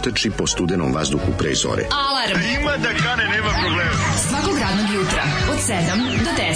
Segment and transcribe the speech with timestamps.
[0.00, 1.84] rozvojenih mladića trči po studenom vazduhu pre zore.
[1.90, 2.60] Alarm.
[2.60, 3.90] Ima da kane, nema problema.
[4.28, 5.74] Svakog radnog jutra, od 7
[6.24, 6.54] do 10.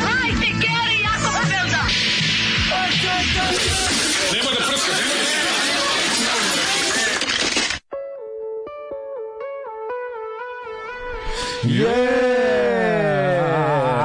[0.00, 1.82] Hajde, Geri, jako se velda.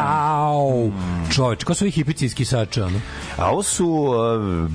[0.08, 0.92] Au.
[1.36, 3.02] Čoveč, ko su ovi hipici iz Kisača, ono?
[3.38, 4.70] A ovo su uh,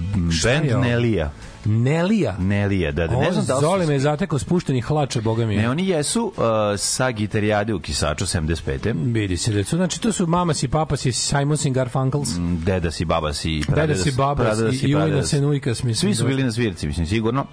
[0.44, 0.84] band?
[0.84, 1.30] Nelija.
[1.66, 2.36] Nelija.
[2.38, 3.16] Nelija, da, da.
[3.16, 5.56] Ne znam da Zoli me je zatekao spušteni hlače, boga mi.
[5.56, 6.42] Ne, oni jesu uh,
[6.78, 8.94] sa gitarijade u Kisaču 75.
[9.04, 12.28] Vidi se da su, znači to su Mamas i Papas i Simons i Garfunkels.
[12.58, 15.94] Deda si, baba si, Deda si, babas i, i ujna se nujkas, mislim.
[15.94, 17.46] Svi su da- bili na svirci, mislim, sigurno.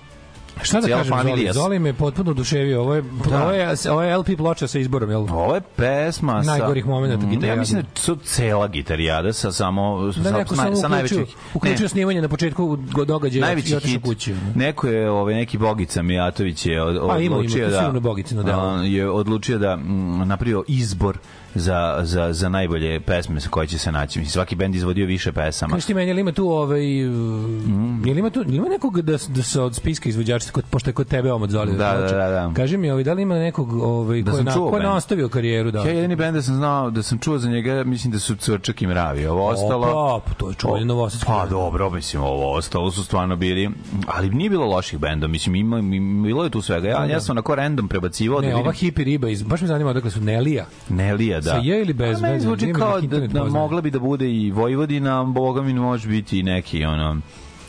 [0.62, 1.50] Šta da cijela kažem, Zoli?
[1.54, 2.82] Zoli me potpuno oduševio.
[2.82, 3.44] Ovo je, Da.
[3.44, 5.22] ovo je, ovo je LP ploča sa izborom, jel?
[5.22, 6.52] Ovo je pesma sa...
[6.52, 7.48] Najgorih momenata Mm, gitarijade.
[7.48, 10.06] Ja mislim da su cela gitarijada sa samo...
[10.06, 11.20] Da sa, neko sa, samo sa najvećih...
[11.54, 14.36] uključio snimanje na početku događaja najveći i otišao kući.
[14.56, 17.80] Neko je, ovaj, neki Bogica Mijatović je od, Pa, ima, ima, da...
[17.80, 18.62] sigurno Bogicino delo.
[18.62, 21.18] a, je odlučio da mm, napravio izbor
[21.56, 24.20] za, za, za najbolje pesme sa koje će se naći.
[24.20, 25.74] Mislim, svaki bend izvodio više pesama.
[25.74, 28.08] Kaži ti meni, ima tu ovaj, Mm.
[28.08, 31.32] ima tu, ima nekog da, da se od spiska izvođača, kod, pošto je kod tebe
[31.32, 31.72] omot Zoli?
[31.72, 32.52] Da, da, da, da.
[32.56, 35.30] Kaži mi, ovaj, da li ima nekog ovaj, Da ko, je na, ko je nastavio
[35.30, 35.72] karijeru?
[35.72, 35.80] Da.
[35.80, 38.82] Ja jedini bend da sam znao, da sam čuo za njega, mislim da su Cvrčak
[38.82, 39.26] i Mravi.
[39.26, 39.88] Ovo ostalo...
[39.88, 43.70] Opa, pa to je čuveni novosadski Pa dobro, mislim, ovo ostalo su stvarno bili,
[44.08, 46.88] ali nije bilo loših benda, mislim, ima, ima- bilo je tu svega.
[46.88, 49.68] Ja, ja sam onako random prebacivao da Ne, vidim ova hipi riba, iz, baš me
[49.68, 50.66] zanima odakle su Nelija.
[50.90, 51.52] Nelija, da.
[51.52, 52.18] Sa J ili bez?
[52.18, 56.08] A meni zvuči kao da, da mogla bi da bude i Vojvodina, boga mi može
[56.08, 57.18] biti i neki, ono,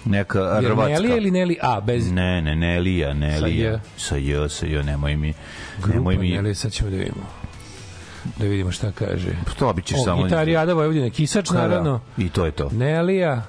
[0.05, 0.93] neka Jer Hrvatska.
[0.93, 3.81] Nelija ili Neli A, bez Ne, ne, Nelija, Nelija.
[3.97, 5.35] Sa J, sa J, nemoj mi.
[5.87, 6.31] nemoj grupa mi.
[6.31, 7.27] Nelija, sad ćemo da vidimo.
[8.39, 9.29] Da vidimo šta kaže.
[9.59, 10.23] To bi ćeš O, samo...
[10.25, 11.63] gitarijada Vojvodine, Kisač, Da, da.
[11.63, 12.01] naravno.
[12.19, 12.71] I to je to.
[12.73, 13.43] Nelija,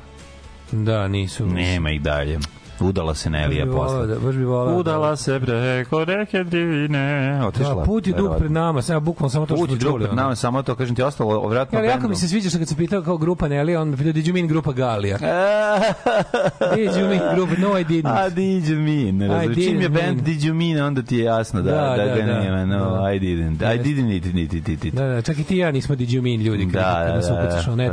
[0.71, 1.45] da, nisu.
[1.45, 2.39] Nema ih dalje.
[2.80, 4.07] Udala se Nelija posle.
[4.07, 7.39] Da, baš bi volao Udala se preko reke divine.
[7.44, 7.75] Otišla.
[7.75, 8.39] Da, put je dug verovatno.
[8.39, 10.00] pred nama, sad bukvalno samo to što Put je smo čuli.
[10.00, 10.22] pred ono.
[10.22, 12.75] nama, samo to kažem ti ostalo, vratno Ja, jako mi se sviđa što kad se
[12.75, 15.18] pitao kao grupa Nelly, on me pitao, did you mean grupa Galija?
[16.75, 17.54] Did you mean grupa?
[17.60, 18.07] No, I didn't.
[18.07, 19.18] A did you mean?
[19.18, 19.56] Ne I razumem.
[19.56, 20.18] Čim je band mean.
[20.18, 22.39] did you mean, onda ti je jasno da, da, Da, da, da.
[22.39, 22.66] nema.
[22.68, 23.12] No, Da.
[23.12, 23.75] I didn't.
[23.75, 24.94] I didn't need, need, need, need.
[24.94, 27.21] Da, da, čak i ti i ja nismo did you mean ljudi kad, Da, kad
[27.21, 27.75] da, da, da.
[27.75, 27.89] ne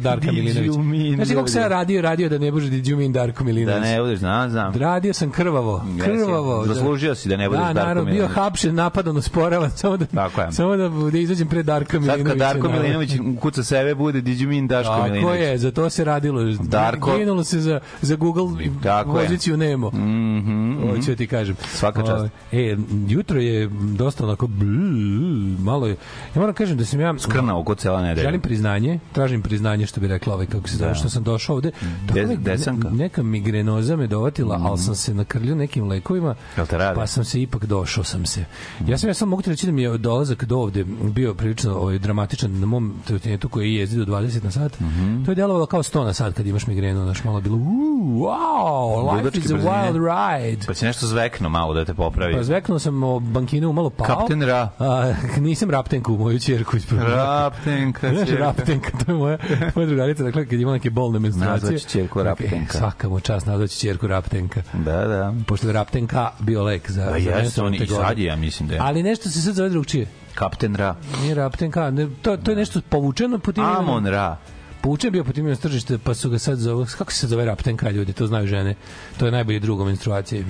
[0.00, 0.70] Darka Milinović.
[0.70, 1.68] you mean Znaš kako ljudi?
[1.68, 3.82] radio, radio da ne bude did you mean Darko Da Milinović.
[3.82, 4.72] ne budeš, znam, znam.
[4.74, 6.66] Radio sam krvavo, krvavo.
[6.66, 6.74] da.
[6.74, 8.34] Zaslužio si da ne budeš da, Darko naravno, bio Milinović.
[8.36, 10.52] hapšen, napadan, osporavan, samo da, Tako je.
[10.52, 12.28] samo da, da izađem pred Darka Sad Milinovića.
[12.28, 12.68] kad Darko.
[12.70, 13.10] Milinović
[13.40, 15.40] kuca sebe, bude mean Daško Tako Milinović.
[15.40, 16.40] je, za to se radilo.
[16.42, 18.44] Darko- Ginulo se za, za Google
[18.82, 19.24] Tako je.
[19.24, 19.88] poziciju Nemo.
[19.88, 21.56] Mhm, Hoću da ti kažem.
[21.66, 22.10] Svaka čast.
[22.10, 22.76] Ovaj, E,
[23.08, 24.48] jutro je dosta onako
[25.58, 25.96] malo je.
[26.26, 28.22] Ja moram kažem da sam ja Krnao oko cela nedelja.
[28.22, 31.70] Želim priznanje, tražim priznanje što bi rekla ovaj kako se zove, što sam došao ovde.
[32.04, 32.90] Des- Tako desanka.
[32.90, 36.34] ne- neka migrenoza me dovatila, ali sam se nakrljio nekim lekovima.
[36.94, 38.44] Pa sam se ipak došao sam se.
[38.86, 41.98] Ja sam ja sam mogu reći da mi je dolazak do ovde bio prilično ovaj
[41.98, 44.80] dramatičan na mom trotinetu koji jezdi do 20 na sat.
[44.80, 45.24] Mhm.
[45.24, 48.20] To je delovalo kao 100 na sat kad imaš migrenu, znaš, malo je bilo "Uuu,
[48.20, 49.72] wow, life Ludačke is a brzine.
[49.72, 49.96] wild
[50.42, 50.66] ride.
[50.66, 52.34] Pa će nešto zvekno malo da te popravi.
[52.34, 54.06] Pa zveknuo sam o bankinu malo pao.
[54.06, 54.68] Kapten Ra.
[54.78, 57.14] A, nisam raptenku, moju ćerku ispravio.
[57.16, 58.44] Raptenka, Znaš, ćerka.
[58.44, 59.38] Raptenka, to je moja,
[59.74, 61.70] moja drugarica, dakle, kad ima neke bolne menstruacije.
[61.72, 62.74] Nazvaću ćerku Raptenka.
[62.74, 64.62] E, svaka mu čast, nazvaću ćerku Raptenka.
[64.72, 65.34] Da, da.
[65.46, 67.04] Pošto je Raptenka bio lek za...
[67.04, 68.80] Pa za jeste, menstrualne on i sad ja mislim da je.
[68.80, 70.06] Ali nešto se sad zove drugčije.
[70.34, 70.96] Kapten Ra.
[71.22, 73.64] Nije Raptenka, ne, to, to je nešto povučeno po tim...
[73.64, 74.36] Amon Ra.
[74.80, 78.12] Povučen bio po tim tržište, pa su ga sad zove, kako se zove Raptenka, ljudi,
[78.12, 78.74] to znaju žene.
[79.18, 80.44] To je najbolji drug u menstruaciji.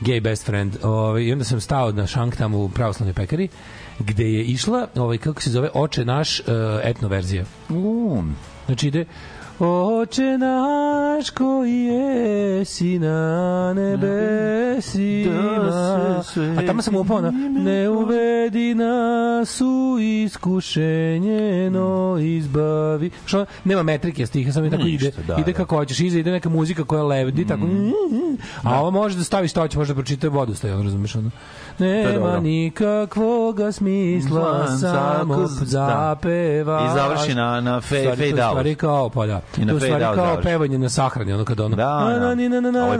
[0.00, 0.76] Gay best friend.
[0.82, 3.48] Ovaj, I onda sam stao na šank tamo u pravoslavnoj pekari,
[3.98, 6.46] gde je išla, ovaj, kako se zove, oče naš uh,
[6.82, 7.44] etno verzija.
[7.68, 8.36] Um.
[8.66, 9.04] Znači ide
[9.58, 15.34] Oče naš koji jesi na nebesima
[15.64, 16.22] Da
[16.58, 24.26] A tamo sam upao na Ne uvedi nas u iskušenje No izbavi Što nema metrike
[24.26, 25.56] stiha Samo tako ide da, Ide da.
[25.56, 27.62] kako hoćeš Iza ide neka muzika koja levdi Tako
[28.62, 31.30] A ovo može da stavi što hoće Može da pročita vodostaj ono, Razumeš ono
[31.78, 32.40] Nema dobro.
[32.40, 35.46] nikakvoga smisla Samo da.
[35.46, 38.08] zapeva I završi na, na fade
[38.42, 38.50] out.
[38.50, 39.40] stvari kao, pa da.
[39.58, 40.42] I na to stvari kao završi.
[40.42, 41.76] pevanje na sahrani, ono kada ono...
[41.76, 42.08] Da, da.
[42.10, 42.98] Na, na, na, na, na, na,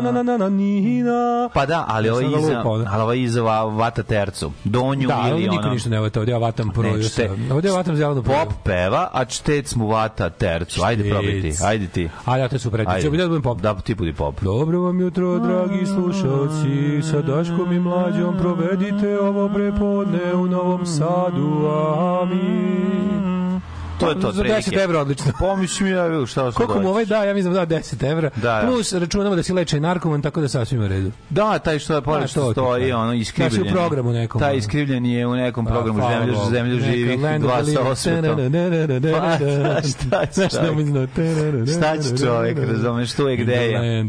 [0.00, 1.48] na, na, na, na.
[1.54, 2.62] Pa da, ali ovo iza, da.
[2.90, 4.52] ali ovo iza va- vata tercu.
[4.64, 5.72] Donju Da, ili niko ono...
[5.72, 7.02] ništa ne vata, ovdje ja vatam proju.
[7.52, 8.38] Ovdje ja vatam zelenu proju.
[8.44, 10.82] Pop peva, a čtec mu vata tercu.
[10.84, 12.08] Ajde probaj ti, ajde ti.
[12.24, 13.06] A ja te su Ajde.
[13.06, 13.60] ja da budem pop.
[13.60, 14.40] Da, ti budi pop.
[14.40, 21.68] Dobro vam jutro, dragi slušalci, sa Daškom i Mlađom provedite ovo prepodne u Novom Sadu,
[22.22, 22.95] amin.
[22.96, 23.45] Mm-hmm.
[24.00, 24.82] To je to, Za 10 otprilike.
[24.82, 25.32] evra odlično.
[25.38, 28.30] Pomišljam ja, šta Koliko mu ovaj da, ja mislim da da 10 evra.
[28.36, 28.66] Da, da.
[28.66, 31.10] Plus računamo da si leče narkoman, tako da sasvim u redu.
[31.30, 33.50] Da, taj što je Da, pored što stoji, ono iskrivljen.
[33.62, 37.40] Znači, u programu nekom, Taj iskrivljen je u nekom Pa, programu Zemlju, zemlju živih, of
[37.40, 38.36] dva sa osvetom.
[39.12, 39.38] Pa,
[39.88, 40.46] šta će
[40.86, 41.68] da čovjek?
[41.76, 44.04] Šta će čovjek, razumeš, tu je gde je.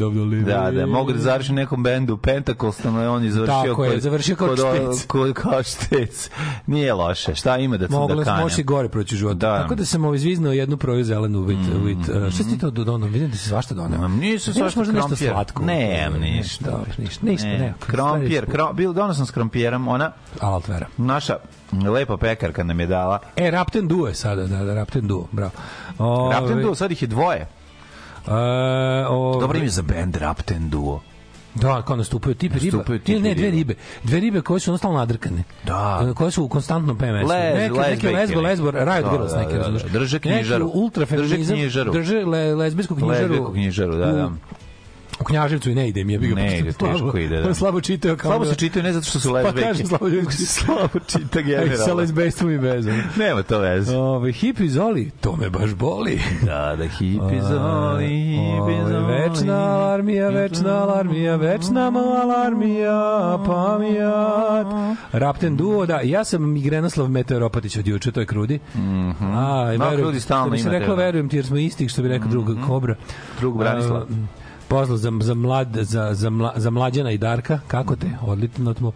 [0.46, 4.00] Da, da, mogu da završi u nekom bendu Pentacostalno je on i završio Tako je,
[4.00, 5.06] završio kao štec.
[5.34, 6.30] Kao štec.
[6.68, 8.44] Nije loše, šta ima da, Mogla da kanja?
[8.44, 9.38] moći gore proći u životu.
[9.38, 9.62] Da.
[9.62, 13.06] Tako da sam ovaj zviznuo jednu proju zelenu with, with, uh, šta si to dono?
[13.08, 14.00] Vidim da si svašta doneo.
[14.00, 15.30] Ma, Nisu svašta možda nešto krompir.
[15.30, 15.64] slatko?
[15.64, 16.66] Nemam ništa.
[16.66, 17.26] Dobro, ništa.
[17.26, 17.74] Ništa, Ne, ne.
[17.82, 20.88] krompir, krom, bil, dono sam s krompirom, ona, Altvera.
[20.98, 21.38] naša
[21.86, 23.20] lepa pekarka nam je dala.
[23.36, 25.52] E, Rapten Duo je sada, da, da, Rapten Duo, bravo.
[26.00, 27.48] Ove, Rapten Duo, sad ih je dvoje.
[28.28, 28.32] E,
[29.08, 31.02] ove, Dobro ime za band Rapten Duo.
[31.56, 32.78] Da, kao nastupaju tipe riba.
[32.78, 33.76] Nastupaju tipe ne, ne, dve ribe.
[34.04, 35.44] Dve ribe koje su jednostavno nadrkane.
[35.66, 36.14] Da.
[36.16, 37.28] Koje su u konstantnom PMS-u.
[37.28, 38.48] Lez- neke, neke lezbejke lesbo, neke.
[38.48, 40.00] lesbo, Riot Da, Girls da, neke, da, da.
[40.00, 40.66] Drže knjižaru.
[40.66, 41.38] Neki ultrafeminizam.
[41.38, 41.92] Drže knjižaru.
[41.92, 43.22] Drže le, lezbijsku knjižaru.
[43.22, 44.26] Lezbijsku knjižaru, da, da.
[44.26, 44.32] U,
[45.20, 47.54] u Knjaževcu i ne ide mi je bio Ne ide, teško ide, da.
[47.54, 49.62] Slabo čitao kao Slabo da- se čitaju ne zato što su Pa lezbejke.
[49.62, 51.94] kažem slabo ljudi slabo čita Aj, sa generalno.
[51.94, 53.02] lezbejstvom i vezom.
[53.16, 53.98] Nema to veze.
[53.98, 56.20] Ove, hipi zoli, to me baš boli.
[56.42, 59.06] Da, da, hipi zoli, hipi zoli.
[59.08, 64.68] Večna alarmija, večna alarmija, večna alarmija, pamijat.
[65.14, 68.60] Rapten duo, da, ja sam Migrenoslav Meteoropatić od juče, to je krudi.
[68.76, 71.02] Mm A, i Ma, verujem, Krudi stalno što bi se reklo, da.
[71.04, 72.96] verujem ti jer smo isti, što bi rekao drug Kobra.
[73.40, 74.02] Drug Branislav.
[74.02, 74.06] A,
[74.68, 78.08] Pozdrav za, za, mlad, za, za, mla, za mlađana i Darka, kako te?
[78.22, 78.92] Odlično smo.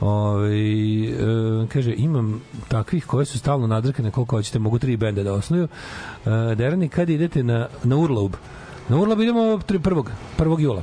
[0.00, 5.32] Ove, e, kaže, imam takvih koje su stalno nadrkane, koliko hoćete, mogu tri benda da
[5.32, 5.68] osnuju.
[6.26, 8.32] E, Derani, kad idete na, na Urlaub?
[8.88, 10.04] Na Urlaub idemo 1.
[10.38, 10.60] 1.
[10.60, 10.82] jula.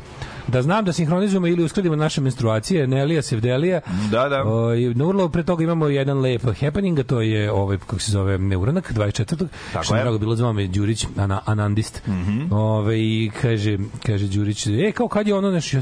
[0.51, 3.81] Da znam da sinhronizujemo ili uskladimo naše menstruacije, Nelija, Sevdelija.
[4.11, 4.43] Da, da.
[4.43, 7.99] O, i na Urlaub pre toga imamo jedan lep happening, a to je ovaj, kako
[7.99, 9.47] se zove, Neuranak, 24.
[9.73, 10.01] Tako što je.
[10.01, 12.01] Drago bilo zvao me Đurić, ana, anandist.
[12.51, 15.77] Ove, I kaže, kaže Đurić, e, kao kad je ono nešto...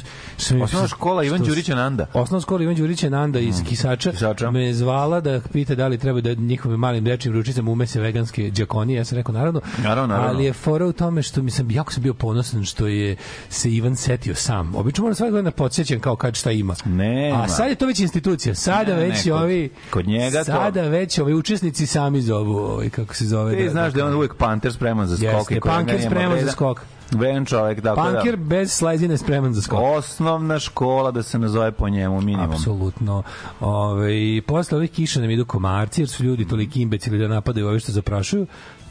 [0.64, 2.06] Osnovna škola Ivan Đurić Ananda.
[2.14, 4.14] Osnovna škola Ivan Đurić Nanda iz Kisača, Mm.
[4.14, 4.52] Kisača.
[4.52, 8.52] me je zvala da pita da li treba da njihovim malim dečim ručicama umese veganske
[8.52, 8.98] džakonije.
[8.98, 10.30] Ja sam rekao naravno, Naravno, naravno.
[10.30, 13.16] ali je fora u tome što mi sam jako sam bio ponosan što je
[13.50, 14.59] se Ivan setio sam.
[14.74, 16.76] Obično moram svake godine podsjećam kao kad šta ima.
[16.86, 17.38] Nema.
[17.38, 18.56] A sad je to već institucija.
[18.56, 22.58] Sada Ne, već ne, kod- ovi kod njega to- Sada već ovi učesnici sami zovu,
[22.58, 23.58] ovaj kako se zove.
[23.58, 25.52] Ti znaš da je on uvijek panter spreman za skok.
[25.52, 26.82] I panker nema spreman za skok.
[27.12, 28.44] Ven čovek, tako Panker da.
[28.46, 29.80] bez slajzine spreman za skok.
[29.82, 32.52] Osnovna škola da se nazove po njemu minimum.
[32.52, 33.24] Apsolutno.
[33.60, 37.68] Ove, I posle ovih kiša nam idu komarci, jer su ljudi toliki imbecili da napadaju
[37.68, 38.48] ove što zaprašuju.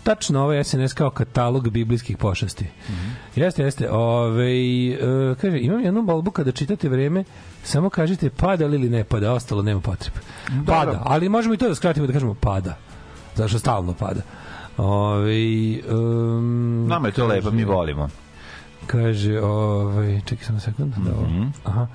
[0.09, 2.67] Tačno ovaj SNS kao katalog biblijskih pošasti.
[3.37, 3.91] Jeste, jeste.
[3.91, 4.53] Ove,
[4.93, 7.25] e, kaže, imam jednu molbu kada čitate vreme,
[7.63, 10.17] samo kažite pada li ili ne pada, ostalo nema potrebe.
[10.67, 12.77] Pada, ali možemo i to da skratimo da kažemo pada.
[13.35, 14.21] Zašto stalno pada.
[14.77, 15.35] Ove,
[15.93, 18.09] um, Nama je to lepo, mi volimo.
[18.87, 20.95] Kaže, ovaj, čekaj samo sekund.
[20.97, 21.27] Da, ovo.
[21.65, 21.87] Aha.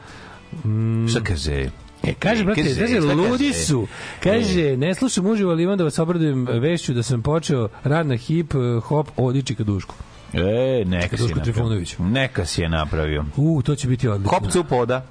[0.66, 1.70] Mm, Šta kaže?
[2.04, 3.88] E, kaže, brate, Kaže, kaže, ludi su.
[4.24, 8.18] Kaže, ne slušam uživo, ali imam da vas obradujem vešću da sam počeo rad na
[8.18, 9.96] hip eh, hop odiči ka dušku.
[10.34, 11.86] E, neka si je napravio.
[12.00, 13.26] Neka si je napravio.
[13.36, 14.40] U, to će biti odlično.
[14.40, 15.06] Hop cupoda.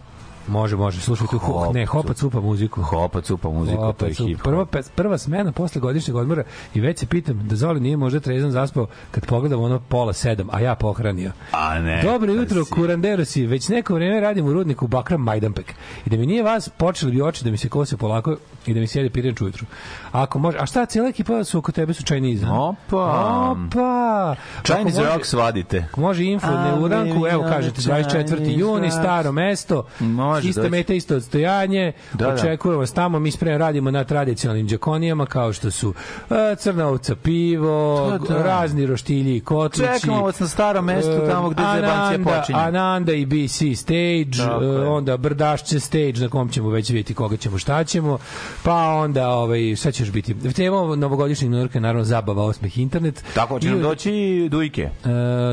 [0.49, 1.01] Može, može.
[1.01, 2.83] Slušaj tu, ho, Hop, ne, hopa cupa muziku.
[2.83, 4.29] Hopa cupa muziku, to Hopa je cupa.
[4.29, 4.45] hip hop.
[4.45, 6.43] Prva, prva smena posle godišnjeg odmora
[6.75, 10.49] i već se pitam da Zoli nije možda trezan zaspao kad pogledam ono pola sedam,
[10.53, 11.33] a ja pohranio.
[11.53, 12.03] A ne.
[12.03, 12.71] Dobro jutro, si.
[12.71, 13.47] kuranderosi.
[13.47, 15.75] Već neko vreme radim u rudniku Bakram Majdanpek.
[16.07, 18.81] I da mi nije vas, počeli bi oči da mi se kose polako i da
[18.81, 19.67] mi sjede pirenč ujutru.
[20.13, 22.47] Ako može, a šta, cijela ekipa su oko tebe su Chinese?
[22.47, 23.53] Opa.
[23.53, 24.37] Opa!
[24.65, 25.85] Chinese može- rock svadite.
[25.97, 28.59] Može info ne u ranku, evo kažete 24.
[28.59, 30.71] juni, staro mesto, Može ista doći.
[30.71, 32.35] meta, isto odstojanje, Da, da.
[32.35, 35.95] očekujemo vas tamo, mi spremno radimo na tradicionalnim džakonijama, kao što su
[36.31, 38.43] e, crna ovca pivo, Da, da.
[38.43, 39.91] razni roštilji i kotlići.
[39.95, 42.59] Čekamo vas na starom mestu, e, tamo gde zebancija Ananda- počinje.
[42.59, 44.87] Ananda i BC stage, Tako je.
[44.89, 48.19] onda Brdašće stage, na kom ćemo već vidjeti koga ćemo, šta ćemo,
[48.63, 50.53] pa onda, ovaj, šta će još biti?
[50.53, 53.25] Tema novogodišnjeg Njurka je naravno zabava, osmeh, internet.
[53.35, 54.13] Tako će I- nam doći
[54.51, 54.83] dujke.
[54.83, 54.91] E,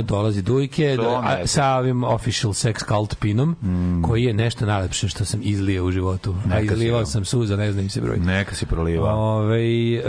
[0.04, 3.56] dolazi Dujke do, a, sa ovim official sex cult pinom
[4.04, 6.36] koji je nešto najlepše što sam izlio u životu.
[6.46, 8.18] A Neka si, izlivao sam suza, ne znam im se broj.
[8.18, 9.14] Neka si proliva.
[9.14, 9.62] Ove,
[9.94, 10.02] e,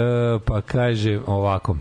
[0.45, 1.77] pa kaže ovako.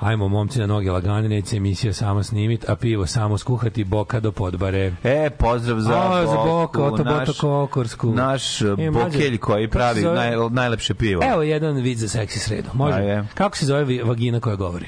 [0.00, 4.32] Ajmo, momci na noge lagane, neće emisija samo snimit, a pivo samo skuhati, boka do
[4.32, 4.92] podbare.
[5.04, 8.10] E, pozdrav za A, za Boku, Boka, Oto naš, Boto Kokorsku.
[8.10, 10.14] naš E, bokelj koji pravi zove?
[10.16, 11.22] naj, najlepše pivo.
[11.32, 12.68] Evo jedan vid za seksi sredu.
[12.72, 12.96] Može?
[12.96, 13.24] Ajde.
[13.34, 14.86] Kako se zove vagina koja govori?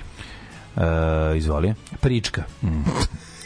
[0.76, 0.82] E,
[1.37, 1.75] izvoli.
[2.00, 2.42] Prička.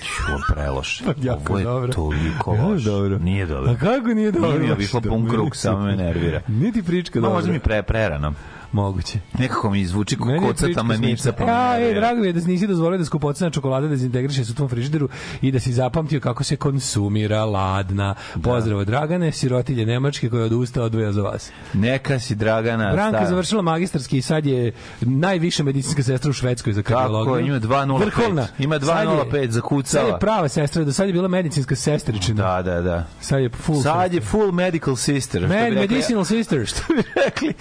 [0.06, 1.04] Čuo, preloše.
[1.22, 1.92] Jako Ovo je dobro.
[1.92, 2.84] toliko Jako loše.
[2.84, 3.18] dobro.
[3.18, 3.70] Nije dobro.
[3.70, 4.58] A kako nije dobro?
[4.58, 6.40] Nije mi pun krug, samo me nervira.
[6.48, 7.36] Niti prička Ma, dobro.
[7.36, 8.32] možda mi pre, prerano.
[8.72, 9.18] Moguće.
[9.38, 11.32] Nekako mi zvuči Meni je kocata prička manica.
[11.32, 14.52] Pa Ja, ej, drago mi je da si nisi dozvolio da skupocena čokolada dezintegriše se
[14.52, 15.08] u tvom frižideru
[15.42, 18.14] i da si zapamtio kako se konsumira ladna.
[18.42, 21.50] Pozdrav od Dragane, sirotilje Nemačke koja je odustao odvoja za vas.
[21.74, 22.92] Neka si Dragana.
[22.92, 27.34] Branka je završila magistarski i sad je najviša medicinska sestra u Švedskoj za kardiologiju.
[27.34, 28.04] Kako, ima 2.05.
[28.04, 28.46] Vrhovna.
[28.58, 30.04] Ima Sad je- 2.05, zakucala.
[30.04, 32.42] Sad je prava sestra, do sad je bila medicinska sestričina.
[32.42, 33.06] Da, da, da.
[33.20, 35.48] Sad je full Sad je full medical sister.
[35.48, 36.66] Med, medicinal sister.
[36.70, 37.54] Što bi rekli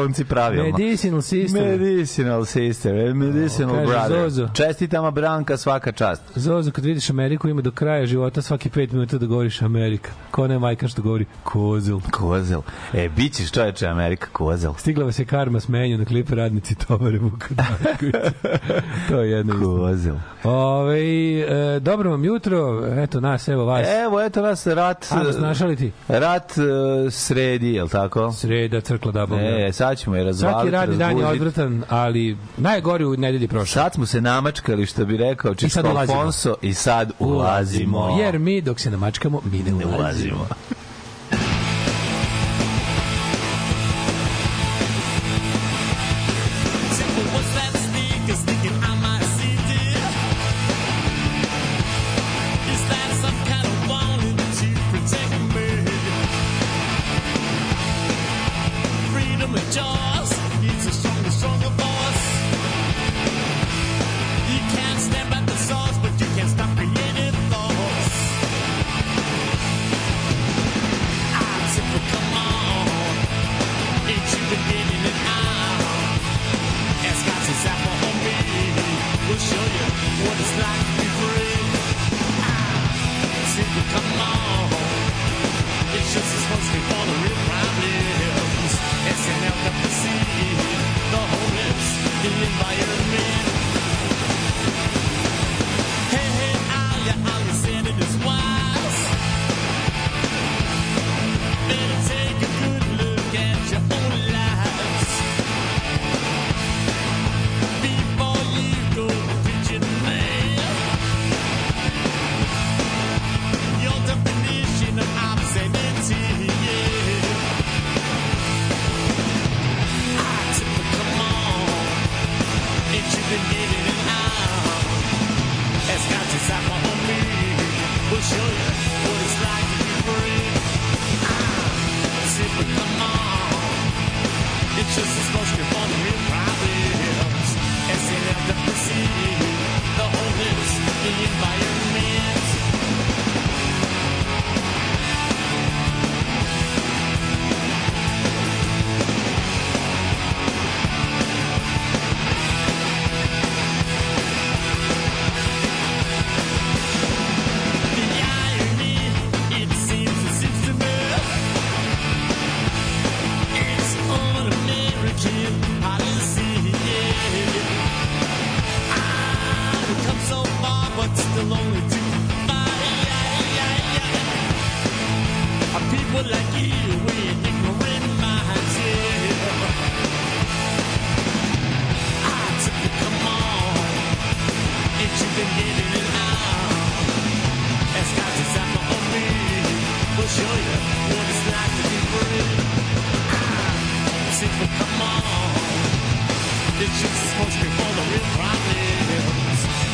[0.00, 0.78] anglosaksonci pravilno.
[0.78, 1.62] Medicinal sister.
[1.62, 4.30] Medicinal sister, eh, medicinal Kaže brother.
[4.30, 4.48] Zozo.
[4.54, 6.22] Čestitama Branka, svaka čast.
[6.34, 10.10] Zozo, kad vidiš Ameriku, ima do kraja života svaki pet minuta da govoriš Amerika.
[10.30, 12.00] Ko ne majka što govori kozel.
[12.10, 12.60] Kozel.
[12.94, 14.74] E, bit ćeš čoveče Amerika Kozel.
[14.78, 18.32] Stigla vas je karma s menju na klipe radnici tovare Vuka Draškovića.
[19.08, 19.54] to je jedno.
[19.54, 20.16] Kozel.
[20.44, 21.00] Ove,
[21.40, 23.86] e, dobro vam jutro, eto nas, evo vas.
[24.06, 25.06] Evo, eto nas rat...
[25.10, 25.92] A nas našali ti?
[26.08, 28.32] Rat e, sredi, je li tako?
[28.32, 29.38] Sreda, crkla da bom.
[29.38, 33.82] E, sad ćemo je razvaliti, Svaki radni dan je odvratan, ali najgori u nedelji prošao.
[33.82, 35.54] Sad smo se namačkali, što bi rekao
[35.90, 36.18] ulazimo.
[36.18, 38.16] Alfonso, i sad ulazimo.
[38.20, 39.98] Jer mi dok se namačkamo, mi ne ne ulazimo.
[39.98, 40.46] ulazimo.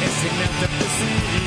[0.03, 1.46] It's enough to see.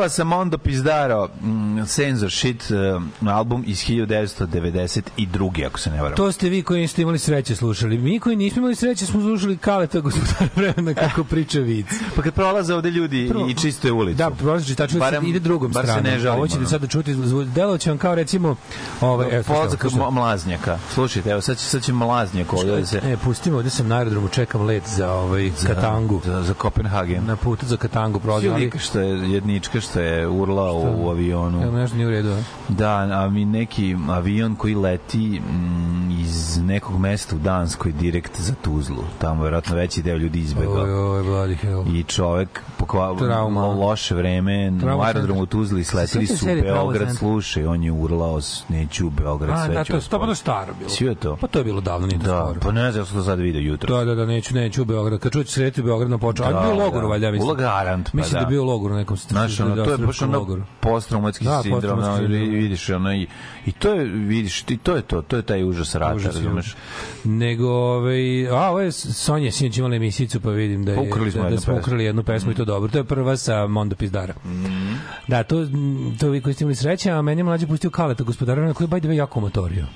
[0.00, 2.64] Prva sa Mondo Pizdaro, mm, Sensor Shit,
[3.20, 5.10] um, album iz 1992.
[5.66, 6.16] ako se ne varam.
[6.16, 7.98] To ste vi koji niste imali sreće slušali.
[7.98, 11.86] Mi koji nismo imali sreće smo slušali Kaleta gospodara vremena kako priča vic.
[12.16, 14.18] Pa kad prolaze ovde ljudi Prvo- i čiste ulicu.
[14.18, 16.04] Da, prosto tačno Barem- ide drugom bar se stranom.
[16.04, 16.68] ne žalimo, Ovo ćete ono.
[16.68, 17.14] sada čuti,
[17.46, 18.56] delo će vam kao recimo
[19.00, 20.10] ovaj evo slušajte.
[20.10, 20.78] mlaznjaka.
[20.94, 23.00] Slušajte, evo sad će, sad će mlaznjak ovde da se...
[23.04, 26.20] E, pustimo, ovde sam na aerodromu, čekam let za ovaj Katangu.
[26.24, 27.24] Za, za Kopenhagen.
[27.26, 31.62] Na putu za Katangu prolazim, što je jednička što je urla u, u avionu.
[31.62, 32.28] Evo, nešto nije u redu.
[32.30, 32.42] a?
[32.68, 38.54] Da, a mi neki avion koji leti mm, iz nekog mesta u Danskoj direkt za
[38.62, 39.04] Tuzlu.
[39.18, 40.74] Tamo je vjerojatno veći deo ljudi izbegao.
[40.74, 41.84] Oj, oj, bloody hell.
[41.96, 43.60] I čovek pokva, Trauma.
[43.60, 45.46] malo loše vreme Trauma u aerodromu u.
[45.46, 49.84] Tuzli sletili su u Beograd slušaj, on je urlao neću u Beograd A, sve da,
[49.84, 50.90] to je to staro bilo.
[50.90, 51.36] Svi je to?
[51.40, 52.60] Pa to je bilo davno, nije to Da, skoro.
[52.60, 53.96] pa ne znam, ja sam to sad vidio jutro.
[53.98, 55.20] Da, da, da, neću, neću u Beograd.
[55.20, 56.46] Kad čuću sreti u Beograd na počeo.
[56.46, 57.10] A Da, bio u logoru, da.
[57.10, 57.50] valjda, mislim.
[57.50, 58.44] U Garant, pa Mislim da da.
[58.44, 59.16] je bio u logoru nekom.
[59.16, 60.62] Znaš, ono, da, to je baš ono logoru.
[60.80, 62.50] posttraumatski Da, sindrom, sindrom.
[62.50, 63.26] vidiš, ono, i,
[63.66, 66.76] i to je, vidiš, i to je to, to je taj užas rata, Užas, razumeš?
[67.24, 71.42] Nego, ovaj, a, ovo je Sonja sinoć imala emisiju, pa vidim da, je, ukrali smo
[71.42, 71.80] da, da smo pesmu.
[71.80, 72.90] ukrali jednu pesmu i to dobro.
[72.90, 74.34] To je prva sa Mondo Pizdara.
[74.46, 74.92] Mhm.
[75.28, 75.66] Da, to,
[76.20, 78.84] to vi koji ste imali sreće, a meni je mlađe pustio Kaleta gospodara vremena koji
[78.84, 79.86] je by the way jako motorio.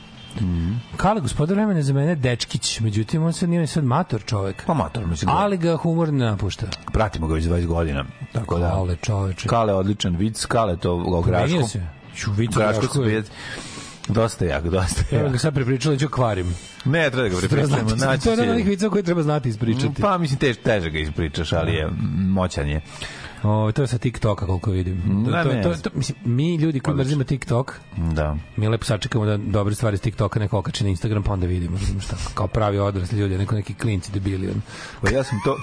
[0.40, 0.73] Mhm.
[0.97, 4.62] Kale gospodar vremena za mene dečkić, međutim on sad nije sad mator čovek.
[4.66, 5.33] Pa mator, mislim, da.
[5.37, 6.66] Ali ga humor ne napušta.
[6.92, 8.05] pratimo ga već 20 godina.
[8.33, 8.70] Tako da.
[8.70, 9.49] Kale čoveče.
[9.49, 11.68] Kale odličan vic, Kale to o Promenio Grašku.
[11.68, 11.87] se.
[12.16, 13.31] Ću vicu Grašku Grašku.
[14.09, 15.33] Dosta jak, dosta Evo jak.
[15.33, 16.55] ga sad prepričala, ću kvarim.
[16.85, 17.90] Ne, treba da ga prepričamo.
[17.97, 20.03] Naći to je jedan od onih vica koje treba znati ispričati.
[20.03, 21.94] Pa, mislim, tež, teže ga ispričaš, ali je mm,
[22.31, 22.81] moćan je.
[23.44, 25.24] O, to je sa TikToka koliko vidim.
[25.24, 25.83] To, Da, to, ne to, znam.
[25.83, 27.04] to, mislim, mi ljudi koji Odlično.
[27.04, 27.74] mrzimo TikTok,
[28.12, 28.37] Da.
[28.57, 31.76] mi lepo sačekamo da dobre stvari iz TikToka neko okače na Instagram, pa onda vidimo.
[31.78, 34.52] razumeš, tako, kao pravi odrasli ljudi, neko neki klinci debili.
[35.02, 35.57] Pa ja sam to...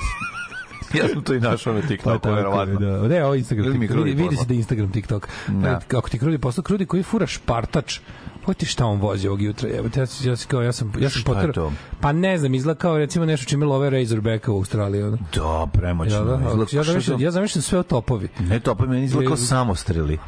[1.00, 2.80] ja sam to i našao na TikToku, verovatno.
[2.80, 3.66] Da, da, ovo Instagram.
[3.66, 3.98] Ili TikTok.
[3.98, 5.28] Vidi, vidi se da je Instagram TikTok.
[5.48, 5.80] Da.
[5.90, 5.98] Da.
[5.98, 8.00] Ako ti Krudi poslao, Krudi koji fura špartač,
[8.46, 10.02] Pojte šta on vozi ovog jutra, evo, ja,
[10.32, 11.72] ja, kao, ja sam, ja sam potrao, to?
[12.02, 15.04] pa ne znam, izgleda kao recimo nešto čime love Razorbacka u Australiji.
[15.04, 15.18] Ono.
[15.36, 16.16] Da, premoćno.
[16.18, 18.30] Ja, da, Izgleda ja, zamišljam, ja zamišljam sve o topovi.
[18.40, 20.20] Ne, to pa meni izgleda kao Je- samostreli.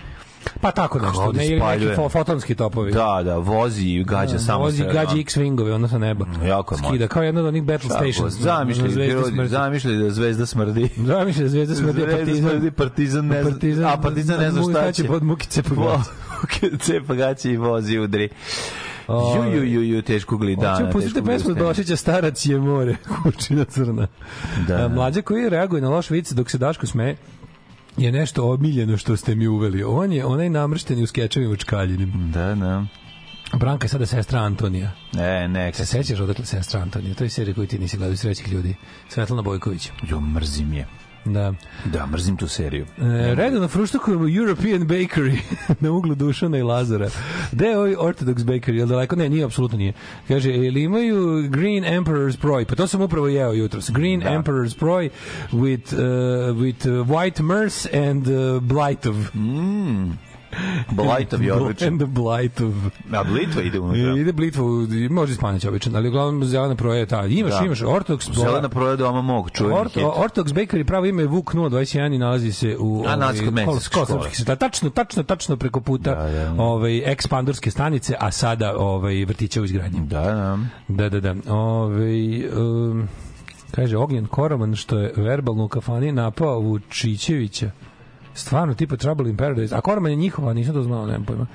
[0.62, 2.91] Pa tako nešto, da ne, ili neki fo, fotonski topovi.
[2.91, 6.25] Da, da, vozi i gađa samo Vozi gađa X-wingove, ono sa neba.
[6.45, 8.34] Jako je Skida, kao jedna od onih battle stations.
[8.34, 8.89] Zamišljaj,
[9.47, 10.89] zamišljaj, da zvezda smrdi.
[11.06, 12.49] Zamišljaj, zvezda smrti, a Zvezda partizan.
[12.49, 15.03] smrdi, partizan ne Partizan, a partizan ne zna šta će.
[15.03, 15.99] pod mukice po.
[16.79, 18.29] Cepa gaće i vozi udri.
[19.08, 20.71] Ju, ju, ju, ju, teško glidana.
[20.71, 21.53] Hoćemo pustiti pesmu.
[21.53, 24.08] Došića Starac je more, kućina crna.
[24.67, 24.88] Da.
[24.88, 27.15] Mlađa koji reaguje na loš vic dok se Daško smeje,
[27.97, 29.84] je nešto omiljeno što ste mi uveli.
[29.84, 32.32] On je onaj namršteni u skečevima čkaljinim.
[32.34, 32.86] Da, da.
[33.53, 34.91] Branka je sada sestra Antonija.
[35.13, 37.15] Ne, neka Se sećaš odakle sestra Antonija?
[37.15, 38.75] To je serija koju ti nisi gledao iz srećih ljudi.
[39.10, 39.89] Svetlana Bojković.
[40.10, 40.88] Jo, mrzim je.
[41.25, 41.53] Da.
[41.86, 42.86] Da, mrzim tu seriju.
[42.97, 45.38] E, redovno fruštukujemo European Bakery
[45.81, 47.09] na uglu Dušana i Lazara.
[47.51, 48.73] Gde je ovaj Orthodox Bakery?
[48.73, 49.15] Jel daleko?
[49.15, 49.93] Ne, nije, apsolutno nije.
[50.27, 52.65] Kaže, ili imaju Green Emperor's Proj?
[52.65, 53.89] Pa to sam upravo jeo jutros.
[53.91, 54.29] Green Da.
[54.29, 55.09] Emperor's Proj
[55.51, 58.62] with, uh, with uh, white merce and uh,
[60.91, 61.41] blightov.
[61.41, 61.87] Je odličan.
[61.93, 62.71] And blightov.
[63.13, 64.17] A Blitva ide unutra.
[64.17, 64.63] Ide blitva,
[65.09, 67.25] može ispanjać običan, ali uglavnom zelena proje je ta.
[67.25, 67.65] Imaš, Da.
[67.65, 70.09] imaš Orthodox Zelena proje doma mog, čuveni Orto, hit.
[70.15, 73.81] Ortox Bakery pravo ime je Vuk 021 i nalazi se u A, nalazi se kod
[73.81, 74.55] sestara.
[74.55, 76.63] Tačno, tačno, tačno preko puta Da, da, da.
[76.63, 79.99] ovaj ekspandorske stanice, a sada ovaj vrtića u izgradnji.
[79.99, 80.57] Da, da.
[80.87, 81.53] Da, da, da.
[81.53, 83.07] Ovaj um,
[83.71, 87.71] kaže Ognjen Koroman što je verbalno u kafani napao Vučićevića.
[88.34, 89.76] Stvarno tipa Trouble in Paradise.
[89.76, 91.46] A Koroman je njihova, nisam to znao, nemam pojma.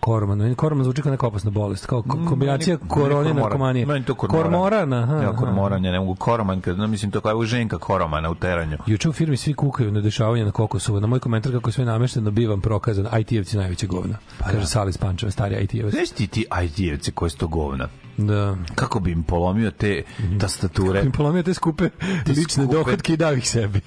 [0.00, 3.36] Koroman, meni Koroman zvuči kao neka opasna bolest, kao ko- kombinacija Meni- korone i kormoran.
[3.38, 3.86] narkomanije.
[3.86, 4.42] Meni to kormoran.
[4.44, 5.14] Kormoran, aha.
[5.14, 8.34] Ja, kormoran, ja ne mogu koroman, kad, no, mislim, to kao evo ženka koromana u
[8.34, 8.78] teranju.
[8.86, 11.00] Juče u firmi svi kukaju na dešavanje na Kokosovu.
[11.00, 13.06] Na moj komentar kako je sve namešteno bivam prokazan.
[13.06, 14.14] IT-evci najveće govna.
[14.40, 15.90] Kaže Sali Spančeva, stari IT-evac.
[15.90, 17.88] Znaš ti ti IT-evci koji su to govna?
[18.16, 18.56] Da.
[18.74, 20.02] Kako bi im polomio te
[20.38, 21.00] tastature?
[21.00, 21.88] Im polomio te skupe
[22.28, 22.72] lične skupe.
[22.74, 23.80] dohodke i dao ih sebi.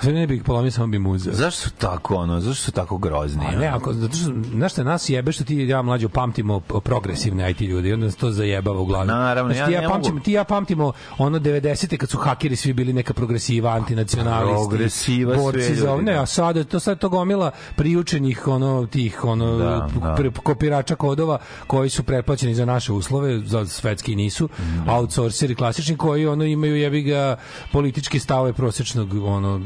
[0.00, 1.34] Sve ne bih ih polomio, samo bi mu uzeo.
[1.34, 3.44] Zašto su tako, ono, zašto su tako grozni?
[3.46, 3.76] A ne, ono?
[3.76, 7.60] ako, zato što, znaš šta, nas jebe što ti i ja mlađo pamtimo progresivne IT
[7.60, 9.06] ljudi onda nas to zajebava u glavi.
[9.08, 11.66] Naravno, Znači, ti, ja ja, ne pamtimo, mogu- ti ja pamtimo ono 90.
[11.96, 16.02] kad su hakeri svi bili neka progresiva, antinacionalisti, Progresiva sve borci za ovo.
[16.02, 16.22] Ne, da.
[16.22, 20.30] a sada to sad to gomila priučenih ono tih ono Da, da.
[20.32, 24.48] kopirača kodova koji su pretplaćeni za naše uslove, za svetski nisu,
[24.88, 27.36] outsourceri klasični koji ono imaju jebi ga
[27.72, 29.60] politički stave prosečnog ono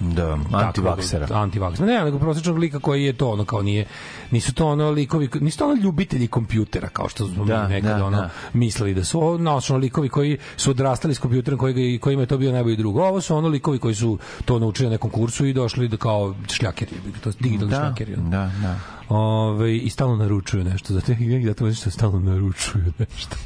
[0.00, 1.28] Da, antivaksera.
[1.32, 1.86] Antivaksera.
[1.86, 3.86] Ne, nego prosječnog lika koji je to ono kao nije
[4.30, 7.98] nisu to ono likovi nisu to ono ljubitelji kompjutera kao što smo Da, mi nekad
[7.98, 8.30] da, ono da.
[8.52, 12.38] mislili da su ovo naučno likovi koji su odrastali s kompjuterom koji kojima je to
[12.38, 13.02] bio najbolji drugo.
[13.02, 16.34] Ovo su ono likovi koji su to naučili na nekom kursu i došli da kao
[16.48, 16.90] šljakeri,
[17.22, 18.14] to je digitalni Da, šljakeri.
[18.14, 18.30] ono.
[18.30, 18.76] da, da.
[19.14, 20.94] Ove, i stalno naručuju nešto.
[20.94, 23.36] Zato ja zato što stalno naručuju nešto.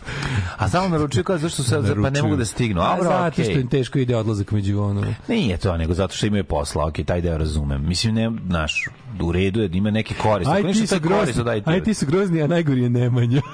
[0.57, 2.81] A samo naručuju kao zašto sad pa ne mogu da stignu.
[2.81, 3.61] A, A bro, zato što okej.
[3.61, 5.02] im teško ide odlazak među ono.
[5.29, 7.87] Nije to, nego zato što imaju posla, ok, taj deo razumem.
[7.88, 8.88] Mislim, ne, znaš,
[9.20, 10.50] u redu je da ima neki korist.
[10.50, 11.68] Ako Aj ti su grozni, IT.
[11.68, 13.42] aj ti su grozni, a najgori je Nemanja.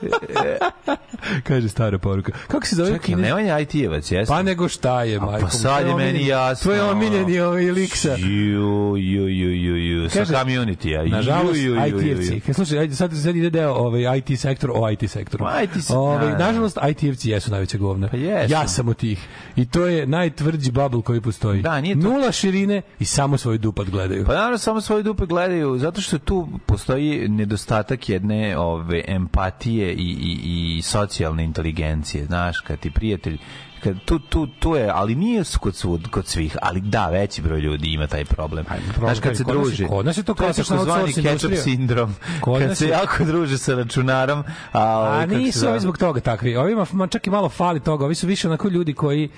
[1.48, 2.32] Kaže stara poruka.
[2.48, 3.22] Kako se zove Čekaj, kinez?
[3.22, 4.26] Nemanja IT-evac, jeste?
[4.28, 5.40] Pa nego šta je, majko?
[5.46, 6.62] pa sad je meni jasno.
[6.62, 8.14] Tvoj omiljeni ovaj liksa.
[8.18, 11.04] Ju, ju, ju, ju, ju, sa community-a.
[11.06, 11.60] Nažalost.
[11.60, 12.40] IT-evci.
[12.40, 15.44] Kaj, slušaj, ajde, sad, sad ide deo ovaj, IT sektor o IT sektoru.
[15.44, 18.08] Ma, IT se- Ovaj, da, nažalost, IT-evci jesu najveća govna.
[18.08, 18.52] Pa jesu.
[18.52, 19.26] Ja sam od tih.
[19.56, 21.62] I to je najtvrđi bubble koji postoji.
[21.62, 24.24] Da, nije to- Nula širine i samo svoj dupat gledaju.
[24.26, 30.16] Pa naravno samo svoje dupe gledaju zato što tu postoji nedostatak jedne ove empatije i,
[30.20, 33.38] i, i socijalne inteligencije, znaš, kad ti prijatelj
[33.82, 37.60] kad tu, tu, tu je, ali nije kod, svud, kod svih, ali da, veći broj
[37.60, 38.64] ljudi ima taj problem.
[38.98, 42.78] Znaš, kad se kod druži, kod nas je to takozvani outsourcing ketchup sindrom, Kod kad
[42.78, 46.56] se jako druže sa računarom, a, A ovaj, nisu ovi zbog toga takvi.
[46.56, 48.04] Ovima ma, čak i malo fali toga.
[48.04, 49.28] Ovi su više onako ljudi koji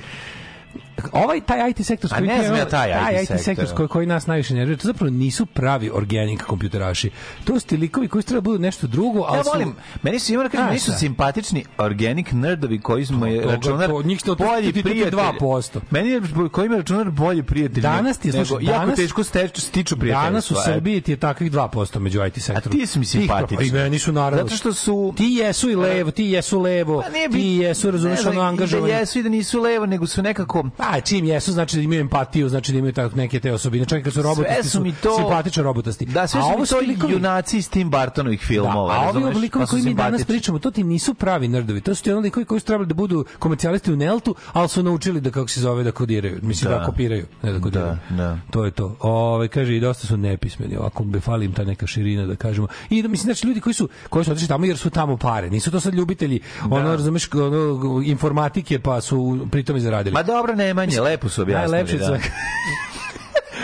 [1.12, 3.76] ovaj taj IT sektor s A kojim ne znam ja taj IT IT sektor sektor.
[3.76, 7.10] koji, koji nas najviše nervira, to zapravo nisu pravi organic kompjuteraši.
[7.44, 9.50] To su ti likovi koji su treba da budu nešto drugo, ali Ja su...
[9.50, 10.98] volim, meni su, imam da kažem, su šta?
[10.98, 15.18] simpatični organic nerdovi koji smo je računar to- njih to- bolji ti- prijatelj.
[15.40, 15.80] 2%.
[15.90, 16.20] Meni je
[16.52, 17.82] koji ima računar bolji prijatelj.
[17.82, 20.30] Danas ti nego, jako teško steču, stiču prijateljstva.
[20.30, 22.72] Danas u Srbiji ti je takvih 2% među IT A sektorom.
[22.72, 23.70] ti su mi simpatični.
[23.72, 24.44] meni su naravno.
[24.44, 25.14] Zato što su...
[25.16, 28.92] Ti jesu i levo, ti jesu levo, Pa ti jesu, razumeš, ono i angažovani.
[28.92, 30.64] Da jesu i da nisu levo, nego su nekako...
[30.94, 33.84] A čim jesu, znači da imaju empatiju, znači da imaju tako neke te osobine.
[33.84, 35.16] Čak i kad su robotasti, Sve su mi to...
[35.16, 36.06] simpatično robotasti.
[36.06, 38.94] Da, sve A su ovo mi to likovi- junaci iz Tim Bartonovih Da, filmova.
[38.94, 40.24] a ovi oblikovi Pa koji mi danas simpatični.
[40.26, 41.80] pričamo, to ti nisu pravi nerdovi.
[41.80, 44.82] To su ti ono likovi koji su trebali da budu komercijalisti u Neltu, ali su
[44.82, 46.38] naučili da kako se zove da kodiraju.
[46.42, 46.84] Mislim da, Da.
[46.84, 47.96] kopiraju, ne da kodiraju.
[48.10, 48.38] Da, da.
[48.50, 48.96] To je to.
[49.00, 52.66] Ove, kaže i dosta su nepismeni, ovako bi fali im ta neka širina da kažemo.
[52.90, 55.50] I da mislim znači ljudi koji su koji su otišli tamo jer su tamo pare.
[55.50, 59.14] Nisu to sad ljubitelji ono razumeš ono, informatike pa su
[59.50, 60.14] pritom i zaradili.
[60.14, 61.72] Ma dobro, Nemanje, lepo su objasnili.
[61.72, 62.18] Najlepše da.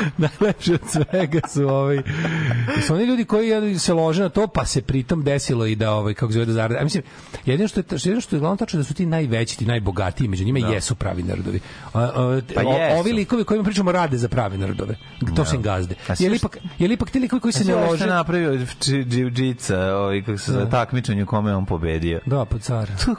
[0.41, 2.03] Najlepše od svega su ovaj
[2.87, 6.15] su oni ljudi koji se lože na to pa se pritom desilo i da ovaj
[6.15, 6.81] kako zove da zarade.
[6.81, 7.03] A mislim
[7.47, 10.45] jedino što je jedino što je glavno tačno da su ti najveći, ti najbogatiji među
[10.45, 11.61] njima jesu pravi nerdovi.
[11.95, 12.99] A, a, Pa o- jesu.
[13.01, 14.97] ovi likovi kojima pričamo rade za pravi nerdove.
[15.37, 15.95] To su im gazde.
[16.19, 18.05] Je li ipak je li ipak ti likovi koji se ne lože?
[18.05, 22.21] je napravio Džiu-Džica, ovaj, kako se za takmičenje u kome je on pobedio.
[22.27, 22.89] Da, pa car.
[23.05, 23.15] To,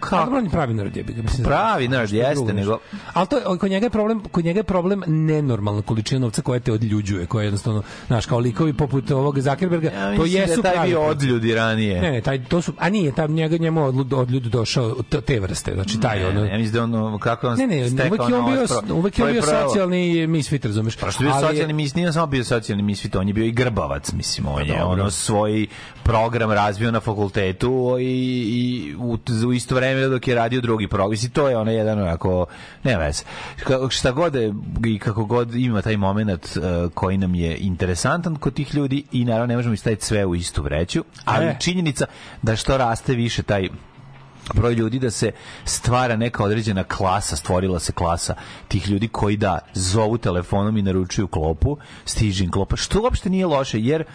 [0.00, 0.36] Kako?
[0.36, 1.44] je pravi jebi ga, mislim.
[1.44, 2.78] Pravi je jeste, nego-
[3.12, 6.60] Ali to je, kod njega je problem, kod njega je problem nenormalna količina novca koja
[6.60, 10.62] te odljuđuje, koja je jednostavno, znaš, kao likovi poput ovog Zuckerberga, Ja to mislim jesu
[10.62, 11.10] da je taj pravi bio klinci.
[11.16, 12.00] odljudi ranije.
[12.00, 15.40] Ne, ne, taj, to su, a nije, tam njega njemu odljud, odljud došao te, te
[15.40, 16.44] vrste, znači taj ono...
[16.44, 17.76] Ja mislim da ono, kako on Ne, ne,
[18.08, 20.96] uvek je on bio, pro- uvek je on bio socijalni misfit, razumeš?
[20.96, 23.44] Pa što je bio Ali socijalni misfit, nije samo bio socijalni misfit, on je bio
[23.44, 25.66] i grbavac, mislim, on je Pa ono svoj
[26.06, 31.10] program razvio na fakultetu i, i u, u isto vreme dok je radio drugi program.
[31.10, 32.46] Mislim, to je ono jedan onako,
[32.84, 33.22] ne veze.
[33.64, 34.54] Ka- Šta god je,
[34.86, 39.24] i kako god ima taj moment uh, koji nam je interesantan kod tih ljudi i
[39.24, 41.56] naravno ne možemo i staviti sve u istu vreću, ali E.
[41.60, 42.06] činjenica
[42.42, 43.68] da što raste više taj
[44.54, 45.32] broj ljudi da se
[45.64, 48.34] stvara neka određena klasa, stvorila se klasa
[48.68, 53.46] tih ljudi koji da zovu telefonom i naručuju klopu, stiže im klopa, što uopšte nije
[53.46, 54.06] loše, jer uh,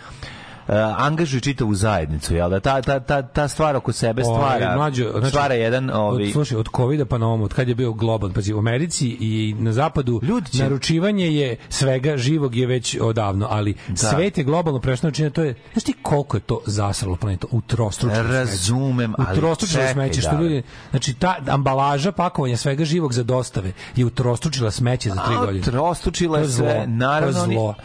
[0.98, 5.12] angažuju čitavu zajednicu, jel da ta, ta, ta, ta stvar oko sebe stvara, Ovaj, mlađo,
[5.12, 7.94] znači, stvara jedan ovi, Od, slušaj, od covida pa na ovom, od kad je bio
[7.94, 12.98] globalno, pazi, u Americi i na zapadu Ljudi će- naručivanje je svega živog je već
[13.02, 16.62] odavno, ali svet je globalno prešao na činjenje, to je, znaš ti koliko je to
[16.66, 17.48] zasralo planetu?
[17.52, 20.42] U trostručno Razumem, ali Utrostručilo čekaj, smeće, što da.
[20.42, 25.64] ljudi, znači ta ambalaža pakovanja svega živog za dostave je utrostručila smeće za tri godine.
[25.64, 27.76] Trostručila To je sve, naravno, zlo.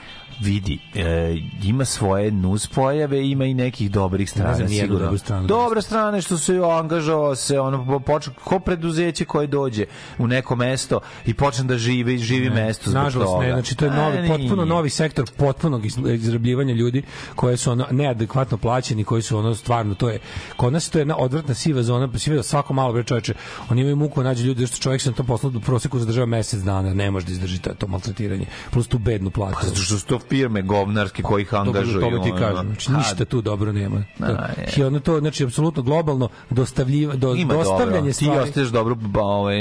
[0.41, 5.19] Vidi, e, ima svoje nus pojave, ima i nekih dobrih strana, znam nijednu sigurno.
[5.19, 5.47] stranu.
[5.47, 9.85] Dobra strana je što se angažovao se, ono, počne, ko preduzeće koje dođe
[10.19, 13.47] u neko mesto i počne da živi, živi mesto zbog Nažalost toga.
[13.47, 14.29] ne, znači to je novi, nije.
[14.29, 17.03] potpuno novi sektor potpunog iz- izrabljivanja ljudi
[17.35, 20.19] koje su ono neadekvatno plaćeni, koji su ono stvarno to je
[20.57, 23.35] kod nas to je jedna odvratna siva zona, pa siva svako malo bre čoveče.
[23.69, 26.61] Oni imaju muku nađu ljudi što čovjek se na tom poslu u proseku zadržava mesec
[26.61, 29.57] dana, ne može da izdrži to, to maltretiranje, plus tu bednu platu.
[29.61, 32.01] Pa zato što su to firme govnarske koji ih angažuju.
[32.01, 32.67] To, to ti kažem.
[32.67, 34.05] Znači, ništa tu dobro nema.
[34.19, 34.69] Da, To, je.
[34.77, 38.07] I ono to, znači, apsolutno globalno dostavljiva, do, Ima dostavljanje dobro.
[38.09, 38.41] Ti stvari.
[38.41, 39.57] ostaješ dobro, ovaj,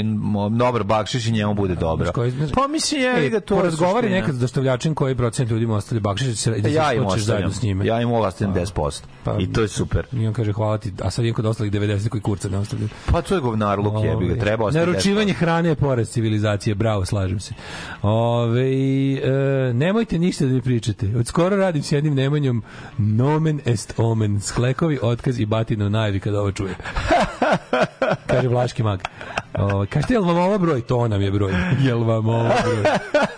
[0.50, 2.12] dobar bakšiš i njemu bude dobro.
[2.54, 4.16] Pa mislim, je ga to je Porazgovori suština.
[4.16, 7.52] nekad s dostavljačem koji procent ljudima ostavlja bakšiš da se da Ja im ostavljam.
[7.52, 7.86] s njime.
[7.86, 9.02] Ja im ostavljam 10%.
[9.24, 10.06] Pa- I to je super.
[10.12, 12.88] I on kaže hvala ti, a sad imam kod ostalih 90 koji kurca ne ostavljaju.
[13.06, 14.90] Pa to je govnarluk, jebi ga, treba ostaviti.
[14.90, 17.54] Naručivanje hrane je poraz civilizacije, bravo, slažem se.
[18.02, 18.62] Ove,
[19.14, 19.30] e,
[19.74, 21.06] nemojte ništa da mi pričate.
[21.18, 22.62] Od skoro radim s jednim Nemanjom
[22.98, 26.74] nomen est omen, sklekovi, otkaz i batina u najavi kada ovo čuje.
[28.26, 29.00] Kaže Vlaški mag.
[29.54, 30.80] O, kažete, jel vam ovo broj?
[30.80, 31.52] To nam je broj.
[31.80, 32.84] Jel vam ovo broj?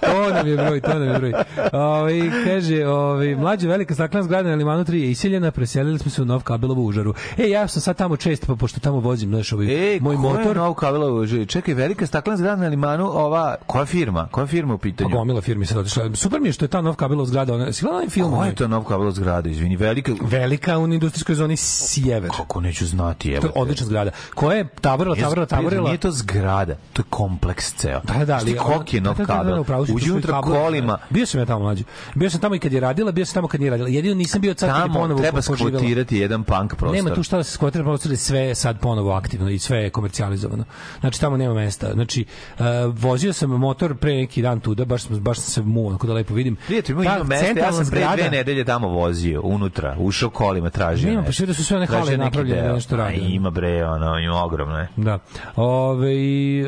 [0.08, 1.32] To nam je broj, to nam je broj.
[1.72, 2.12] Ove,
[2.44, 6.24] kaže, ove, mlađa velika staklena zgrada na Limanu 3 je iseljena, preselili smo se u
[6.24, 7.14] Nov Kabelovu užaru.
[7.38, 10.56] E, ja sam sad tamo često, pa pošto tamo vozim, znaš, ovaj, E, moj motor,
[10.56, 11.46] Novu Kabelovu živi?
[11.46, 14.28] Čekaj, velika staklena zgrada na Limanu, ova, koja firma?
[14.30, 15.10] Koja firma u Pa pitanju?
[15.10, 16.14] gomila firmi sad otišla.
[16.14, 18.32] Super mi je što je ta nov kabelov zgrada, ona, si gledala film?
[18.32, 19.48] Koja je to Nov Kabelov zgrada?
[19.48, 20.12] Izvini, velika...
[20.22, 22.30] Velika u industrijskoj zoni Sjever.
[22.36, 23.40] Kako neću znati, evo.
[23.40, 24.10] To je odlična zgrada.
[24.34, 25.84] Koja je tavorila, Nije- tavorila, tavorila.
[25.88, 28.00] Nije to zgrada, to je kompleks ceo.
[28.04, 29.64] Da, da, Šti ali koliki je nov da, da, da, kabel?
[30.02, 30.98] Uđi unutra kolima.
[31.10, 31.84] Bio sam ja tamo mlađi.
[32.14, 33.88] Bio sam tamo i kad je radila, bio sam tamo kad nije radila.
[33.88, 36.96] Jedino nisam bio sad Tamo ponovo treba skvotirati jedan punk prostor.
[36.96, 39.78] Nema tu šta da se skvotira prostor, jer sve je sad ponovo aktivno i sve
[39.78, 40.64] je komercijalizovano.
[41.00, 41.92] Znači tamo nema mesta.
[41.92, 42.24] Znači
[42.58, 46.12] uh, vozio sam motor pre neki dan tuda, baš baš sam se muo, onako da
[46.12, 46.56] lepo vidim.
[46.66, 50.70] Prijatelj, ima Ta ima mesta, ja sam pre dve nedelje tamo vozio, unutra, ušao kolima,
[50.70, 53.16] tražio Nema, pa sve da su sve one Tražio hale napravljene, nešto radi.
[53.16, 54.86] Ima bre, ono, ima ogromno.
[54.96, 55.18] Da.
[55.56, 56.64] Ove, e,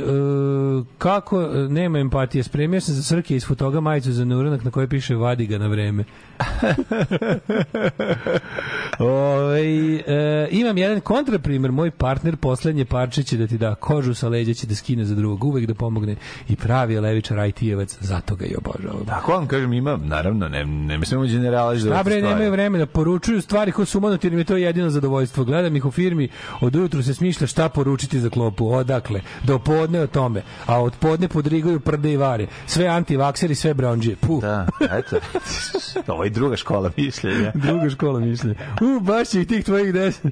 [0.99, 2.43] kako nema empatije?
[2.43, 5.67] Spremio sam za Srke iz fotoga majicu za neuranak na kojoj piše vadi ga na
[5.67, 6.05] vreme.
[8.99, 9.61] Ove,
[10.07, 11.73] e, imam jedan kontraprimer.
[11.73, 15.15] Moj partner poslednje parče će da ti da kožu sa leđa će da skine za
[15.15, 15.45] drugog.
[15.45, 16.17] Uvek da pomogne
[16.49, 17.97] i pravi je levičar IT-evac.
[18.01, 19.07] Zato ga i obožavam.
[19.07, 22.35] Tako vam kažem, ima, naravno, ne, ne mislimo generalizovati A bre, stvari.
[22.35, 25.45] nemaju vremena, poručuju stvari koje su umanuti, jer mi je to jedino zadovoljstvo.
[25.45, 26.29] Gledam ih u firmi,
[26.61, 30.93] od ujutru se smišlja šta poručiti za klopu, odakle, do podne o tome, a od
[31.01, 32.47] podne podrigaju prde i vare.
[32.67, 34.17] Sve antivakseri, sve bronđije.
[34.17, 34.43] Puh.
[34.43, 34.67] Da,
[34.99, 35.17] eto.
[36.13, 37.53] Ovo je druga škola mišljenja.
[37.67, 38.55] Druga škola mišljenja.
[38.81, 40.31] U, baš će i tih tvojih 10,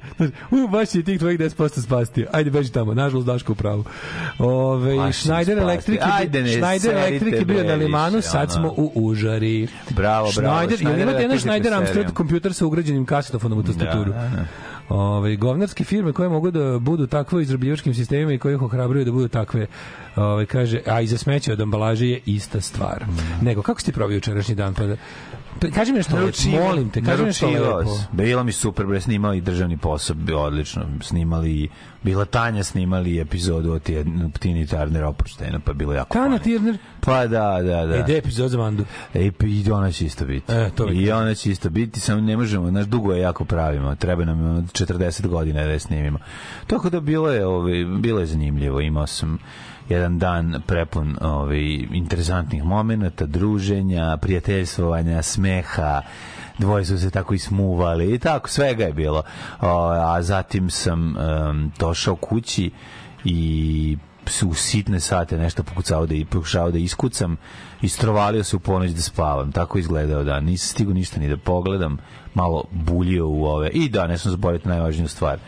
[0.51, 2.27] u, baš će i tih tvojih 10% spasti.
[2.33, 2.95] Ajde, beži tamo.
[2.95, 3.85] Nažalost, Daško u pravu.
[4.39, 5.59] Ove, Schneider.
[5.59, 9.69] Electric, je Ajde, ne Schneider Electric je bio na Limanu, sad smo u Užari.
[9.91, 10.57] Bravo, bravo.
[10.57, 14.13] Schneider, Schneider imate jedan je Schneider Amstrad kompjuter sa ugrađenim kasetofonom u tastaturu?
[14.13, 14.45] Da, da, da.
[14.89, 19.13] Ove, govnarske firme koje mogu da budu takvo izrabljivačkim sistemima i koje ih ohrabruju da
[19.13, 19.67] budu takve
[20.17, 23.05] ove, kaže, a i za smeće od ambalaže je ista stvar.
[23.43, 24.75] Nego, kako si ti probio jučerašnji dan?
[24.75, 25.38] Pa da, pa,
[25.75, 27.99] kaži mi nešto Naručivo- molim te, kaži mi nešto lepo.
[28.13, 30.83] Bilo mi super, bre, snimali državni posao, bio odlično.
[31.03, 31.69] Snimali,
[32.03, 36.43] bila Tanja snimali epizodu o tjednu, Tini Turner oproštena, pa bilo jako Tana funny.
[36.43, 37.97] Tirner, Pa da, da, da.
[37.97, 38.85] e, de epizod za Mandu.
[39.15, 40.53] E, pa i ona će isto biti.
[40.53, 43.95] E, to I ona će isto biti, samo ne možemo, naš dugo je jako pravimo,
[43.95, 46.19] treba nam ono 40 godina da je snimimo.
[46.67, 49.39] Tako da bilo je, ovaj, bilo je zanimljivo, imao sam
[49.89, 51.61] jedan dan prepun ovaj,
[51.93, 56.03] interesantnih momenata, druženja, prijateljstvovanja, smeha,
[56.59, 59.23] dvoje su se tako ismuvali i tako, svega je bilo.
[59.61, 62.71] O, a zatim sam um, došao kući
[63.25, 63.97] i
[64.27, 67.37] su u sitne sate nešto pokucao da i pokušao da iskucam
[67.83, 71.99] istrovalio se u ponoć da spavam tako izgledao da nisam stigao ništa ni da pogledam
[72.35, 75.39] malo buljio u ove i da ne sam zaboraviti najvažniju stvar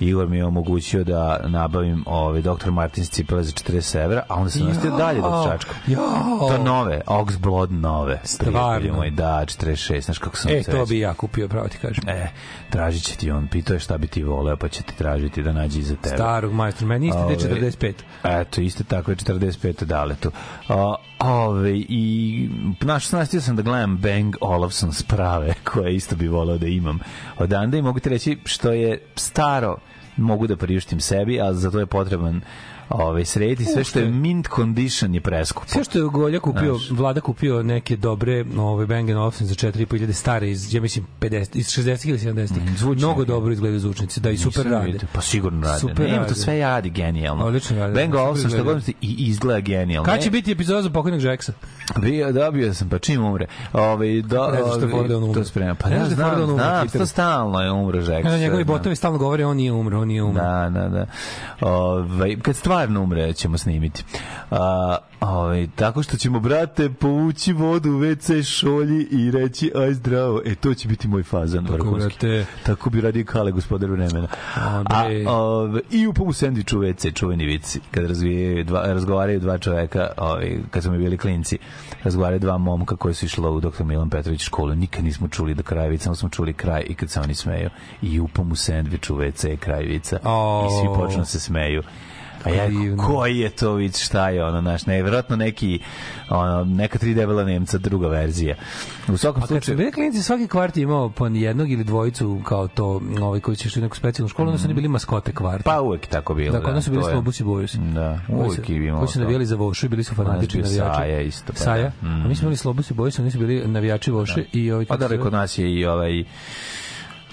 [0.00, 2.70] Igor mi je omogućio da nabavim ove Dr.
[2.70, 5.70] Martins cipele za 40 evra, a onda sam nastavio dalje do čačka.
[5.86, 6.48] Jao.
[6.48, 8.20] To nove, Oxblood nove.
[8.24, 8.94] Stvarno?
[8.94, 12.08] moji, da, 46, znaš kako sam E, to bi ja kupio, pravo ti kažem.
[12.08, 12.28] E,
[12.70, 15.52] tražit će ti on, pitao je šta bi ti voleo, pa će ti tražiti da
[15.52, 16.16] nađe iza tebe.
[16.16, 17.92] Starog majstora, meni isti Ove, te 45.
[18.24, 19.84] Eto, isto tako je 45.
[19.84, 20.30] daletu.
[20.68, 22.48] O, ove, i
[22.80, 26.98] naš nastavio sam da gledam Bang Olufsen sprave, koje isto bi voleo da imam
[27.38, 29.76] odanda i mogu ti reći što je staro
[30.16, 32.40] mogu da priuštim sebi, ali za to je potreban
[32.90, 35.68] ovaj srediti sve što je mint condition je preskupo.
[35.68, 36.90] Sve što je Golja kupio, Znaš.
[36.90, 41.66] vlada kupio neke dobre ove Bang Olufsen za 4.500 stare iz, ja mislim, 50, iz
[41.68, 44.86] 60 ili 70 Mm, zvuči Mnogo dobro izgledaju zvučnici, da i super rade.
[44.86, 45.00] vidio.
[45.12, 45.78] Pa sigurno rade.
[45.80, 46.34] Super Nema, to rade.
[46.34, 47.44] sve radi genijalno.
[47.44, 47.94] Odlično rade.
[47.94, 48.72] Bang Olufsen što izgleda.
[48.74, 50.04] god i izgleda genijalno.
[50.04, 51.52] Kad će Ne- biti epizoda za pokojnog Jacksa?
[51.96, 53.46] Bio, dobio sam, pa čim umre.
[53.72, 55.34] Ovaj do, Kako ne znaš da je ovaj, Ford on umro?
[55.34, 55.74] To sprema.
[55.74, 58.22] Pa Ne ne znaš da Ford on umro, znam, to stalno je umro Jack.
[58.22, 60.42] Kada njegovi botovi stalno govore on nije umro, on nije umro.
[60.42, 61.06] Da, da, da.
[61.62, 64.04] Ovaj kad stvarno stvarno umre ćemo snimiti.
[64.50, 70.40] A, ovaj, tako što ćemo, brate, povući vodu u WC šolji i reći aj zdravo.
[70.44, 71.66] E, to će biti moj fazan.
[71.66, 72.26] Tako, vrhunski.
[72.26, 72.46] brate.
[72.66, 74.28] Tako bi radio Kale, gospodar vremena.
[74.54, 74.82] A,
[75.28, 77.80] ove, I u pomu sendviču u WC, čuveni vici.
[77.90, 81.58] Kad razvijaju dva, razgovaraju dva čoveka, ovaj, kad smo bili klinci,
[82.02, 83.84] razgovaraju dva momka koji su išla u dr.
[83.84, 84.74] Milan Petrović školu.
[84.74, 87.70] Nikad nismo čuli do kraja vica, samo smo čuli kraj i kad se oni smeju.
[88.02, 90.18] I upam u sendvič u WC, kraj vica.
[90.24, 90.66] O.
[90.66, 91.82] I svi počnu da se smeju.
[92.44, 93.06] A ja, Divno.
[93.06, 95.78] koji je to vic, šta je ono, naš, nevjerojatno neki,
[96.28, 98.56] ono, neka tri debela Nemca, druga verzija.
[99.08, 101.84] U svakom Pa kad su slučaju, bili klinici, svaki kvart je imao po jednog ili
[101.84, 104.88] dvojicu kao to, ovaj koji će išli u neku specijalnu školu, onda su oni bili
[104.88, 105.62] maskote kvarta.
[105.64, 106.52] pa uvek tako bilo.
[106.52, 107.74] Da, kod nas su bili to je- Slobus i Bojus.
[107.74, 110.96] Da, uvek je imao Koji su navijali za Vošu i bili su fanatični navijači.
[110.96, 111.58] Saja isto, pa da.
[111.58, 111.92] Saja?
[112.02, 114.96] A mi smo imali Slobus i Bojus, oni su bili navijači Voše i ovaj Pa
[114.96, 115.40] da, kako se kod zove?
[115.40, 116.24] nas je i ovaj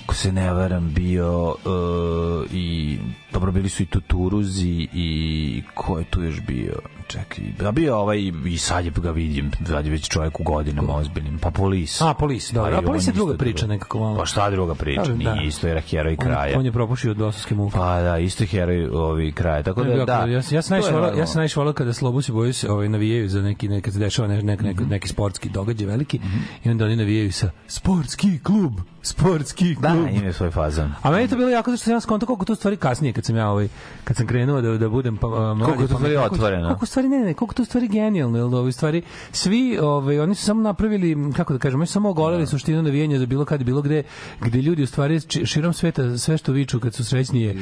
[0.07, 2.97] ako se ne varam bio uh, i
[3.33, 8.17] dobro bili su i Tuturuzi i ko je tu još bio čekaj da bio ovaj
[8.45, 12.13] i sad je ga vidim sad je već čovjek u godinama ozbiljnim pa polis A,
[12.13, 12.61] polis, da.
[12.61, 13.73] Pa A on polis je druga priča drugo.
[13.73, 14.17] nekako malo.
[14.17, 15.33] pa šta druga priča Da, da.
[15.33, 17.77] nije isto je heroj On, kraja on je propušio od dosovske muke.
[17.77, 21.11] pa da isto je heroj ovi kraja tako da da ja, ja sam najviše volao,
[21.11, 24.27] ja sam najviše volao kada Slobus i Bojus ovaj navijaju za neki neki se dešava
[24.27, 26.37] nek, nek, nek, neki sportski događaj veliki Mhm.
[26.63, 30.07] i onda oni navijaju sa sportski klub, sportski da klub.
[30.13, 32.45] ima svoj fazan A meni je to bilo jako zato što sam ja skonto koliko
[32.45, 33.67] tu stvari kasnije kad sam ja ovaj
[34.03, 35.27] kad sam krenuo da da budem pa
[35.65, 36.67] Koliko to stvari otvoreno?
[36.67, 40.35] Koliko stvari ne, ne, koliko to stvari genijalno, jel da ovi stvari svi ovaj oni
[40.35, 43.63] su samo napravili kako da kažemo, oni su samo ogolili suštinu navijanja za bilo kad
[43.63, 44.03] bilo gde
[44.41, 47.55] gde ljudi u stvari širom sveta sve što viču kad su srećni je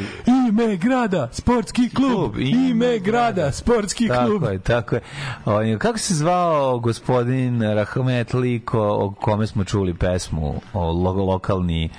[0.50, 4.42] ime grada, sportski klub, Klub, ime, ime grada, sportski klub.
[4.42, 5.02] Tako je, tako je.
[5.46, 11.90] O, kako se zvao gospodin Rahmet Liko o kome smo čuli pesmu o lo, lokalni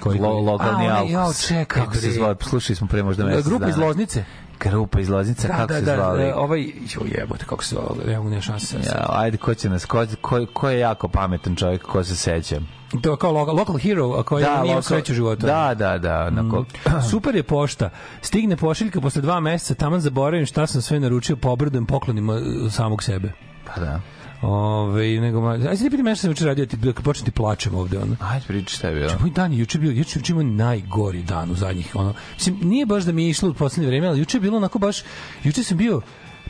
[0.00, 1.12] Koji- lo, lokalni A, Alkus?
[1.12, 2.34] jao, čekaj, Kako se zvao?
[2.40, 3.86] Slušali smo pre možda mesec Grupa iz dana.
[3.86, 4.24] Loznice.
[4.64, 6.16] Grupa iz Loznice, Da, kako da, se da, zvao?
[6.16, 8.76] da, ovaj, jo jebote, kako se zvao, ja mu ne šanse.
[8.76, 12.60] Ja, ajde, ko će nas, ko, ko, ko je jako pametan čovjek, ko se seća?
[13.02, 15.46] To je kao local, local hero, a koji nije imao lokal- sreću u životu.
[15.46, 16.24] Da, da, da.
[16.26, 16.64] Onako,
[17.10, 17.90] Super je pošta.
[18.20, 22.40] Stigne pošiljka posle dva meseca, taman zaboravim šta sam sve naručio, pobrdujem poklonima uh,
[22.72, 23.32] samog sebe.
[23.66, 24.00] pa da.
[24.46, 27.30] Ove, nego, ma, ajde ti piti meni šta sam juče radio, ti, dok počnem ti
[27.30, 28.16] plačem ovde, ono.
[28.20, 29.10] Ajde, priči šta je bilo.
[29.20, 32.86] Moj dan je juče bio, juče, juče imao najgori dan u zadnjih, ono, mislim, nije
[32.86, 35.02] baš da mi je išlo u poslednje vreme, ali juče je bilo onako baš,
[35.44, 36.00] juče sam bio,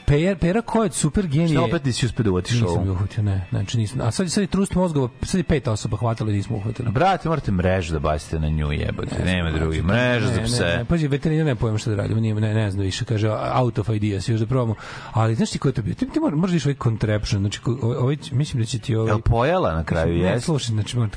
[0.06, 1.48] Pera, Pera Kojec, super genije.
[1.48, 2.84] Šta opet nisi uspio da uvatiš Nisam ovo?
[2.84, 4.00] ga uhvatio, ne, znači nisam.
[4.00, 6.90] A sad, sad je trust mozgova, sad je peta osoba hvatala i nismo uhvatili.
[6.90, 9.24] Brate, morate mrežu da bacite na nju, jebote.
[9.24, 9.82] Nema drugi.
[9.82, 10.64] Mreža za Ne, pse.
[10.64, 13.28] Ne, ne, pazi, veterinar ne pojem šta da radimo, nije, ne, ne znam više, kaže
[13.54, 14.74] out of ideas, još da probamo.
[15.12, 15.94] Ali znaš ti ko je to bio?
[15.94, 19.10] Ti, ti mora, možeš više ovaj contraption, znači ko- ovaj, mislim da će ti ovaj...
[19.10, 20.44] Jel pojela na kraju, Ne, jes?
[20.44, 21.16] slušaj, znači moram ti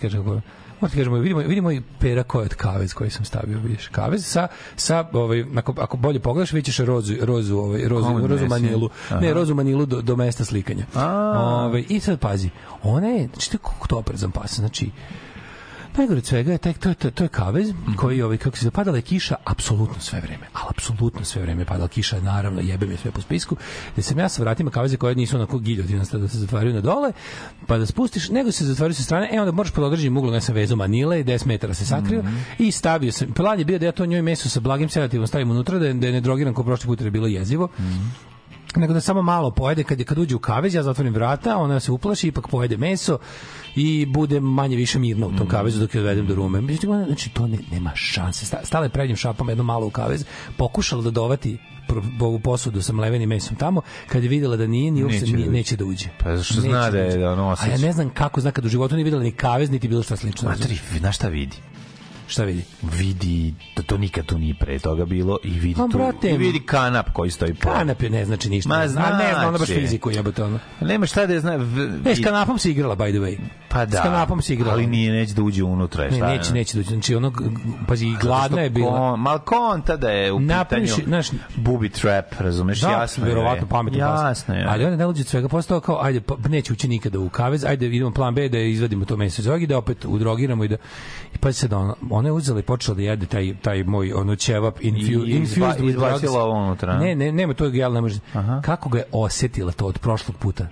[0.77, 3.87] kažem kako Moram ti kažem, vidimo, vidimo i pera kojot kavez koji sam stavio, vidiš.
[3.87, 8.47] Kavez sa, sa ovaj, ako, ako bolje pogledaš, vidiš rozu, rozu, ovaj, rozu, Kome rozu
[8.47, 8.89] manilu.
[9.11, 9.33] Ne, Aha.
[9.33, 10.85] rozu manilu do, do mesta slikanja.
[10.95, 11.65] A.
[11.65, 12.49] Ovaj, I sad pazi,
[12.83, 14.91] ona je, znači to je kako to oprezan pas, znači,
[15.97, 18.63] Najgore od svega je taj, to to, je- to je kavez koji, ovaj, kako se
[18.63, 22.97] zapadala je kiša apsolutno sve vreme, ali apsolutno sve vreme padala kiša, naravno jebem je
[22.97, 23.55] sve po spisku,
[23.93, 27.11] gde sam ja sa vratima kaveze koje nisu onako giljotina da se zatvaraju na dole,
[27.67, 30.41] pa da spustiš, nego se zatvaraju sa strane, e onda moraš pod određenim uglom, ja
[30.41, 32.23] sam vezao manile, 10 metara se sakrio
[32.59, 35.51] i stavio sam, plan je bio da ja to njoj meso sa blagim sedativom stavim
[35.51, 37.67] unutra, da je, da je ne drogiram kao prošli put je bilo jezivo,
[38.75, 41.79] nego da samo malo pojede kad je kad uđe u kavez ja zatvorim vrata ona
[41.79, 43.17] se uplaši ipak pojede meso
[43.77, 47.29] i bude manje više mirno u tom kavezu dok je odvedem do rume međutim znači
[47.29, 50.25] to ne, nema šanse Sta- stala je prednjim šapom jedno malo u kavez
[50.57, 51.57] pokušala da dovati
[52.19, 55.37] ovu posudu sa mlevenim mesom tamo kad je videla da nije ni uopšte Neće da
[55.37, 55.51] nije- uđe.
[55.51, 57.17] neće da uđe Pa zašto Neće zna da je uđe.
[57.17, 57.77] da ono a ja osjeća?
[57.77, 60.49] ne znam kako zna kad u životu nije videla ni kavez niti bilo šta slično
[60.49, 61.55] Matri, znaš šta vidi?
[62.27, 65.97] Šta vidi Vidi da to nikad tu nije pre toga bilo i vidi Pa, tu,
[65.97, 67.69] brate, i vidi kanap koji stoji po.
[67.69, 69.81] kanap je ne znači ništa Ma, ne zna, a ne zna ona baš znači.
[69.81, 71.55] fiziku jebote ono Nema šta da je zna...
[71.55, 73.37] v- E, s kanapom se igrala, by the way.
[73.69, 73.97] Pa da.
[73.97, 74.73] S kanapom se igrala.
[74.73, 76.03] Ali nije, neće da uđe unutra.
[76.03, 76.89] Ne, šta, neće, neće doći.
[76.89, 77.31] Znači, ono,
[77.87, 78.91] pazi, gladna je bila.
[78.91, 82.81] Kon, mal konta da je u Napraviš, pitanju znaš, booby trap, razumeš?
[82.81, 84.65] Da, jasno verovatno pametno Jasno je.
[84.69, 87.87] Ali onda ne uđe svega postao kao ajde pa neće ući nikada u kavez, ajde
[87.87, 90.75] idemo plan B da izvadimo to meso iz da opet udrogiramo i da
[91.35, 94.13] i pa se da ona, ona je uzela i počela da jede taj taj moj
[94.13, 96.35] ono ćevap infu, I izba- infused with izbacila drugs.
[96.35, 96.97] ovo unutra.
[96.97, 98.19] Ne, ne, nema to gel, ne može.
[98.61, 100.67] Kako ga je osetila to od prošlog puta?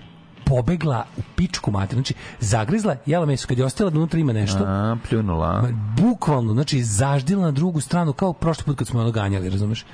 [0.46, 4.58] pobegla u pičku mater, znači zagrizla, jela meso, kad je ostala da unutra ima nešto,
[4.60, 5.64] A, pljunula.
[5.96, 9.84] Bukvalno, znači zaždila na drugu stranu kao prošli put kad smo ono ganjali, razumeš?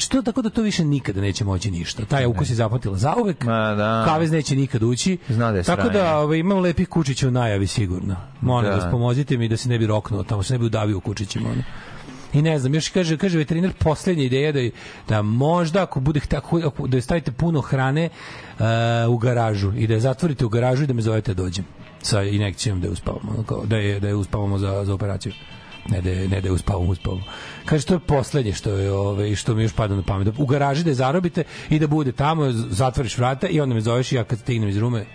[0.00, 2.04] Znači to tako da to više nikada neće moći ništa.
[2.04, 3.44] Taj ukus je zapamtila zauvek.
[3.44, 4.04] Ma, da.
[4.06, 5.18] Kavez neće nikad ući.
[5.28, 8.16] Zna da je tako da ovaj, imam lepih kučića u najavi sigurno.
[8.40, 8.76] Molim Da.
[8.76, 11.48] vas, pomozite mi da se ne bi roknuo, tamo se ne bi udavio u kučićima.
[11.48, 11.62] Ono.
[12.32, 14.60] I ne znam, još kaže, kaže veterinar, poslednja ideja da,
[15.08, 18.64] da možda ako bude tako, ako, da stavite puno hrane uh,
[19.08, 21.64] u garažu i da je zatvorite u garažu i da me zovete da dođem
[22.02, 25.32] sa injekcijom da je uspavamo, da je, da je uspavamo za, za operaciju.
[25.88, 27.22] Ne da je, ne da je uspavamo, uspavamo.
[27.64, 30.28] Kaže, to je poslednje što, je, ove, što mi još pada na pamet.
[30.38, 34.12] U garaži da je zarobite i da bude tamo, zatvoriš vrata i onda me zoveš
[34.12, 35.06] i ja kad stignem iz rume,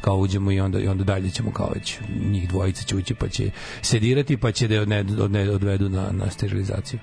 [0.00, 1.98] kao uđemo i onda i onda dalje ćemo kao već
[2.30, 3.50] njih dvojica će ući pa će
[3.82, 7.00] sedirati pa će da je odne, odne, odvedu na, na sterilizaciju.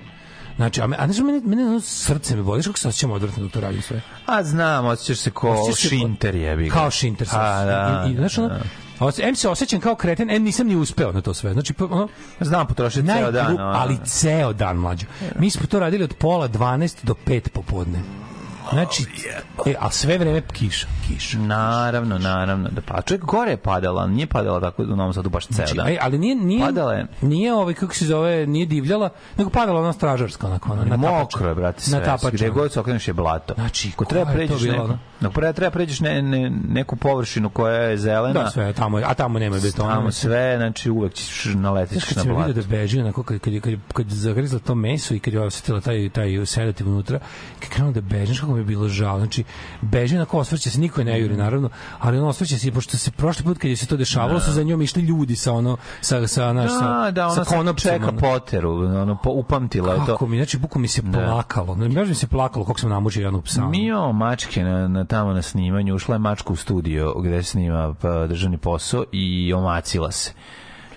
[0.55, 3.43] Znači, a, me, a znaš, mene, mene ono srce me boli, što se osjećam odvrtno
[3.43, 4.01] dok to radim sve.
[4.25, 6.69] A znam, osjećaš se ko Osjećaš se šinter jebi.
[6.69, 7.27] Kao šinter.
[7.27, 7.39] sam.
[7.41, 8.61] A, da, I, i, znaš, ono, da.
[9.23, 11.53] Em se osjećam kao kreten, em nisam ni uspeo na to sve.
[11.53, 12.07] Znači, pa, ono,
[12.39, 13.57] Znam, potrošiti ceo dan.
[13.59, 15.05] ali ceo dan mlađo.
[15.39, 17.99] Mi smo to radili od pola 12 do 5 popodne.
[18.71, 19.03] Znači,
[19.65, 21.37] e, a sve vreme kiša, kiša.
[21.39, 22.69] Naravno, naravno.
[22.69, 25.75] Da pa čovjek gore je padala, nije padala tako u Novom Sadu baš ceo Znači,
[25.75, 25.87] dan.
[25.87, 27.05] aj, ali nije nije Padala je.
[27.21, 31.49] nije ovaj kako se zove, nije divljala, nego padala ona stražarska onako ona na Mokro
[31.49, 31.99] je, brate, sve.
[31.99, 32.29] Na tapača.
[32.29, 33.53] Gde god se okreneš je blato.
[33.53, 34.97] Znači, Ako treba pređeš neku, ono?
[35.21, 39.13] ako treba, pređeš ne, ne, neku površinu koja je zelena, Da, sve tamo, je- a
[39.13, 39.89] tamo nema betona.
[39.89, 42.47] tamo sve, znači uvek ćeš naletiš kad na sam blato.
[42.47, 45.81] vidio da beži onako kad kad kad kad zagrizla to meso i kad je osetila
[45.81, 47.19] taj taj sedativ unutra,
[47.59, 49.17] kad krenuo da beži, kako je bilo žao.
[49.17, 49.43] Znači
[49.81, 53.11] beži onako osvrće se, niko je ne juri naravno, ali on osvrće se pošto se
[53.11, 56.27] prošli put kad je se to dešavalo su za njom išli ljudi sa ono sa
[56.27, 58.17] sa naš sa, Da, da, sa ona sad konopcem, čeka ono.
[58.17, 60.05] poteru, ono, po, upamtila je to.
[60.05, 61.75] Kako mi, znači, buko mi se plakalo.
[61.75, 63.65] Ne, baš mi se plakalo kako sam namučio jednog psa.
[63.65, 67.95] Mi imamo mačke na, na, tamo na snimanju, ušla je mačka u studio gde snima
[68.01, 70.33] pa, državni posao i omacila se.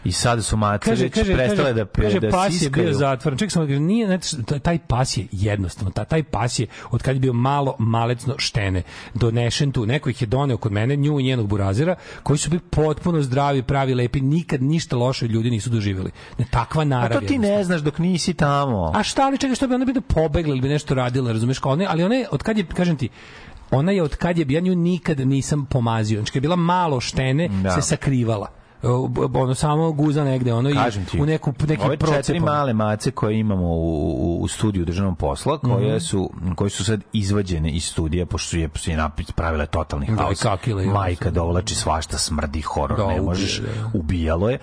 [0.05, 2.93] I sada su mace kaže, već kaže, prestale kaže, da, kaže, da pas je bio
[2.93, 3.39] zatvoren.
[3.39, 7.17] Ček sam, kaže, nije, znači, taj- pas je jednostavno, taj, taj pas je, od kad
[7.17, 8.83] je bio malo malecno štene,
[9.15, 12.63] donešen tu, neko ih je doneo kod mene, nju i njenog burazira, koji su bili
[12.71, 16.11] potpuno zdravi, pravi, lepi, nikad ništa loše ljudi nisu doživjeli.
[16.39, 17.21] Ne, takva A narav.
[17.21, 18.93] to ti ne znaš dok nisi tamo.
[18.95, 21.59] A šta ali čekaj, što bi ona bi da pobegla ili bi nešto radila, razumeš
[21.59, 23.09] kao ali ona je, od kad je, kažem ti,
[23.71, 26.19] ona je od kad je, ja nju nikad nisam pomazio.
[26.19, 27.71] Znači, kad je bila malo štene, Da.
[27.71, 28.64] se sakrivala.
[29.35, 33.39] Ono samo guza negde ono Kažem i u neku neki ove četiri male mace koje
[33.39, 35.99] imamo u, u, u studiju državnog posla, koje, Mhm.
[35.99, 40.17] su, koje su sad izvađene iz studija, pošto je, su je napis pravile totalni Da,
[40.17, 40.45] haos.
[40.87, 43.69] Majka dovlači svašta, smrdi, horor, Da, ne ubije, možeš, da.
[43.95, 44.59] ubijalo je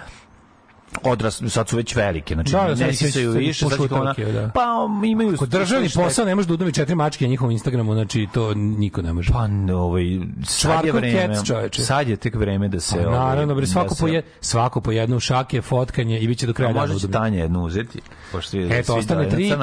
[1.04, 4.50] odras, sad su već velike, znači Da, da, ne sisaju više, sad ona, da.
[4.54, 5.38] pa imaju...
[5.38, 9.02] Kod državni posao ne može da udumi četiri mačke na njihovom Instagramu, znači to niko
[9.02, 9.34] ne može.
[9.34, 10.04] Pa, ovaj,
[10.46, 11.36] sad je vreme,
[11.72, 12.96] sad je tek vreme da se...
[12.96, 16.28] Pa, ovaj, naravno, bre, da svako, se- po je, svako po jednu šake, fotkanje i
[16.28, 17.12] bit će do kraja A može će.
[17.12, 18.00] Tanja jednu uzeti.
[18.32, 19.54] Pošto je Eto, ostane tri.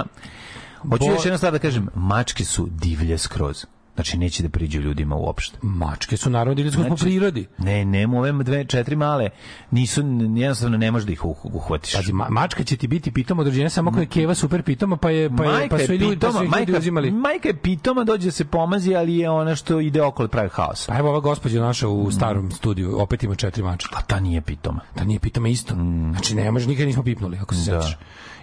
[0.90, 3.64] Hoću još jednu stvar da kažem, mačke su divlje skroz.
[3.98, 5.58] Znači, neće da priđu ljudima uopšte.
[5.62, 7.46] Mačke su naravno divlje znači, po prirodi.
[7.58, 9.28] Ne, nema ove dve, četiri male,
[9.70, 10.00] nisu,
[10.36, 11.92] jednostavno ne možeš da ih uh- uhvatiš.
[11.94, 14.96] Pazi, ma, mačka će ti biti pitoma od rođenja samo ako je keva super pitoma,
[14.96, 17.10] pa je pa je majka pa su ljudi, pa su ih ljudi majka, uzimali.
[17.10, 20.86] majka je pitoma, dođe da se pomazi, ali je ona što ide okolo pravi haos.
[20.86, 23.94] Pa evo ova gospođa naša u starom studiju, opet ima četiri mačke.
[23.96, 24.80] A ta nije pitoma.
[24.96, 25.74] Da nije pitoma isto.
[26.12, 27.82] Znači ne može nikad nismo pipnuli, ako se Da.
[27.82, 27.98] sećaš.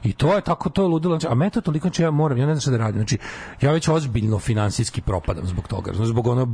[0.06, 1.20] I to je tako, to je ludilo.
[1.20, 3.00] Znači, A me to toliko, znači ja moram, ja ne znam šta da radim.
[3.00, 3.18] Znači,
[3.62, 5.94] ja već ozbiljno finansijski propadam zbog toga.
[5.94, 6.48] Znači, Zbog ono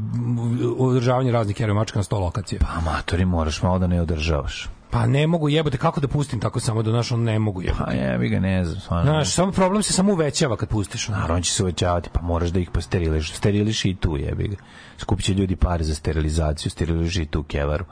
[0.77, 2.59] održavanja raznih heroj mačka na sto lokacije.
[2.59, 4.69] Pa, amatori, moraš malo da ne održavaš.
[4.89, 7.83] Pa ne mogu jebote, kako da pustim tako samo da naš on ne mogu jebote.
[7.85, 8.81] Pa jebi ga, ne znam.
[8.81, 9.11] Stvarno.
[9.11, 11.07] Znaš, samo problem se samo uvećava kad pustiš.
[11.07, 13.33] Naravno on će se uvećavati, pa moraš da ih posteriliš.
[13.33, 14.55] Steriliš i tu, jebi ga.
[14.97, 17.85] Skupit će ljudi pare za sterilizaciju, steriliš i tu kevaru.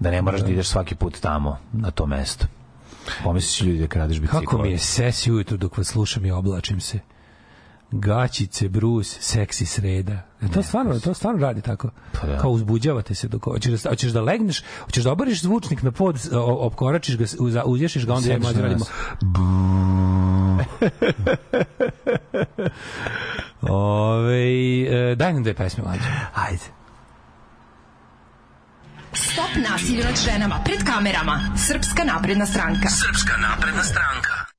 [0.00, 2.46] Da ne moraš da, ideš svaki put tamo, na to mesto.
[3.24, 4.46] Pomisliš ljudi da kradeš biciklove.
[4.46, 6.98] Kako mi je sesi ujutru dok vas slušam i oblačim se.
[7.90, 10.12] Gaćice, brus, seksi sreda.
[10.42, 11.90] E, To stvarno, to stvarno radi tako.
[12.20, 12.38] Pa da.
[12.38, 16.28] Kao uzbuđavate se dok hoćeš da hoćeš da legneš, hoćeš da obariš zvučnik na pod,
[16.58, 18.84] opkoračiš ga, uz, uzješiš ga, onda ja i Seksi mlađe radimo.
[23.70, 24.42] Ove,
[25.12, 26.02] e, daj nam dve pesme mlađe.
[26.34, 26.83] Ajde.
[29.16, 31.40] Stop nasilju nad ženama pred kamerama.
[31.66, 32.88] Srpska napredna stranka.
[32.88, 34.53] Srpska napredna stranka.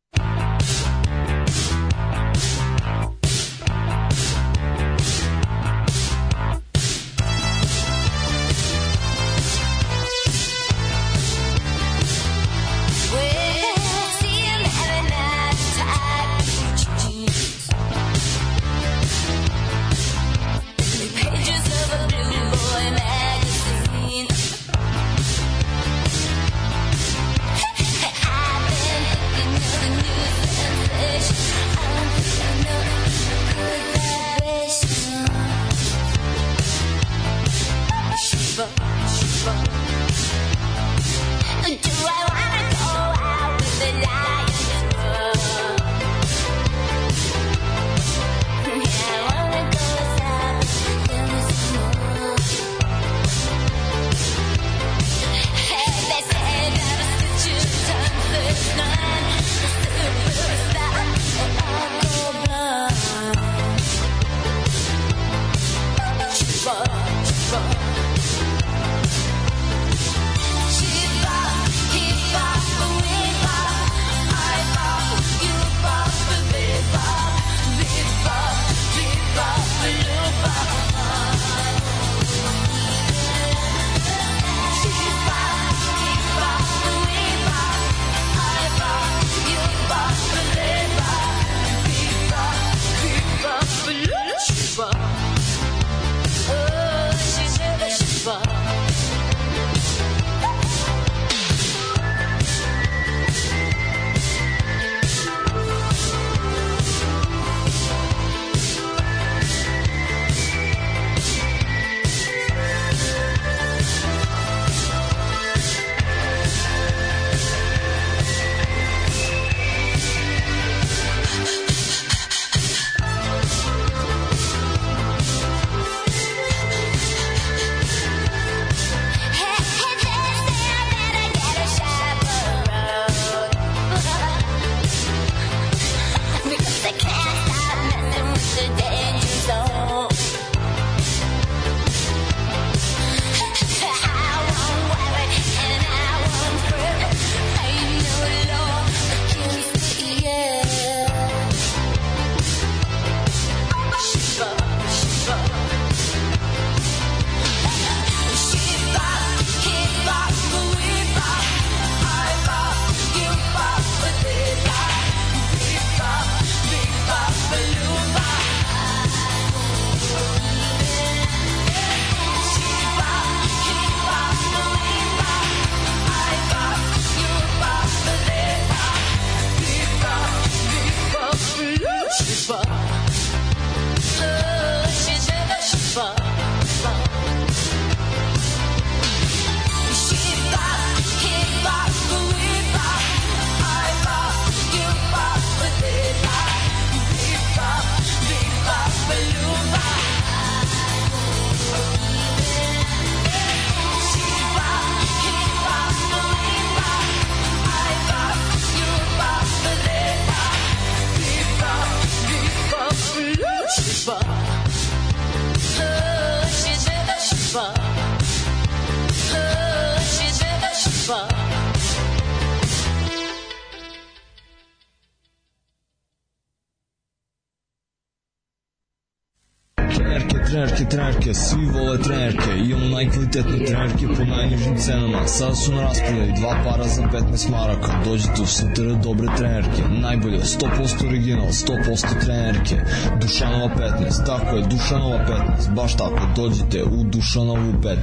[231.95, 235.27] Vole trenerke, imamo najkvalitetne trenerke po najnižim cenama.
[235.27, 238.01] Sada su na raspodaju dva para za 15 maraka.
[238.05, 242.75] Dođite u STR dobre trenerke, najbolje, 100% original, 100% trenerke.
[243.21, 245.19] Dušanova 15, tako je, Dušanova
[245.59, 247.95] 15, baš tako, dođite u Dušanovu 15.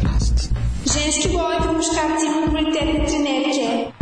[0.95, 4.02] Ženski boli po muškarci kvalitetne trenerke.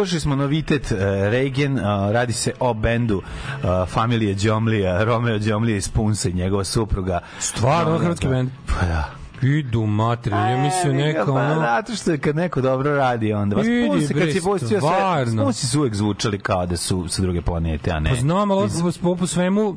[0.00, 0.98] Slušali smo novitet uh,
[1.30, 6.64] Regen, uh, radi se o bendu uh, familije Đomlija, Romeo Đomlija iz Punsa i njegova
[6.64, 7.20] supruga.
[7.38, 8.50] Stvarno, hrvatski bend?
[8.66, 9.10] Pa da.
[9.42, 11.54] Idu mater, ja mislim neka Pa, ono...
[11.60, 15.42] zato što je kad neko dobro radi, onda vas Punsi, kad si pustio sve.
[15.44, 18.10] Punsi su uvek zvučali kao da su sa druge planete, a ne.
[18.10, 19.76] Pa znam, ali iz- po, po svemu...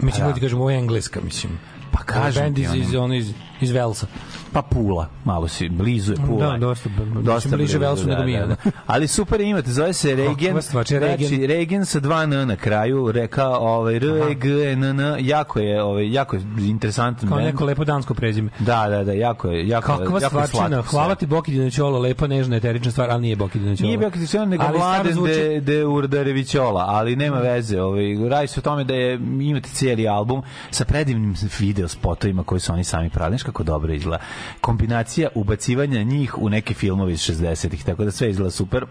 [0.00, 1.58] Mislim, Pa da ti kažem, ovo je engleska, mislim.
[1.92, 2.76] Pa kažem ti, iz, ono.
[2.76, 4.06] iz, ono, iz, iz Velsa.
[4.52, 6.46] Pa Pula, malo si, blizu je Pula.
[6.46, 6.88] Da, dosta,
[7.22, 8.56] dosta bliže Velsu nego mi, da.
[8.86, 10.58] Ali super imate, zove se Regen.
[10.84, 11.28] Če Regen?
[11.28, 15.58] Znači, Regen sa dva N na kraju, reka ovaj, R, E, G, N, N, jako
[15.58, 18.50] je, ovaj, jako je interesantan Kao neko lepo dansko prezime.
[18.58, 21.98] Da, da, da, jako je, jako, Kakva jako je stvarčina, slatko hvala ti Boki Dinoćolo,
[21.98, 23.86] lepa, nežna, eterična stvar, ali nije Boki Dinoćolo.
[23.86, 24.64] Nije bio Kristijan, nego
[25.12, 27.80] zvuči- de, de Urdarevićola, ali nema veze.
[27.80, 32.60] Ovaj, radi se o tome da je, imate cijeli album sa predivnim video spotovima koji
[32.60, 33.38] su oni sami pravili.
[33.38, 34.22] Kako dobro izgleda.
[34.68, 38.84] Kombinacija ubacivanja njih u neke filmove iz 60-ih, tako da sve izgleda super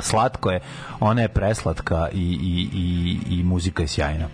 [0.00, 0.60] slatko je,
[1.00, 4.28] ona je preslatka i, i, i, i muzika je sjajna.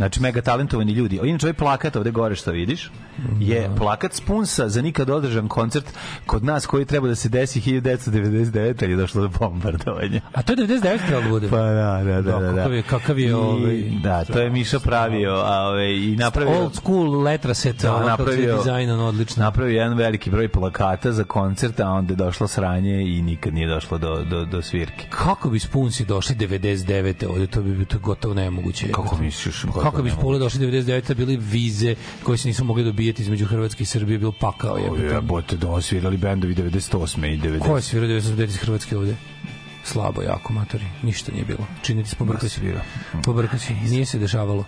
[0.00, 1.20] Znači, mega talentovani ljudi.
[1.22, 2.90] Inače, ovaj plakat ovde gore što vidiš,
[3.40, 5.84] je plakat Spunsa za nikad održan koncert
[6.26, 8.82] kod nas koji treba da se desi 1999.
[8.82, 10.20] ali je došlo do bombardovanja.
[10.32, 11.48] A to je 99 trebalo da bude.
[11.48, 12.38] Pa da, da, da.
[12.38, 12.56] da, da.
[12.56, 13.82] Kakav je, kakav je I, ovaj...
[14.02, 16.60] Da, to je Miša pravio, a ovaj, i napravio...
[16.60, 19.44] Old school letra set, Da, da, napravio, dizajnan odlično.
[19.44, 23.68] napravio jedan veliki broj plakata za koncert, a onda je došlo sranje i nikad nije
[23.68, 25.06] došlo do, do, do svirke.
[25.10, 27.26] Kako bi Spunsi došli 99.
[27.28, 28.92] ovde, to bi bilo gotovo nemoguće.
[28.92, 29.62] Kako misliš?
[29.82, 31.14] Kako bi Spule došli 99.
[31.14, 35.12] bili vize koje se nisu mogli dobijati između Hrvatske i Srbije, bil pakao je.
[35.14, 37.34] Jebote, da osvirali bendovi 98.
[37.34, 37.58] i 90.
[37.58, 39.16] Ko je svirao 99 iz Hrvatske ovde?
[39.84, 40.84] Slabo, jako, matori.
[41.02, 41.66] Ništa nije bilo.
[41.82, 42.58] Činiti se pobrkao se.
[42.60, 42.82] svira.
[43.24, 43.72] Pobrkao se.
[43.72, 44.64] Nije se dešavalo.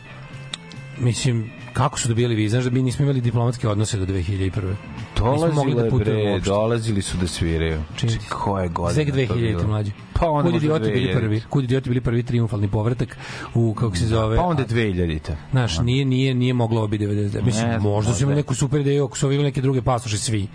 [0.99, 2.51] Mislim, kako su dobijali vize?
[2.51, 4.75] Znaš da mi nismo imali diplomatske odnose do 2001.
[5.33, 7.83] Nismo mogli da putujemo bre, dolazili su da sviraju.
[7.97, 8.27] Čini Či se.
[8.31, 9.67] koje godine Zek to 2000 bilo?
[9.67, 9.91] mlađe.
[10.13, 11.15] Pa onda Kud idioti bili 2000.
[11.15, 11.41] prvi?
[11.41, 13.17] Kud idioti bili prvi triumfalni povratak
[13.55, 14.37] u kako se zove?
[14.37, 15.37] Pa onda 2000-te.
[15.51, 17.43] Znaš, nije, nije, nije moglo biti 99.
[17.43, 20.49] Mislim, Ne možda su imali neku super ideju ako su imali neke druge pasoše svi.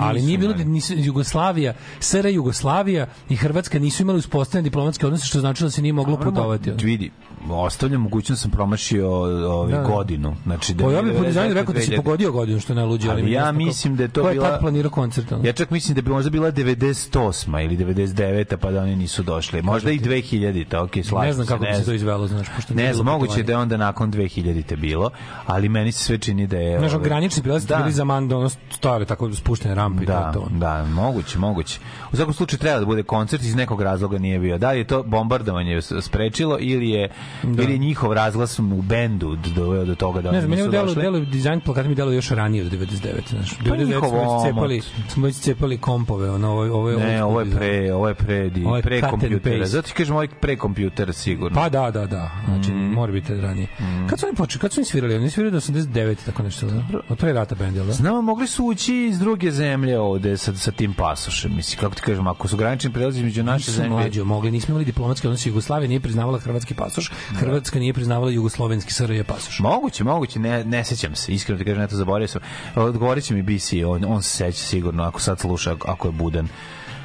[0.00, 5.26] Ali nije bilo da nisu, Jugoslavija, SR Jugoslavija i Hrvatska nisu imali uspostavljene diplomatske odnose,
[5.26, 6.70] što znači da se nije moglo putovati.
[6.72, 7.10] Vidi,
[7.50, 9.10] ostavljam mogućnost sam promašio
[9.50, 9.84] ovaj Da, da.
[9.84, 10.36] godinu.
[10.44, 11.96] Znači da Pa ja bih po dizajnu 99, rekao da si 2000.
[11.96, 13.10] pogodio godinu, što najluđe.
[13.10, 15.32] Ali mi ja mislim da je to Ko je bila- tad planirao koncert?
[15.42, 17.60] Ja čak mislim da bi možda bila 98.
[17.60, 18.56] ili 99.
[18.56, 19.62] pa da oni nisu došli.
[19.62, 20.76] Možda i 2000.
[20.76, 23.52] Ok, slažem ne znam kako bi se to izvelo, znaš, pošto Ne znam, moguće da
[23.52, 24.76] je onda nakon 2000.
[24.76, 25.10] bilo,
[25.46, 26.78] ali meni se sve čini da je...
[26.78, 27.76] Znaš, ovaj, granični prelazi da.
[27.76, 30.46] bili za manda, ono stare, tako spuštene rampe i to Da, to.
[30.50, 31.78] da, moguće, moguće.
[32.12, 34.58] U svakom slučaju treba da bude koncert, iz nekog razloga nije bio.
[34.58, 37.10] Da li je to bombardovanje sprečilo ili je,
[37.44, 41.02] ili je njihov razglas u bendu doveo do toga da Ne znam, meni došli?
[41.02, 42.88] delu dizajn plakata mi delo još ranije od 99,
[43.28, 43.58] znaš.
[43.58, 46.96] Pa 99 njihov smo cepali, smo cepali kompove, ono, ovo, ovo je...
[46.98, 49.66] Ne, ovo je pre, ovo je pre, di, Ovo je pre kompjutera.
[49.66, 51.54] Zato ti kažem, ovo je pre kompjutera sigurno.
[51.54, 52.30] Pa da, da, da.
[52.46, 52.84] Znači, Mhm.
[52.86, 53.66] mora biti ranije.
[54.08, 55.14] Kad su oni počeli, kad su oni svirali?
[55.16, 56.82] Oni svirali do 89, tako nešto, da?
[57.08, 57.92] Od pre rata bend, jel da?
[57.92, 61.56] Znamo, mogli su ući iz druge zemlje ovde sa, sa tim pasošem.
[61.56, 63.90] Mislim, kako ti kažem, ako su granični prelazi između naše Nisu zemlje...
[63.90, 65.48] mlađi mogli, nismo imali diplomatske odnose.
[65.48, 69.60] Jugoslavija nije priznavala hrvatski pasoš, Hrvatska nije priznavala jugoslovenski SRJ pasoš.
[69.60, 72.40] Moguće, moguće, ne, ne sećam se, iskreno ti kažem, eto, zaboravio sam.
[72.74, 76.48] Odgovorit će mi BC, on, on se seća sigurno, ako sad sluša, ako je budan.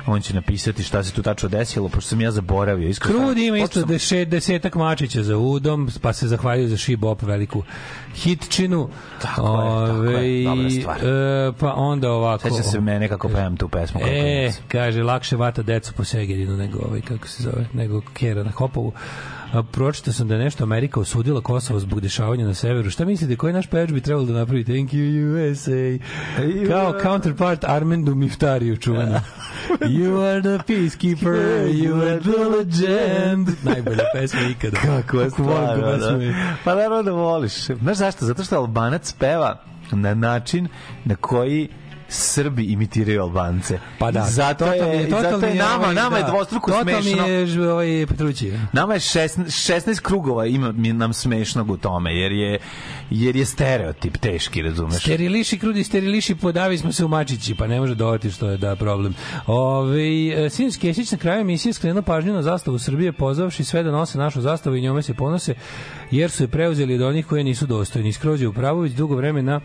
[0.05, 2.89] On će napisati šta se tu tačno desilo, pošto sam ja zaboravio.
[2.89, 7.21] Iskreno, Krudi ima isto sam- deset, desetak mačića za udom, pa se zahvaljuju za šibop
[7.21, 7.63] veliku
[8.15, 8.89] hitčinu.
[9.21, 10.97] Tako je, tako je, dobra stvar.
[11.05, 12.49] e, pa onda ovako...
[12.49, 13.99] Seća se mene kako pevam tu pesmu.
[13.99, 18.43] kao E, kaže, lakše vata decu po Segedinu nego ovaj, kako se zove, nego Kera
[18.43, 18.93] na Hopovu.
[19.71, 22.89] Pročitao sam da je nešto Amerika osudila Kosovo zbog dešavanja na severu.
[22.89, 24.63] Šta mislite, koji naš pevač bi trebalo da napravi?
[24.63, 26.05] Thank you USA.
[26.67, 29.11] Kao counterpart Armendu Miftariju čuvenu.
[29.97, 31.33] you are the peacekeeper,
[31.67, 33.47] you are the legend.
[33.63, 34.77] Najbolja pesma ikada.
[34.87, 35.45] Kako je pesmu.
[35.45, 36.19] da.
[36.63, 37.65] Pa naravno da voliš.
[37.65, 38.25] Znaš zašto?
[38.25, 40.67] Zato što Albanac peva na način
[41.05, 41.69] na koji
[42.13, 43.79] Srbi imitiraju Albance.
[43.99, 46.71] Pa da, I zato totalni je, zato totalni je nama, ovaj, nama je da, dvostruko
[46.71, 47.27] totalni smešno.
[47.27, 48.53] je ž- ovaj Petrući.
[48.73, 52.59] Nama je 16, 16 krugova ima nam smešnog u tome, jer je,
[53.09, 55.01] jer je stereotip teški, razumeš?
[55.01, 58.75] Steriliši krudi, steriliši podavi smo se u mačići, pa ne može dovati što je da
[58.75, 59.15] problem.
[59.47, 60.01] Ove,
[60.49, 64.41] Sinić Kesić na kraju emisije skrenuo pažnju na zastavu Srbije, pozvavši sve da nose našu
[64.41, 65.53] zastavu i njome se ponose,
[66.11, 68.13] jer su je preuzeli od onih koje nisu dostojni.
[68.13, 69.61] Skrođe Upravović dugo vremena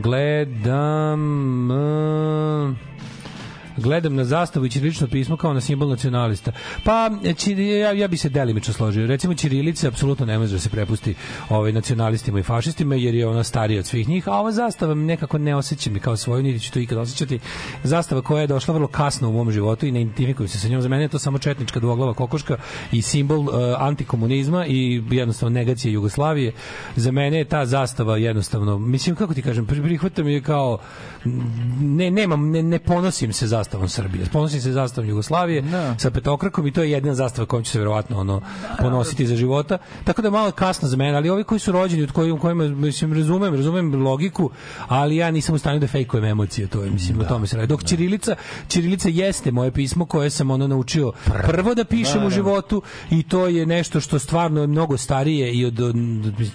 [0.00, 1.70] gledam...
[1.70, 2.95] Uh,
[3.76, 6.52] gledam na zastavu i ćirilično pismo kao na simbol nacionalista.
[6.84, 9.06] Pa, ćiri- ja, ja bi se delimično složio.
[9.06, 11.14] Recimo, ćirilica apsolutno ne može da se prepusti
[11.48, 15.04] ovaj, nacionalistima i fašistima, jer je ona starija od svih njih, a ova zastava mi
[15.04, 17.38] nekako ne osjećam ni kao svoju, niti ću to ikad osjećati.
[17.84, 20.82] Zastava koja je došla vrlo kasno u mom životu i ne identifikujem se sa njom.
[20.82, 22.56] Za mene je to samo četnička dvoglava kokoška
[22.92, 23.48] i simbol uh,
[23.78, 26.52] antikomunizma i jednostavno negacije Jugoslavije.
[26.96, 30.78] Za mene je ta zastava jednostavno, mislim, kako ti kažem, pri- prihvatam je kao
[31.80, 34.26] ne, nemam, ne, ne ponosim se zastavom Srbije.
[34.32, 35.64] Ponosim se zastavom Jugoslavije
[35.98, 38.40] sa petokrakom i to je jedina zastava kojom ću se verovatno ono,
[38.78, 39.78] ponositi za života.
[40.04, 42.68] Tako da je malo kasno za mene, ali ovi koji su rođeni, od kojim, kojima,
[42.68, 44.50] mislim, razumem, razumem logiku,
[44.88, 47.66] ali ja nisam u stanju da fejkujem emocije, to je, mislim, o tome se radi.
[47.66, 48.36] Dok Ćirilica,
[48.68, 51.12] Ćirilica jeste moje pismo koje sam ono naučio
[51.46, 55.64] prvo da pišem u životu i to je nešto što stvarno je mnogo starije i
[55.64, 55.96] od, od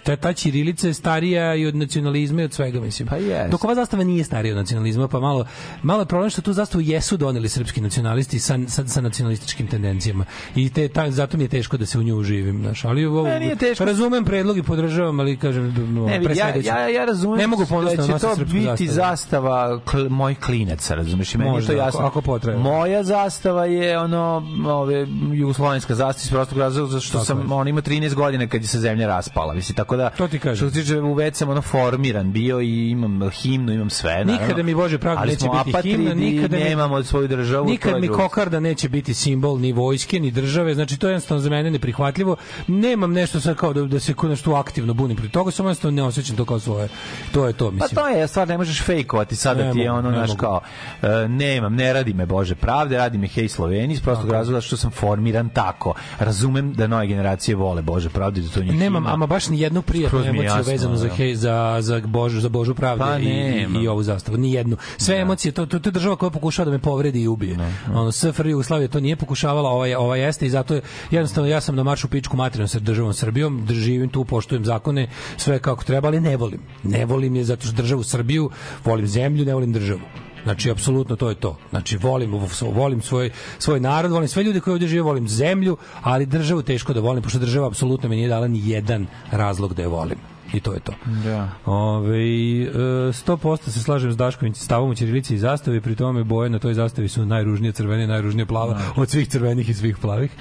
[0.03, 3.07] ta, ta Ćirilica je starija i od nacionalizma i od svega, mislim.
[3.07, 3.51] Pa jest.
[3.51, 5.45] Dok ova zastava nije starija od nacionalizma, pa malo,
[5.83, 10.25] malo je problem što tu zastavu jesu doneli srpski nacionalisti sa, sa, sa nacionalističkim tendencijama.
[10.55, 12.59] I te, ta, zato mi je teško da se u nju uživim.
[12.59, 12.85] Znaš.
[12.85, 13.85] Ali ovo, Ne, nije teško.
[13.85, 18.07] razumem predlog i podržavam, ali kažem, no, Ne, ja, ja, ja razumem ne mogu ponosno
[18.07, 19.11] da će to biti zastavu.
[19.11, 21.35] zastava kl, mojih klinaca, razumeš?
[21.35, 21.99] I meni Možda, to jasno.
[22.01, 22.51] ako- ako.
[22.51, 27.67] Moja zastava je ono, ove, jugoslovenska zastava iz prostog razloga, zato što Tako sam, on
[27.67, 29.53] ima 13 godina kad je se zemlja raspala.
[29.53, 30.55] Mislim, tako da, To ti kažem.
[30.57, 34.11] što se tiče, već sam ono formiran bio i imam himnu, imam sve.
[34.11, 34.33] naravno.
[34.33, 37.65] Nikada mi, Bože pravda, neće biti himna, nikada mi- nemamo svoju državu.
[37.65, 41.49] Nikad mi kokarda neće biti simbol ni vojske, ni države, znači to je jednostavno za
[41.49, 42.35] mene neprihvatljivo.
[42.67, 45.95] Nemam nešto sad kao da, da se kod nešto aktivno bunim protiv toga, samo jednostavno
[45.95, 46.89] ne osjećam to kao svoje.
[47.31, 47.95] To je to, Pa mislim.
[47.95, 50.39] to je stvar, ne možeš fejkovati sada Ne ti je ono, ne naš mogu.
[50.39, 50.61] kao,
[51.01, 54.77] e, nemam, ne radi me Bože pravde, radi me hej Sloveniji, iz prostog razloga što
[54.77, 55.93] sam formiran tako.
[56.19, 59.13] Razumem da nove generacije vole Bože pravde, da to njih Nemam ima.
[59.13, 61.13] ama baš ni jednu prijatnu emociju jasno, vezanu za da.
[61.13, 64.37] hej, za za Božu za Božu pravdu Pa i, i, i ovu zastavu.
[64.37, 64.77] Ni jednu.
[64.97, 67.57] Sve emocije to to, to je država koja pokušava da me povredi i ubije.
[67.93, 71.75] Ono SFRJ Jugoslavija to nije pokušavala, ova ova jeste i zato je jednostavno ja sam
[71.75, 75.07] na maršu pičku materinu sa državom Srbijom, dr- živim tu, poštujem zakone,
[75.37, 76.59] sve kako treba, ali ne volim.
[76.83, 78.49] Ne volim je zato što državu Srbiju,
[78.85, 80.01] volim zemlju, ne volim državu.
[80.43, 81.57] Znači, apsolutno to je to.
[81.69, 83.29] Znači, volim, volim svoj,
[83.59, 87.23] svoj narod, volim sve ljude koji ovdje žive, volim zemlju, ali državu teško da volim,
[87.23, 90.17] pošto država apsolutno mi nije dala ni jedan razlog da je volim.
[90.53, 90.93] I to je to.
[91.23, 91.49] Da.
[91.65, 92.67] Ove, e,
[93.13, 96.73] 100% se slažem s Daškovim stavom u Ćirilici i zastavi, pri tome boje na toj
[96.73, 100.31] zastavi su najružnije crvene, najružnije plava od svih crvenih i svih plavih.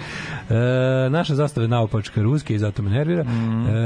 [0.51, 0.55] E,
[1.11, 3.25] naša zastava je naopačka ruske i zato me nervira.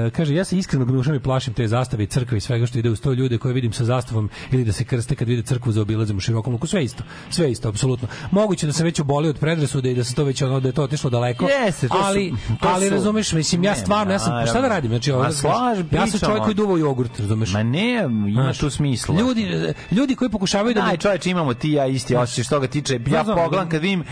[0.06, 2.78] E, kaže, ja se iskreno gnušam i plašim te zastave i crkve i svega što
[2.78, 5.72] ide uz to ljude koje vidim sa zastavom ili da se krste kad vide crkvu
[5.72, 6.66] za obilazom u širokom luku.
[6.66, 7.04] Sve isto.
[7.30, 8.08] Sve isto, apsolutno.
[8.30, 10.72] Moguće da sam već obolio od predrasude i da se to već ono, da je
[10.72, 11.48] to otišlo daleko.
[11.66, 14.60] Jeste, to su- ali, to ali su- razumeš, mislim, ja Ne, stvarno, ja sam, šta
[14.60, 14.90] da radim?
[14.90, 16.30] Znači, ovo, slažem, ja sam pričamo.
[16.30, 17.52] čovjek koji duva jogurt, razumeš?
[17.52, 17.92] Ma ne,
[18.28, 19.14] ima tu smisla.
[19.16, 19.48] Ljudi,
[19.90, 20.80] ljudi koji pokušavaju da...
[20.80, 22.94] Daj, čoveče, imamo ti ja isti osjećaj što ga tiče.
[23.06, 24.04] Ja pogledam ali- kad vidim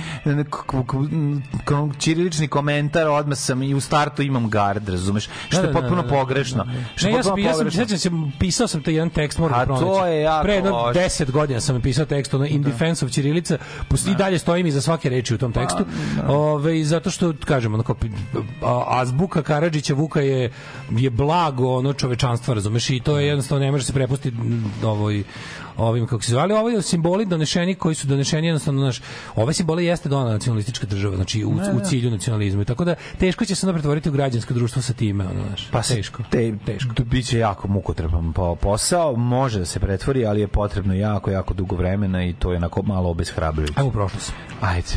[1.98, 5.28] ćirilični komentar, odmah sam i u startu imam gard, razumeš?
[5.48, 6.66] Što je potpuno pogrešno.
[6.96, 7.84] Što Ne, je ja sam, potpuno ja sam, pogrešno.
[7.84, 9.84] sećam se, pisao sam taj jedan tekst, moram A da pronaći.
[9.86, 10.70] to je jako Pre jedno.
[10.70, 13.58] 10 godina sam pisao tekst, ono, in defense of Ćirilica,
[14.06, 15.84] i dalje stojim iza svake reči u tom tekstu.
[16.28, 17.84] Ove, zato što, kažem, ono,
[18.62, 20.52] a- azbuka Karadžića Vuka je,
[20.90, 24.36] je blago ono čovečanstva, razumeš, i to je jednostavno ne može se prepustiti
[24.84, 25.24] ovoj
[25.76, 29.00] ovim kako se zvali, ovo je simboli donešeni koji su donešeni jednostavno naš
[29.34, 32.64] ove simbole jeste donela nacionalistička država, znači u, u cilju nacionalizma.
[32.64, 35.68] Tako da teško će se onda pretvoriti u građansko društvo sa time, ono, znaš.
[35.70, 36.22] Pa se- teško.
[36.30, 36.90] Te, teško.
[37.04, 41.76] biće jako mukotreban po- posao, može da se pretvori, ali je potrebno jako, jako dugo
[41.76, 43.74] vremena i to je onako malo obeshrabrujuće.
[43.76, 44.32] Ajmo u prošlost.
[44.60, 44.88] Ajde.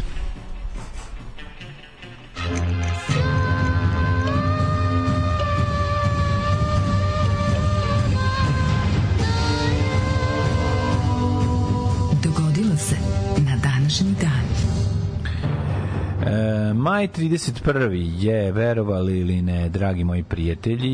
[16.26, 17.89] E, maj 31.
[18.17, 20.89] je, verovali ili ne, dragi moji prijatelji,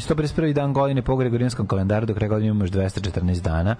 [0.00, 0.52] 151.
[0.52, 3.76] dan godine po Gregorijanskom kalendaru, do kraja godine imamo još 214 dana.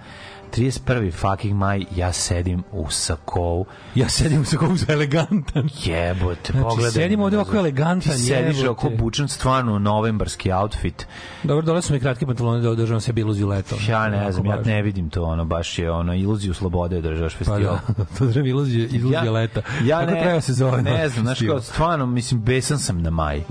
[0.51, 1.11] 31.
[1.13, 3.65] fucking maj, ja sedim u Sakovu.
[3.95, 5.69] Ja sedim sa kom za elegantan.
[5.85, 6.91] Jebote, Znači, pogledaj.
[6.91, 11.07] sedim ovde ovako elegantan, Ti sediš oko bučan stvarno novembarski outfit.
[11.43, 13.75] Dobro, dole su mi kratki pantaloni da održavam sebi iluziju leta.
[13.89, 17.37] Ja ne znam, ja ne vidim to, ono, baš je ono, iluziju slobode držaš Pa
[17.37, 17.77] festival.
[17.87, 19.61] da, to držam iluziju, iluzija leta.
[19.85, 20.81] Ja Kako ne, treba se zove?
[20.93, 23.43] Ne znam, znaš kao, stvarno, mislim, besan sam na maj.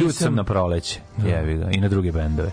[0.00, 1.00] Ljud sam na proleće.
[1.26, 1.70] Jevi ga.
[1.72, 2.50] I na druge bendove.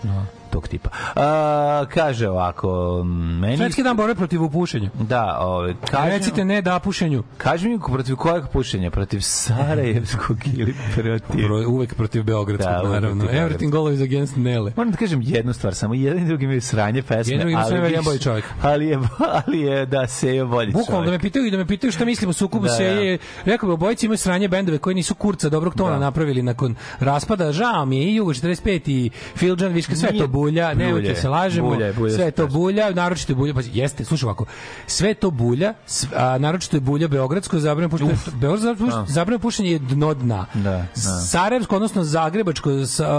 [0.54, 0.88] Tog tipa.
[1.16, 3.02] A, kaže ovako,
[3.40, 3.56] meni...
[3.56, 4.90] Svetski dan borbe protiv upušenja.
[5.00, 7.22] Da, ove, kaži, Recite ne da pušenju.
[7.36, 8.90] kaži mi protiv kojeg pušenja?
[8.90, 11.46] Protiv Sarajevskog ili protiv...
[11.46, 13.24] Pro, uvek protiv Beogradskog, Da, naravno.
[13.24, 14.72] protiv Everything always against Nele.
[14.76, 17.64] Moram da kažem jednu stvar, samo jedan i drugi imaju sranje pesme, Jedan i drugi
[17.64, 18.44] ali, imaju jedan bolji čovjek.
[18.62, 18.98] ali je,
[19.44, 22.04] ali je da se je bolji Bukvalno da me pitaju i da me pitaju šta
[22.04, 22.90] mislim o sukobu Da, se da.
[22.90, 25.98] je rekao bi obojice imaju sranje bendove koji nisu kurca dobrog tona Da.
[25.98, 27.52] napravili nakon raspada.
[27.52, 31.16] Žao mi je i Jugo 45 i Filđan Viška sve to bulja, bulja nemojte je,
[31.16, 31.68] se lažemo.
[31.68, 34.44] bulja je, bulja sve se to bulja, naročito je bulja, pa jeste, slušaj ovako.
[34.86, 35.74] Sve to bulja,
[36.16, 38.14] a naročito je bulja beogradsko zabranjeno pušenje.
[38.40, 40.46] Beogradsko zabranjeno pušenje je dno dna.
[40.54, 40.86] Da, da.
[41.30, 42.70] Sarajevsko odnosno zagrebačko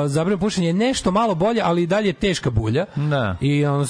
[0.08, 2.86] zabranjeno pušenje je nešto malo bolje, ali i dalje je teška bulja.
[2.96, 3.38] Da.
[3.42, 3.88] I ono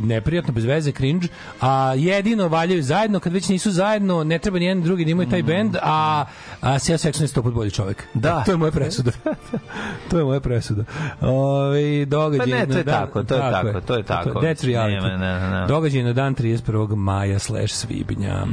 [0.00, 1.28] neprijatno bez veze cringe,
[1.60, 5.30] a jedino valjaju zajedno kad već nisu zajedno, ne treba ni jedan drugi da imaju
[5.30, 6.24] taj bend, a
[6.60, 8.04] a Seo Saxon je sto put bolji čovjek.
[8.14, 8.42] Da.
[8.44, 9.10] To je moja presuda.
[10.10, 10.84] to je moja presuda.
[12.06, 14.30] Događaj Pa ne, to je dan- tako, to je tako, to je tako.
[14.30, 15.02] That's reality.
[15.02, 15.66] Nema, ne, ne.
[15.66, 16.96] Događaj na dan 31.
[16.96, 18.46] maja slash svibnja.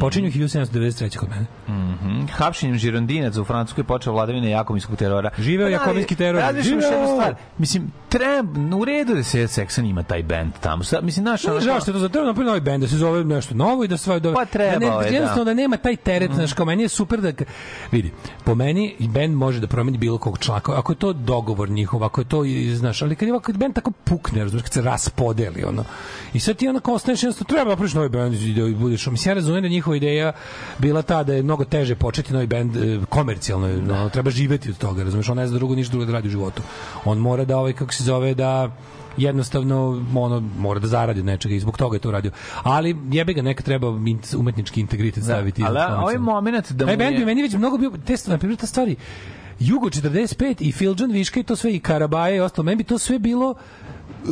[0.00, 1.16] Počinju 1793.
[1.16, 1.46] kod mene.
[1.68, 2.26] Mhm.
[2.32, 5.30] Hapšenjem žirondinaca u Francuskoj počeo vladavina jakovinskog terora.
[5.38, 6.42] Živeo Pa da, jakovinski teror.
[6.62, 6.90] Živeo!
[6.90, 7.34] jednu stvar.
[7.58, 10.82] Mislim, treba, u redu da se Seksan ima taj bend tamo.
[11.02, 13.24] Mislim, znaš, Ne, žao što je to za treba napraviti novi bend, da se zove
[13.24, 15.50] nešto novo i da sve da Pa trebao da je, ne, jednostavno da.
[15.50, 15.54] da.
[15.54, 17.32] nema taj teret, znaš, kao meni je super da
[17.92, 18.12] vidi,
[18.44, 22.04] po meni i bend može da promeni bilo kog člana, ako je to dogovor njihov,
[22.04, 22.42] ako je to
[22.74, 25.84] znaš, ali kad je ovako bend tako pukne, razumeš, kad se raspodeli ono.
[26.34, 29.30] I sad ti onako ostaneš jednostavno treba da napraviš novi bend i da budeš, mislim
[29.30, 30.32] ja razumem da je njihova ideja
[30.78, 34.78] bila ta da je mnogo teže početi novi bend e, komercijalno, ono, treba živeti od
[34.78, 36.62] toga, razumeš, on ne zna drugo ništa drugo da radi u životu.
[37.04, 38.70] On mora da ovaj kako se zove da
[39.16, 42.30] jednostavno ono mora da zaradi nečega i zbog toga je to radio.
[42.62, 43.88] Ali jebe ga neka treba
[44.36, 45.62] umetnički integritet staviti.
[45.62, 46.32] ali iza ovaj komercijalno.
[46.32, 48.66] moment da mu Taj bend bi je- meni već mnogo bio te na primjer ta
[48.66, 48.96] stvari
[49.60, 52.98] Jugo 45 i Filđan Viška i to sve i Karabaje i ostalo, meni bi to
[52.98, 54.28] sve bilo uh,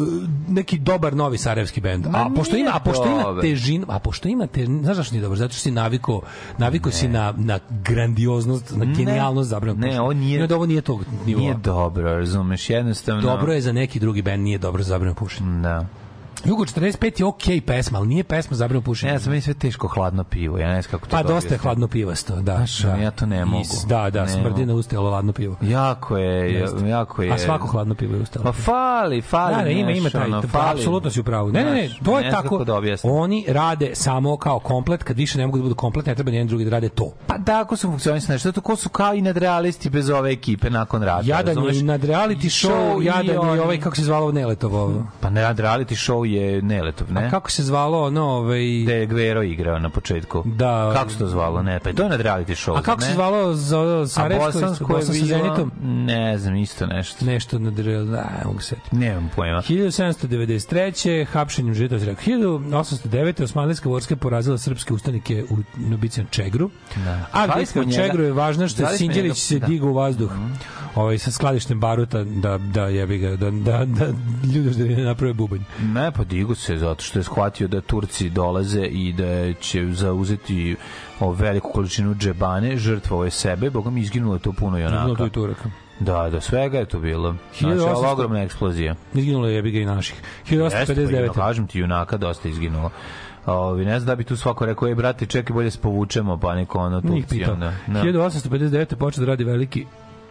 [0.49, 2.07] neki dobar novi sarajevski bend.
[2.07, 5.39] A pošto ima, a pošto ima težinu, a pošto ima te, znaš zašto nije dobar?
[5.39, 6.21] Zato što si naviko,
[6.59, 11.05] naviko si na, na grandioznost, na genijalnost zabranjenog Ne, ovo nije- onda ovo nije tog
[11.27, 11.43] nivoa.
[11.43, 13.23] Nije dobro, razumeš, jednostavno...
[13.23, 15.61] Dobro je za neki drugi bend, nije dobro za zabranjeno pušenje.
[15.63, 15.87] Da.
[16.45, 19.13] Jugo 45 je okej pesma, ali nije pesma zabrano pušenje.
[19.13, 20.59] Ne, sam meni sve teško hladno pivo.
[20.59, 22.57] Ja ne znam kako to Pa da dosta je hladno pivasto, da.
[22.57, 22.95] Znaš, da.
[22.97, 23.63] ja to ne mogu.
[23.63, 24.79] Is- Da, da, Ne smrdi na mogu.
[24.79, 25.57] usta, ali ladno pivo.
[25.61, 26.89] Jako je, Jeste.
[26.89, 27.33] jako je.
[27.33, 28.45] A svako hladno pivo je ustalo.
[28.45, 29.55] Pa fali, fali.
[29.57, 30.81] Da, da, ima, ima taj, ono, fali.
[30.81, 31.53] apsolutno si u pravu.
[31.53, 32.65] Ne, ne, ne, to je ne tako.
[32.65, 32.81] da.
[33.03, 36.49] Oni rade samo kao komplet, kad više ne mogu da budu komplet, ne treba nijedan
[36.49, 37.13] drugi da rade to.
[37.27, 38.39] Pa tako su funkcionisane.
[38.39, 41.23] Što to ko su kao i nadrealisti bez ove ekipe nakon rata.
[41.25, 45.05] Jadan je i nad reality show, jadan je ovaj, kako se zvalo, Neletovo.
[45.21, 47.27] Pa ne, reality show je Neletov, ne?
[47.27, 48.83] A kako se zvalo, ono, ovaj...
[48.83, 50.43] Gde je Gvero igrao na početku.
[50.47, 50.91] Da.
[50.95, 51.63] Kako se to zvalo?
[51.63, 52.79] Ne, pa to je nad reality show.
[52.79, 53.07] A kako ne?
[53.07, 55.27] se zvalo za A Sarajevsko, bosansko je bilo...
[55.27, 55.73] Zenitom?
[55.83, 57.25] Ne znam, isto nešto.
[57.25, 58.77] Nešto nad real, da, ne mogu se.
[58.93, 59.63] Nemam pojma.
[59.63, 61.27] 1793.
[61.27, 62.25] hapšenjem žida, to se rekao.
[62.25, 63.43] 1809.
[63.43, 66.71] Osmanlijska vojska porazila srpske ustanike u Nobicijan Čegru.
[66.97, 67.27] Da.
[67.33, 69.67] A njega- Čegru je važna što je Sinđelić se da.
[69.67, 70.31] digao u vazduh.
[70.99, 74.07] Ovaj sa skladištem baruta da da jebi ga da da da
[74.55, 75.61] ljudi da ne naprave bubanj.
[75.83, 80.77] Ne, pa digu se zato što je shvatio da Turci dolaze i da će zauzeti
[81.21, 85.25] o veliku količinu džebane, žrtvovao sebe, bogom izginulo je to puno i Ono to onaka.
[85.25, 85.71] je Turaka.
[86.01, 87.35] Da, da, svega je to bilo.
[87.59, 88.95] Znači, 1800 ova ogromna eksplozija.
[89.15, 90.23] Izginulo je jebi ga i naših.
[90.49, 91.33] Jeste, pa, 1859.
[91.35, 92.91] kažem ti, junaka dosta izginulo.
[93.47, 96.55] Ovi, ne znam da bi tu svako rekao, ej, brate, čekaj, bolje se povučemo, pa
[96.55, 97.55] neko ono Njih pitao.
[97.55, 97.73] onda.
[97.87, 98.03] Da.
[98.03, 98.95] 1859.
[98.95, 99.87] počeo da radi veliki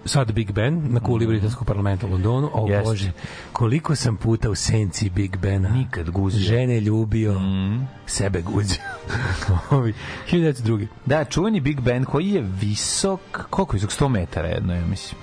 [0.08, 2.49] sad Big Ben na kuli britanskog parlamenta u Londonu.
[2.53, 2.89] O Jeste.
[2.89, 3.12] Bože,
[3.53, 5.70] koliko sam puta u senci Big Bena.
[5.70, 6.39] Nikad guzio.
[6.39, 7.41] Žene ljubio,
[8.05, 8.82] sebe guzio.
[9.78, 9.93] Ovi,
[10.32, 10.88] 1902.
[11.05, 14.01] Da, čuveni Big Ben koji je visok, koliko je visok?
[14.01, 15.22] 100 metara jedno, ja mislim.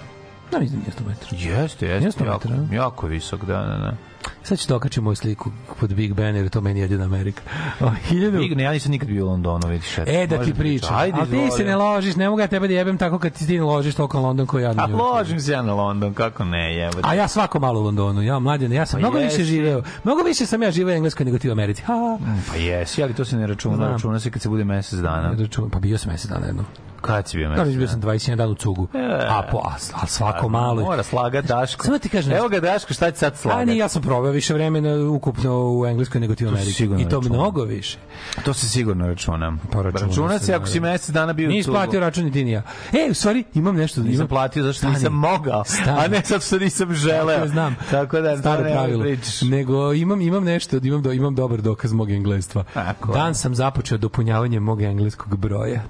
[0.54, 1.60] No, mislim da nije 100 metara.
[1.62, 2.74] Jeste, jeste, 100 jako, metara, a?
[2.74, 3.96] jako visok, da, da, da.
[4.42, 5.50] Sad ću da okačim moju sliku
[5.80, 7.42] pod Big Ben, jer je to meni jedina Amerika.
[7.80, 8.38] O, 1000...
[8.38, 9.98] Big, ne, ja nisam nikad bio u Londonu, vidiš.
[9.98, 10.96] E, da ti pričam.
[10.96, 13.58] Ajde, A ti se ne ložiš, ne mogu ja tebe da jebem tako kad ti
[13.58, 16.44] ne ložiš toliko na London koji ja na A ložim se ja na London, kako
[16.44, 17.02] ne, jebote.
[17.02, 19.44] A ja svako malo u Londonu, ja mlađan, ja sam Pa mnogo više jesi.
[19.44, 19.82] živeo.
[20.04, 21.82] Mnogo više sam ja živeo u Engleskoj nego ti u Americi.
[21.82, 22.18] Ha.
[22.50, 23.92] Pa jesi, ali to se ne računa, Znam.
[23.92, 25.34] računa se kad se bude mesec dana.
[25.38, 26.64] Račun, pa bio sam mesec dana jedno.
[27.06, 28.88] Kad si bio Da, mesec bio sam 21 dan u cugu.
[29.28, 30.82] A, po, a, a svako malo.
[30.82, 31.84] Mora slagat Daško.
[31.84, 33.66] Samo ti kažem Evo ga Daško, šta će sad A slagati?
[33.66, 36.84] nije, ja sam probao više vremena ukupno u Engleskoj nego ti u Americi.
[36.84, 37.20] I to računao.
[37.20, 37.98] mnogo više.
[38.44, 39.60] To se sigurno računam.
[39.72, 41.74] Pa računa računa se, ako si mesec dana bio u Nisi cugu.
[41.74, 42.62] platio račun i ti ni ja.
[42.92, 44.00] E, u stvari, imam nešto.
[44.00, 44.94] Nisam imam, platio zašto Stani.
[44.94, 45.98] nisam mogao, Stani.
[45.98, 47.36] a ne zato što nisam želeo.
[47.36, 47.76] Tako znam.
[47.90, 49.04] Tako da, Staro pravilo.
[49.42, 52.64] Nego imam imam nešto, imam do, imam dobar dokaz mog englestva.
[52.74, 53.14] Tako je.
[53.14, 55.82] Dan sam započeo dopunjavanje mog engleskog broja.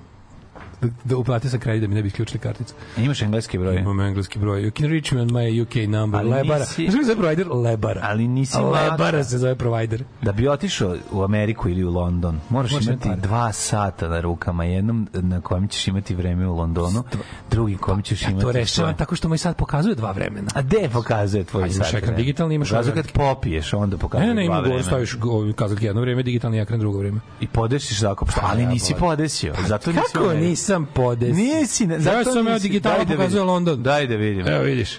[1.05, 2.75] Da, uplatio sam kredit da mi ne bi isključili karticu.
[2.97, 3.77] Imaš engleski broj?
[3.77, 4.63] Imam engleski broj.
[4.63, 6.21] You can reach me on my UK number.
[6.21, 6.61] Ali Lebara.
[6.61, 7.47] nisi- Znaš zove provider?
[7.49, 8.01] Lebara.
[8.05, 10.05] Ali nisi Lebara se zove provider.
[10.23, 13.21] Da bi otišao u Ameriku ili u London, moraš Moraš imati pare.
[13.21, 14.65] dva sata na rukama.
[14.65, 17.05] Jednom na kojem ćeš imati vreme u Londonu,
[17.51, 18.41] drugim kojem ćeš imati...
[18.41, 20.49] To rešavam svoje- tako što moj sad pokazuje dva vremena.
[20.55, 21.95] A gde pokazuje tvoj A imaš sat?
[21.95, 24.79] ekran digitalni, imaš Pokazuje ovaj kad popiješ, onda pokazuje Ne, ne, ne, dva vremena.
[24.79, 27.21] go, staviš go, kazaljke jedno vreme, digitalni ekran drugo vreme.
[27.41, 29.55] I podesiš tako, što, ali ja, nisi podesio.
[29.67, 30.45] Zato nisi Kako Americi.
[30.65, 31.35] Nisam podesio?
[31.35, 33.47] Nisi, ne, zato Ja sam ja digitalno Daj da pokazuje vidim.
[33.47, 33.83] London.
[33.83, 34.49] Daj da vidim.
[34.49, 34.99] Evo vidiš.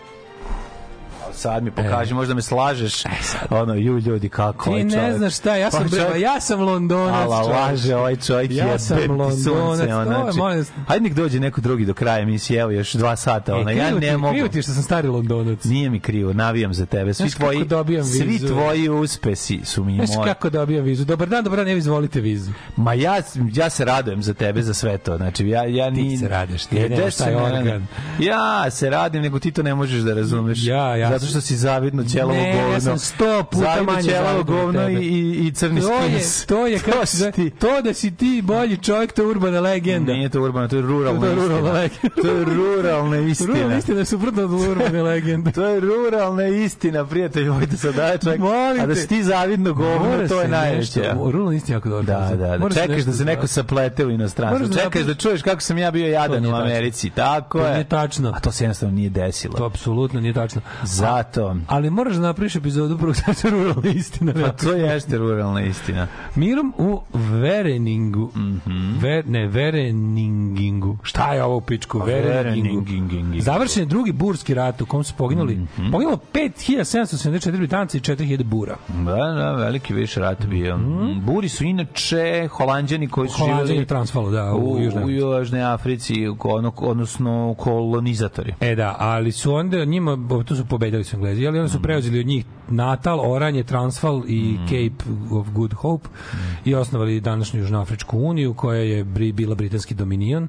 [1.35, 3.03] Sad mi pokaži, možda me slažeš.
[3.49, 5.17] Ono, ju ljudi, kako Ti ovaj ne čovjek.
[5.17, 7.15] znaš šta, ja sam, Pa čovjek- ja sam Londonac.
[7.15, 10.65] Ala, laže ovaj čovjek Ja jebe sam ti Londonac, sunce, ono, je, znači, molim.
[10.87, 13.99] Hajde nek dođe neko drugi do kraja emisije, evo još dva sata, E, ja krivo
[13.99, 14.33] ti- ne mogu.
[14.33, 15.63] Krivo ti je što sam stari Londonac.
[15.63, 17.13] Nije mi krivo, navijam za tebe.
[17.13, 17.65] Svi Znaš tvoji,
[18.03, 18.47] svi vizu?
[18.47, 20.25] tvoji uspesi su mi Znaš moji.
[20.25, 21.05] kako dobijam vizu?
[21.05, 22.51] Dobar dan, dobar dan, evo izvolite vizu.
[22.75, 23.15] Ma ja,
[23.53, 25.17] ja se radujem za tebe, za sve to.
[25.17, 26.17] Znači, ja, ja Ti ni...
[26.17, 27.87] se radiš, ti Ja, nemaš taj ne- organ.
[28.19, 30.63] Ja se radim, nego ti to ne možeš da razumeš.
[30.63, 32.69] Ja, ja Zato sam- što si zavidno ćelovo Ne, govno.
[32.69, 36.45] ja sam sto puta Zavidno manje ćelavo govno i, i, i crni To je, skins.
[36.45, 37.49] to je, to se si zove- ti.
[37.51, 40.13] to da si ti bolji čovjek, to je urbana legenda.
[40.13, 41.71] Nije to urbano, to je ruralna To je ruralna istina.
[41.73, 42.21] legenda.
[42.21, 43.47] To je ruralna istina.
[43.53, 45.51] Ruralna istina je suprotno od urbane legende.
[45.51, 48.39] To je ruralna istina, prijatelj, ovaj da sad daje čovjek.
[48.41, 51.01] Molim A da si ti zavidno govno, Mora to je se najveće.
[51.23, 52.03] Ruralna istina je jako dobro.
[52.03, 52.57] Da, da, da.
[52.57, 54.59] Mora se Čekaš da se neko saplete u inostranstvu.
[54.59, 56.55] Moraš da Čekaš da čuješ kako sam ja bio To jadan u.
[56.55, 57.09] Americi.
[57.09, 57.73] Tako To je.
[57.73, 58.29] nije tačno.
[58.29, 59.53] A to se jednostavno nije desilo.
[59.53, 60.61] To apsolutno nije tačno.
[61.15, 61.55] Zato.
[61.67, 64.33] Ali moraš da napraviš epizodu prvog sata ruralna istina.
[64.33, 66.07] Pa to jeste ruralna istina.
[66.35, 68.31] Mirom u Vereningu.
[68.35, 68.99] Mhm.
[69.01, 70.97] Ver, ne, Vereningingu.
[71.03, 71.99] Šta je ovo u pičku?
[71.99, 72.83] Vereningingu.
[72.85, 73.41] Vereningingu.
[73.41, 75.55] Završen je drugi burski rat u kom su poginuli.
[75.55, 75.91] Mhm.
[75.91, 78.75] Poginulo 5774 Britanci i 4000 bura.
[78.87, 80.79] Da, da, veliki više rat bio.
[81.25, 85.63] Buri su inače holanđani koji su Holanđani živjeli Transvalu, da, u, u, Južnoj u Južnoj
[85.63, 86.15] Africi,
[86.77, 88.53] odnosno kolonizatori.
[88.59, 92.19] E da, ali su onda njima, to su pobedili su Englezi, ali onda su preuzeli
[92.19, 96.09] od njih Natal, Oranje, Transvaal i Cape of Good Hope
[96.65, 99.03] i osnovali današnju Južnoafričku uniju koja je
[99.33, 100.47] bila britanski dominion.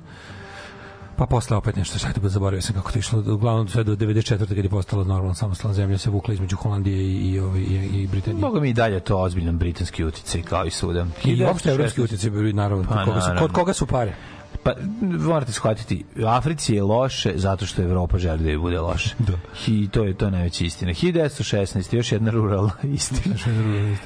[1.16, 3.34] Pa posle opet nešto, sad ga zaboravio sam kako to išlo.
[3.34, 4.38] Uglavnom sve do 94.
[4.48, 8.40] kad je postala normalna samostalna zemlja se vukla između Holandije i, i, i, i, Britanije.
[8.40, 11.06] Boga mi i dalje to ozbiljan britanski uticaj kao i svuda.
[11.24, 13.46] I uopšte evropski utjecaj bi naravno, Pa, kod koga su, naravno.
[13.48, 14.16] kod koga su pare?
[14.66, 19.14] Pa morate shvatiti, u Africi je loše zato što Evropa želi da je bude loše.
[19.18, 19.32] Da.
[19.66, 20.92] I to je to je najveća istina.
[20.92, 23.36] 1916 još jedna ruralna istina.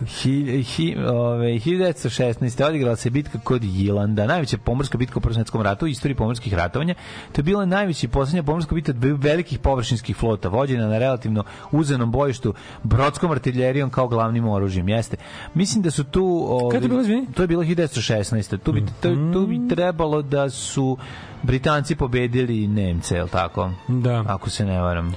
[0.07, 2.65] Hi, hi, ove, 1916.
[2.69, 6.95] odigrala se bitka kod Jilanda, najveća pomorska bitka u Prvom ratu u istoriji pomorskih ratovanja.
[7.33, 11.45] To je bila najveća i poslednja pomorska bitka dve velikih površinskih flota, vođena na relativno
[11.73, 14.89] uzenom bojištu brodskom artiljerijom kao glavnim oružjem.
[14.89, 15.17] Jeste.
[15.55, 16.47] Mislim da su tu...
[16.51, 17.27] Ove, je bilo, izvini?
[17.35, 18.59] To je bilo 1916.
[18.59, 20.99] Tu bi, to, tu bi trebalo da su
[21.43, 23.71] Britanci pobedili Nemce, je li tako?
[23.89, 24.25] Da.
[24.29, 25.15] Ako se ne varam.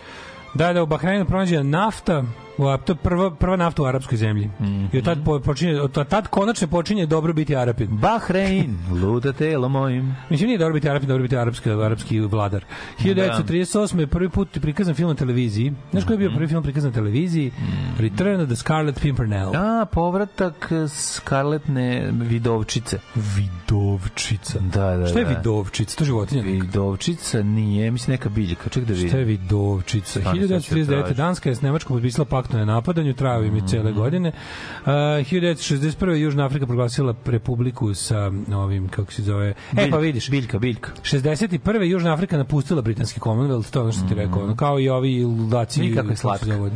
[0.54, 2.24] Da, da, u Bahreinu pronađena nafta,
[2.58, 4.50] u, to prva, prva nafta u arapskoj zemlji.
[4.94, 7.88] I od tad, po, počinje, od tad konačno počinje dobro biti Arapin.
[7.92, 10.16] Bahrein, luda telo mojim.
[10.30, 12.66] Mislim, nije dobro biti Arapin, dobro biti arapski, arapski vladar.
[13.00, 14.00] 1938.
[14.00, 15.74] je prvi put prikazan film na televiziji.
[15.92, 17.52] Znaš koji je bio prvi film prikazan na televiziji?
[18.00, 19.56] Return of the Scarlet Pimpernel.
[19.56, 23.00] A, povratak Skarletne vidovčice.
[23.16, 24.60] Vidovčica.
[24.60, 25.32] Da, da, Šta je da.
[25.32, 25.98] vidovčica?
[25.98, 26.42] To je životinja?
[26.42, 28.70] Vidovčica nije, mislim neka biljka.
[28.70, 29.10] Ček da vidim.
[29.10, 30.20] Šta je vidovčica?
[30.20, 30.86] Stvarno, sad ću 1939.
[30.88, 31.14] tražiti.
[31.14, 34.32] Danska je s Nemačkom potpisala pakt o nenapadanju, trajao im je cele godine.
[34.82, 36.14] Uh, 1961.
[36.14, 39.54] Južna Afrika proglasila republiku sa ovim, kako se zove...
[39.78, 40.92] E, pa vidiš, Biljka, biljka.
[41.02, 41.82] 61.
[41.82, 45.24] Južna Afrika napustila britanski Commonwealth, to je ono što ti rekao, ono, kao i ovi
[45.24, 45.82] ludaci.
[45.82, 46.70] Vidi kako je slatka.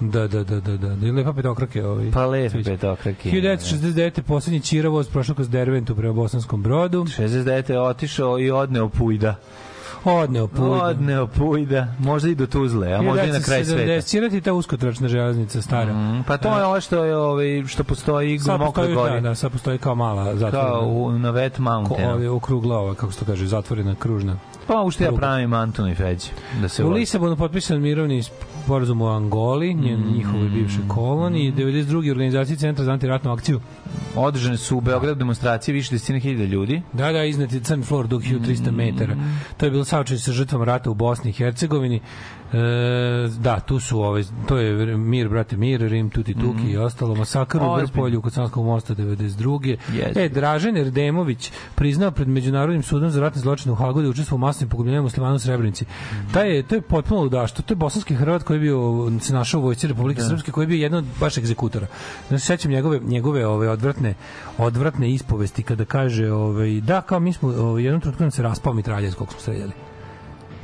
[0.00, 1.06] Da, da, da, da, da.
[1.06, 1.84] I lepa petokrake.
[1.84, 2.10] Ovaj.
[2.10, 3.30] Pa lepe petokrake.
[3.30, 4.22] 1969.
[4.22, 7.04] poslednji Čiravoz prošao kroz Derventu prema Bosanskom brodu.
[7.04, 7.70] 69.
[7.70, 9.36] je otišao i odneo Pujda.
[10.08, 10.82] Odneo put.
[10.82, 11.86] Odneo Pujda.
[11.98, 14.08] Možda i do Tuzle, a možda i na kraj sveta.
[14.08, 15.92] Čirati ta uskotračna železnica stara.
[15.92, 19.20] Mm, pa to je ovo što je ovaj što postoji u Mokroj postoji, da, gori.
[19.20, 20.70] da, sad postoji kao mala zatvorena.
[20.70, 22.12] Kao u, na Wet ko, Mountainu.
[22.12, 24.36] ovdje okrugla ova, kako se to kaže, zatvorena, kružna.
[24.68, 26.26] Pa u što ja pravim Antonu i Feđi.
[26.60, 26.90] Da se U.
[26.90, 30.12] Lisabonu potpisan mirovni sporazum u Angoli, Mm.
[30.16, 32.10] njihove bivše kolonije, 92.
[32.10, 33.60] organizaciji Centra za antiratnu akciju.
[34.16, 36.82] Održane su u Beogradu demonstracije više desetina hiljada ljudi.
[36.92, 39.16] Da, da, iznad je crn flor dug 1300 metara.
[39.56, 42.00] To je bilo saučešće sa žrtvama rata u Bosni i Hercegovini.
[42.52, 47.14] E, da, tu su ove, to je Mir, brate, Mir, Rim, Tuti Tuki i ostalo.
[47.14, 47.74] Masakar u.
[47.74, 49.76] Vrpolju kod Sanskog mosta 92.
[49.92, 50.24] Jeste.
[50.24, 54.44] E, Dražen Erdemović priznao pred Međunarodnim sudom za ratne zločine u Hagu da je učestvovao
[54.44, 55.84] u masnim pogubljenjima muslimana u Srebrenici.
[56.32, 57.64] Taj je, to je potpuno ludaštvo.
[57.66, 60.68] To je bosanski Hrvat koji je bio, se našao u vojsci Republike Srpske, koji je
[60.68, 61.86] bio jedan od baš egzekutora.
[62.28, 64.14] Se sećam njegove, njegove ove odvratne,
[64.58, 68.72] odvratne ispovesti kada kaže ovaj, da, kao mi smo ovaj, jednom trenutku nam se raspao
[68.72, 69.87] mitraljac kog smo streljali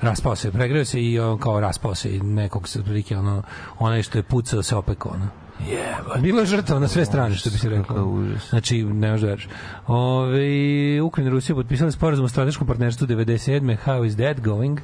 [0.04, 3.42] raspao se, pregreo se i on kao raspao se i nekog se prilike ono,
[3.78, 5.28] onaj što je pucao se opekao ono.
[5.60, 6.16] Jeba.
[6.20, 8.24] Bilo je žrtava na sve strane, što bi se rekao.
[8.48, 9.48] Znači, ne možeš da veriš.
[9.86, 13.76] Ove, Ukrajina i Rusija potpisali sporazum o strateškom partnerstvu 97.
[13.86, 14.80] How is that going?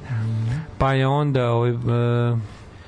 [0.77, 1.51] Pa je onda...
[1.51, 2.39] Ovaj, uh,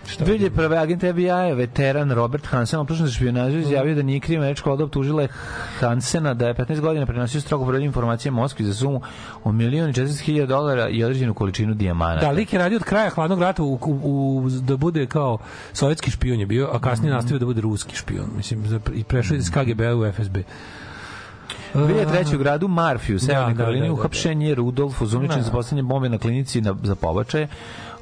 [0.08, 0.26] šta?
[0.26, 0.82] 2001.
[0.82, 5.22] agent FBI-a, veteran Robert Hansen, optužen za špionažu, izjavio da nije kriv američka vlada optužila
[5.22, 5.28] je
[5.80, 9.02] Hansena da je 15 godina prenosio strogo poredne informacije Moskvi za sumu
[9.44, 12.26] od milion i 400 hiljada dolara i određenu količinu dijamanata.
[12.26, 15.38] Da, lik je radio od kraja hladnog rata u, u, u, da bude kao
[15.74, 18.26] sovjetski špion je bio, a kasnije nastavio da bude ruski špion.
[18.38, 20.38] Mislim, i prešao iz KGB-a u FSB.
[21.74, 22.36] 2003.
[22.36, 24.00] u gradu Marfi u Severnoj Da, da, Karolini da, da, da.
[24.00, 25.44] uhapšen je Rudolf Uzuničan Da.
[25.44, 27.48] za postavljanje bombe na klinici na, za pobačaje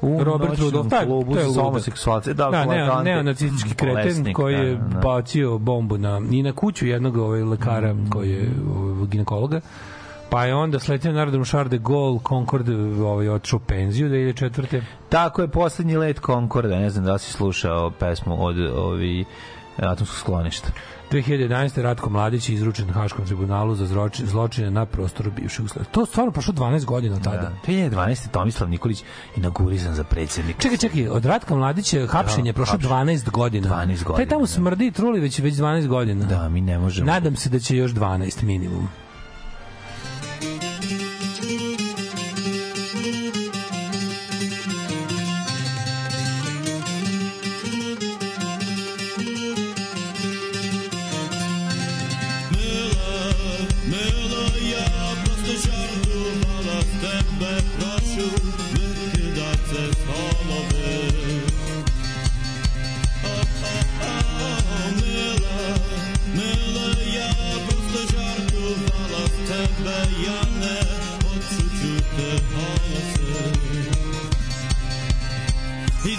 [0.02, 2.34] u Robert Rudolf, taj- klubu to je za homoseksualce.
[2.34, 4.98] Da, Da, flagrante- neonacistički kreten bolesnik, koji je da, da.
[5.00, 8.10] bacio bombu na, i na kuću jednog ovaj, lekara Mm.
[8.10, 9.60] koji je ovaj, ginekologa.
[10.30, 14.80] Pa je onda sletio na aerodrom Charles de Gaulle, Concorde ovaj, otišao penziju 2004.
[15.08, 19.24] Tako je poslednji let Concorda, ne znam da si slušao pesmu od ovi
[19.76, 20.68] atomskog skloništa.
[21.10, 21.82] 2011.
[21.82, 25.92] Ratko Mladić je izručen Haškom tribunalu za zločine, zločine na prostoru bivše Jugoslavije.
[25.92, 27.36] To stvarno prošlo 12 godina od tada.
[27.36, 27.72] Da.
[27.72, 28.28] 2012.
[28.28, 29.04] Tomislav Nikolić
[29.36, 30.60] inaugurisan za predsjednika.
[30.62, 32.90] Čekaj, čekaj, od Ratka Mladića hapšenje je prošlo hapšen.
[32.90, 33.68] 12 godina.
[33.68, 34.46] 12 godina, Taj tamo da.
[34.46, 36.24] smrdi i truli već, već 12 godina.
[36.26, 37.06] Da, mi ne možemo.
[37.06, 38.88] Nadam se da će još 12 minimum.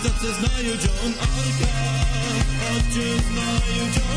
[0.04, 1.74] Tacy znają John Arka,
[2.72, 4.13] oczy znają John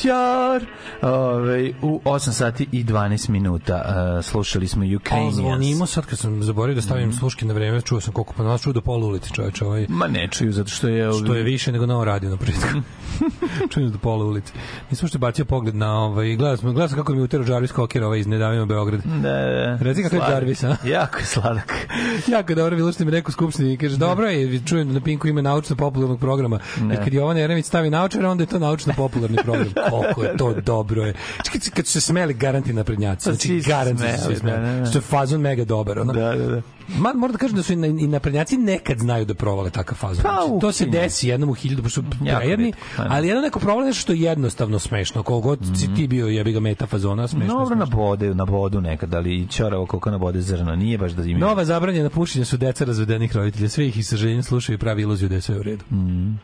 [0.00, 0.66] Batjar!
[1.02, 3.82] Ove, u 8 sati i 12 minuta
[4.18, 5.36] uh, slušali smo Ukrainians.
[5.36, 8.62] zvonimo sad kad sam zaboravio da stavim sluške na vreme, čuo sam koliko pa nas
[8.62, 11.12] čuo do pola ulice, čoveče, ovaj Ma ne čuju, zato što je...
[11.12, 12.68] što je više nego na radio na početku.
[13.72, 14.52] Čujem do pola ulice.
[14.90, 18.04] Nisam što bacio pogled na ovaj, gledao sam, gledao sam kako mi utero Jarvis Cocker
[18.04, 19.00] ovaj iz Nedavimo Beograd.
[19.04, 19.78] Da, da.
[19.80, 20.22] Reci kako je.
[20.30, 20.76] Jarvis, a?
[20.88, 21.74] Jako je sladak.
[22.34, 25.28] jako dobro bilo što mi rekao skupštini i kaže dobro je, čujem da na Pinku
[25.28, 26.58] ima naučno popularnog programa.
[26.92, 29.68] I kad Jovan Jeremić stavi naučar, onda je to naučno popularni program.
[29.90, 31.14] Koliko je to dobro je.
[31.44, 34.60] Čekaj, kad, kad su se smeli garanti naprednjaci, Pa znači garanti su se smeli, smeli.
[34.60, 34.86] da, da, da.
[34.86, 35.98] Što je fazon mega dobar.
[35.98, 36.12] Ono.
[36.12, 36.60] Da, da, da.
[36.98, 39.98] Ma, moram da kažem da su i, na- i naprednjaci nekad znaju da provale takav
[39.98, 40.22] fazon.
[40.22, 43.08] Pa, Znači, to se desi jednom u hiljadu, pošto su prejedni, pa da.
[43.14, 45.22] ali jedno neko je nešto što je jednostavno smešno.
[45.22, 47.54] Koliko god si ti bio, jebi ga meta fazona, smešno.
[47.58, 50.76] Dobro na bode, na bodu nekad, ali i čoravo koliko na bode zrno.
[50.76, 51.38] Nije baš da imaju.
[51.38, 53.68] Nova zabranjena pušenja su deca razvedenih roditelja.
[53.68, 55.84] Sve ih i sa željenjem slušaju i pravi iluziju da je sve u redu.
[55.90, 56.38] Mm.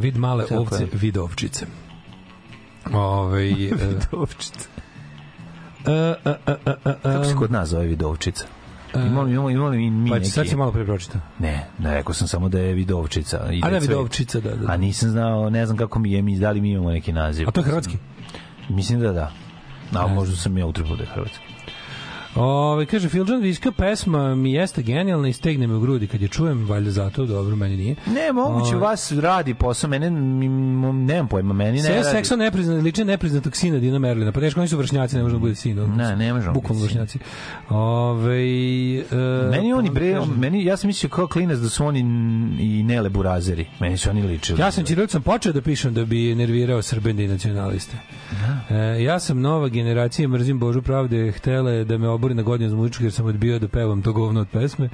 [0.00, 0.88] Vid male Tako ovce, je.
[0.92, 1.66] vid ovčice.
[2.92, 4.68] Ove, e, Vidovčica.
[5.86, 5.92] e,
[6.24, 8.44] e, e, e, e, Kako se kod nas zove Vidovčica?
[9.00, 10.30] Imamo, imamo, imamo li mi Pa neki...
[10.30, 11.20] sad si malo pre pročitao.
[11.38, 13.48] Ne, ne, rekao sam samo da je Vidovčica.
[13.52, 14.72] I A da vidovčica, da, da.
[14.72, 17.48] A nisam znao, ne znam kako mi je, mi, da li mi imamo neki naziv.
[17.48, 17.98] A to je hrvatski?
[18.68, 19.32] Mislim da da.
[19.92, 21.53] A možda sam ja utrpao da je hrvatski.
[22.36, 26.28] Ove, kaže, Filđan Viška pesma mi jeste genijalna i stegne me u grudi kad je
[26.28, 27.94] čujem, valjda zato, dobro, meni nije.
[28.06, 32.04] Ne, moguće vas radi posao, mene, nemam pojma, meni ne radi.
[32.04, 34.32] sekso nepriznat, liče nepriznatog sina Dina Merlina.
[34.32, 35.96] Pa teško, oni su vršnjaci, ne može da bude sin.
[35.96, 37.00] Ne, ne može on Bukvalno biti sin.
[37.02, 37.18] vršnjaci.
[37.68, 38.40] Ove,
[38.98, 39.04] e,
[39.50, 42.00] Meni oni pa bre, meni ja sam mislio kao klinac da su oni
[42.60, 43.66] i Nele Burazeri.
[43.80, 44.60] Meni su oni ličili.
[44.60, 47.96] Ja sam ćirilicom počeo da pišem da bi nervirao srbende i nacionaliste.
[48.70, 52.76] E, ja sam nova generacija, mrzim Božu pravde, htele da me obori na godinu za
[52.76, 54.88] muzičku jer sam odbio da pevam to govno od pesme.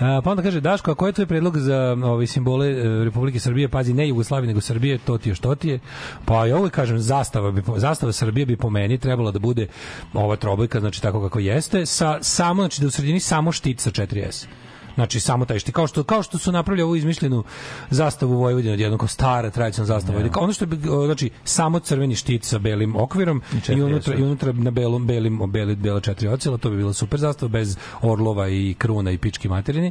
[0.00, 3.40] A, pa onda kaže, Daško, a koji je tvoj predlog za ove simbole e, Republike
[3.40, 3.68] Srbije?
[3.68, 5.78] Pazi, ne Jugoslavije, nego Srbije, to ti je što ti je.
[6.24, 9.66] Pa ja uvijek kažem, zastava, bi, zastava Srbije bi po meni trebala da bude
[10.12, 13.90] ova trobojka, znači tako kako jeste, sa, samo, znači da u sredini samo štit sa
[13.90, 14.46] 4S.
[14.94, 17.44] Znači samo taj štit kao što kao što su napravili ovu izmišljenu
[17.90, 20.28] zastavu Vojvodine odjednom kao stara tradicionalna zastava.
[20.28, 24.22] Kao Ono što o, znači samo crveni štit sa belim okvirom i, četiri unutra i
[24.22, 28.48] unutra na belom belim beli bela četiri ocela, to bi bila super zastava bez orlova
[28.48, 29.90] i kruna i pički materini.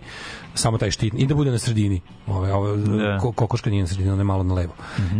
[0.53, 2.01] Samo taj štit i da bude na sredini.
[2.27, 3.17] Ove ove Da.
[3.21, 4.73] ko, kokoška nije na sredini, ona je malo na levo.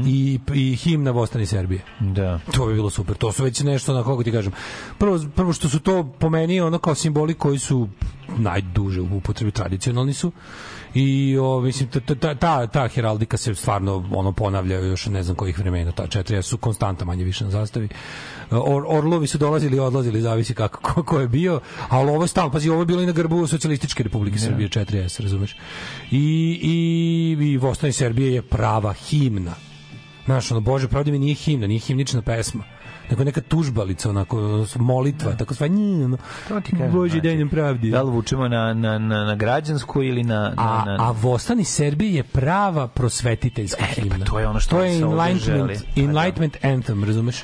[0.06, 1.82] I i himna Vostani Serbije.
[2.00, 2.40] Da.
[2.52, 3.16] To bi bilo super.
[3.16, 4.54] To su već nešto na kako ti kažem.
[4.98, 7.88] Prvo prvo što su to po meni ono kao simboli koji su
[8.38, 10.32] najduže u upotrebi tradicionalni su.
[10.94, 15.36] I o, mislim ta, ta, ta, ta heraldika se stvarno ono ponavlja još ne znam
[15.36, 17.90] kojih vremena ta četiri su konstanta manje više na zastavi.
[18.52, 22.28] Or, orlovi su dolazili i odlazili zavisi kako ko, ko je bio ali ovo je
[22.28, 25.56] stalno pazi ovo je bilo i na grbu socijalističke republike Srbije 4S razumeš?
[26.12, 29.54] I i i Vostani Serbije je prava himna.
[30.26, 32.64] Znaš, ono, Bože, pravda mi nije himna, nije himnična pesma
[33.10, 36.18] nego neka tužbalica, onako, molitva, tako sva, njih, ono,
[36.48, 37.92] To ti kažem, Bože, znači, pravdi.
[37.92, 40.40] Da li vučemo na, na, na, na građansku ili na...
[40.40, 44.16] na, A, na, a Vostani Serbije je prava prosvetiteljska himna.
[44.20, 45.00] pa to je ono što to je se
[45.40, 45.74] želi.
[45.74, 46.02] Pa da.
[46.02, 47.44] enlightenment anthem, razumeš?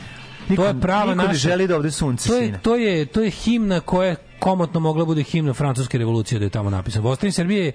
[0.49, 1.39] Niko, to je prava niko ne naša.
[1.39, 2.59] želi da ovde sunce to je, sine.
[2.59, 6.69] to je, to je himna koja komotno mogla bude himna francuske revolucije da je tamo
[6.69, 7.03] napisano.
[7.03, 7.71] Vostani Srbije je,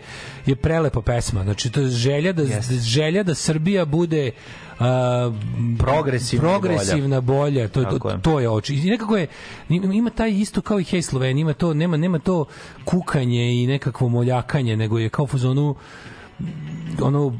[0.46, 1.42] je prelepa pesma.
[1.42, 2.42] Znači to je želja da
[2.82, 4.30] želja da Srbija bude
[4.78, 5.32] a,
[5.78, 6.58] Progresivna i bolja.
[6.58, 7.68] progresivna bolja.
[7.68, 8.22] To, Tako to, je.
[8.22, 8.74] to je oči.
[8.74, 9.26] I nekako je
[9.68, 12.44] ima taj isto kao i Hej Slovenija, ima to nema nema to
[12.84, 15.74] kukanje i nekakvo moljakanje, nego je kao u fazonu
[17.00, 17.38] ono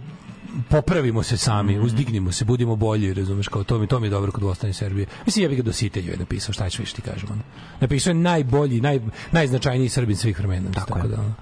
[0.63, 1.85] popravimo se sami, Mhm.
[1.85, 5.07] uzdignimo se, budimo bolji, razumeš, kao to mi to mi je dobro kod Vostane Srbije.
[5.27, 7.43] Mislim ja bih ga dositelju je napisao, šta ću više ti kažem, ono.
[7.81, 9.01] Napisao je najbolji, naj,
[9.33, 11.17] najznačajniji Srbin svih vremena, tako, tako da.
[11.17, 11.35] Ono.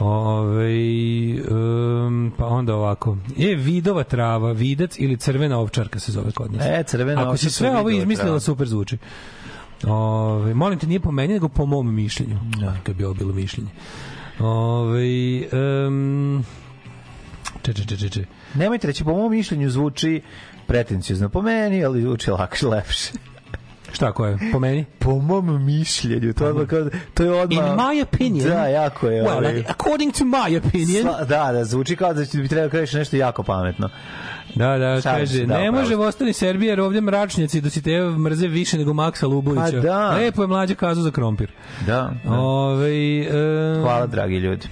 [0.00, 0.70] Ove,
[1.46, 3.16] um, pa onda ovako.
[3.36, 6.62] Je vidova trava, vidac ili crvena ovčarka se zove kod nas.
[6.64, 8.40] E, crvena Ako si ovčarka, sve ovo izmislila, trava.
[8.40, 8.98] super zvuči.
[9.84, 12.38] Ove, molim te, nije po meni, nego po mom mišljenju.
[12.60, 12.76] Da.
[12.82, 13.70] Kad bi ovo bilo mišljenje.
[14.38, 15.02] Ove,
[15.86, 16.44] um,
[17.62, 18.24] če, če, če, če.
[18.54, 20.22] Nemojte reći, po mom mišljenju zvuči
[20.66, 23.12] pretencijozno po meni, ali zvuči lakše, lepše.
[23.92, 24.38] Šta ko je?
[24.52, 24.84] Po meni?
[24.98, 27.66] Po mom mišljenju, to je, kao- to je odmah...
[27.66, 28.48] In my opinion.
[28.48, 29.22] Da, jako je.
[29.22, 31.06] Well, ovaj, according to my opinion.
[31.06, 33.90] sla- da, da, zvuči kao da bi trebao kažeš nešto jako pametno.
[34.54, 38.00] Da, da, Šalim kaže, da, ne može ostani Serbija jer ovdje mračnjaci do si te
[38.00, 39.62] mrze više nego Maksa Lubovića.
[39.64, 40.10] Pa da.
[40.10, 41.50] Lepo je mlađa kazu za krompir.
[41.86, 42.30] Da, da.
[42.30, 44.66] Ove, e, Hvala, dragi ljudi.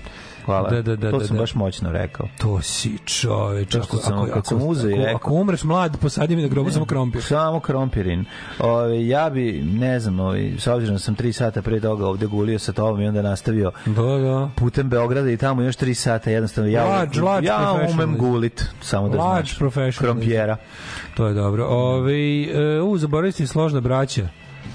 [0.48, 0.70] Hvala.
[0.70, 1.40] Da, da, da, to da, sam da.
[1.42, 2.28] baš moćno rekao.
[2.38, 3.72] To si čoveč.
[3.72, 5.16] To što sam- kad sam uzeo ako, rekao.
[5.16, 7.22] ako umreš mlad, posadi mi na grobu samo krompir.
[7.22, 8.24] Samo krompirin.
[8.58, 12.26] Ove, ja bi, ne znam, ove, s obzirom da sam tri sata pre toga ovde
[12.26, 14.50] gulio sa tobom i onda nastavio Da, da.
[14.56, 19.08] putem Beograda i tamo još tri sata, jednostavno ja, Large, large ja umem gulit, samo
[19.08, 19.98] da Large znaš.
[19.98, 20.56] Krompijera.
[21.14, 21.66] To je dobro.
[21.66, 24.28] Ove, e, u, zaboravili ste složna braća.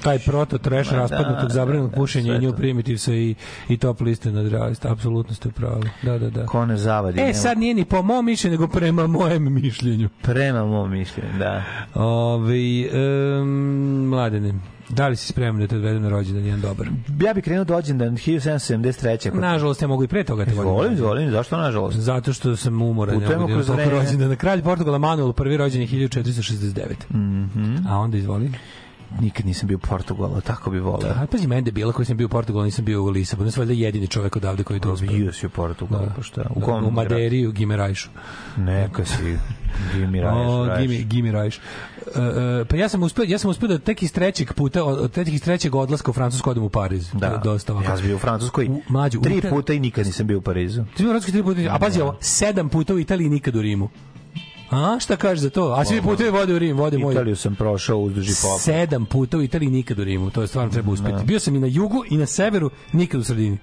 [0.04, 2.58] Taj proto trash Ma da, raspadnutog zabranjenog da, pušenja sve i New to.
[2.58, 3.36] Primitivesa i,
[3.70, 4.92] i top liste nad realista.
[4.92, 5.84] Apsolutno ste u pravu.
[6.02, 6.46] Da, da, da.
[6.46, 7.20] Ko ne zavadi.
[7.20, 10.10] E, nema- sad nije ni po mom mišljenju, nego prema mojem mišljenju.
[10.22, 11.64] Prema mom mišljenju, da.
[11.94, 12.54] Ove,
[13.42, 14.54] um, mladene,
[14.90, 16.88] da li si spreman da te odvedem na rođendan jedan dobar?
[17.22, 19.30] Ja bih krenuo dođen da 1773.
[19.32, 19.42] Kod...
[19.42, 20.72] Nažalost, ja mogu i pre toga te volim.
[20.72, 21.98] Volim, volim, zašto nažalost?
[21.98, 23.20] Zato što sam umoran.
[23.20, 23.92] Putujemo da kroz vreme.
[23.92, 24.36] rođendana.
[24.36, 27.14] Kralj Portugala Manuel, prvi rođen je 1469.
[27.14, 27.76] Mhm.
[27.88, 28.52] A onda izvoli.
[29.22, 31.12] Nikad nisam bio u Portugalu, tako bi voleo.
[31.12, 33.52] A pazi, mene debila koji sam bio u Portugalu, nisam bio u Lisabonu.
[33.52, 35.10] Sam valjda jedini čovjek odavde koji je to uspeo.
[35.10, 36.42] Bio si u Portugalu, pa šta?
[36.56, 38.10] U kom u Maderi u Gimerajšu.
[38.58, 39.38] Neka si
[39.94, 40.68] Gimi Raješ, O.
[41.06, 41.30] Gimi.
[42.16, 42.20] E,
[42.62, 45.28] e, pa ja sam uspeo, ja sam uspeo da tek iz trećeg puta, od, tek
[45.28, 47.08] iz trećeg odlaska u Francusku odem u Pariz.
[47.14, 47.92] Je Da, Dosta ovako.
[47.92, 50.84] ja sam bio u Francuskoj U- mlađu, tri puta i nikad nisam bio u Parizu.
[50.84, 53.62] Ti bio u Francuskoj tri puta, a pazi ovo, sedam puta u Italiji, nikad u
[53.62, 53.90] Rimu.
[54.74, 55.74] A, šta kažeš za to?
[55.78, 57.14] A svi putevi vode u Rim, vode moj.
[57.14, 58.62] Italiju sam prošao uzduž i pop.
[58.62, 60.30] Sedam puta u Italiji, nikad u Rimu.
[60.30, 61.26] To je stvarno treba uspeti.
[61.26, 63.58] Bio sam i na jugu i na severu, nikad u sredini.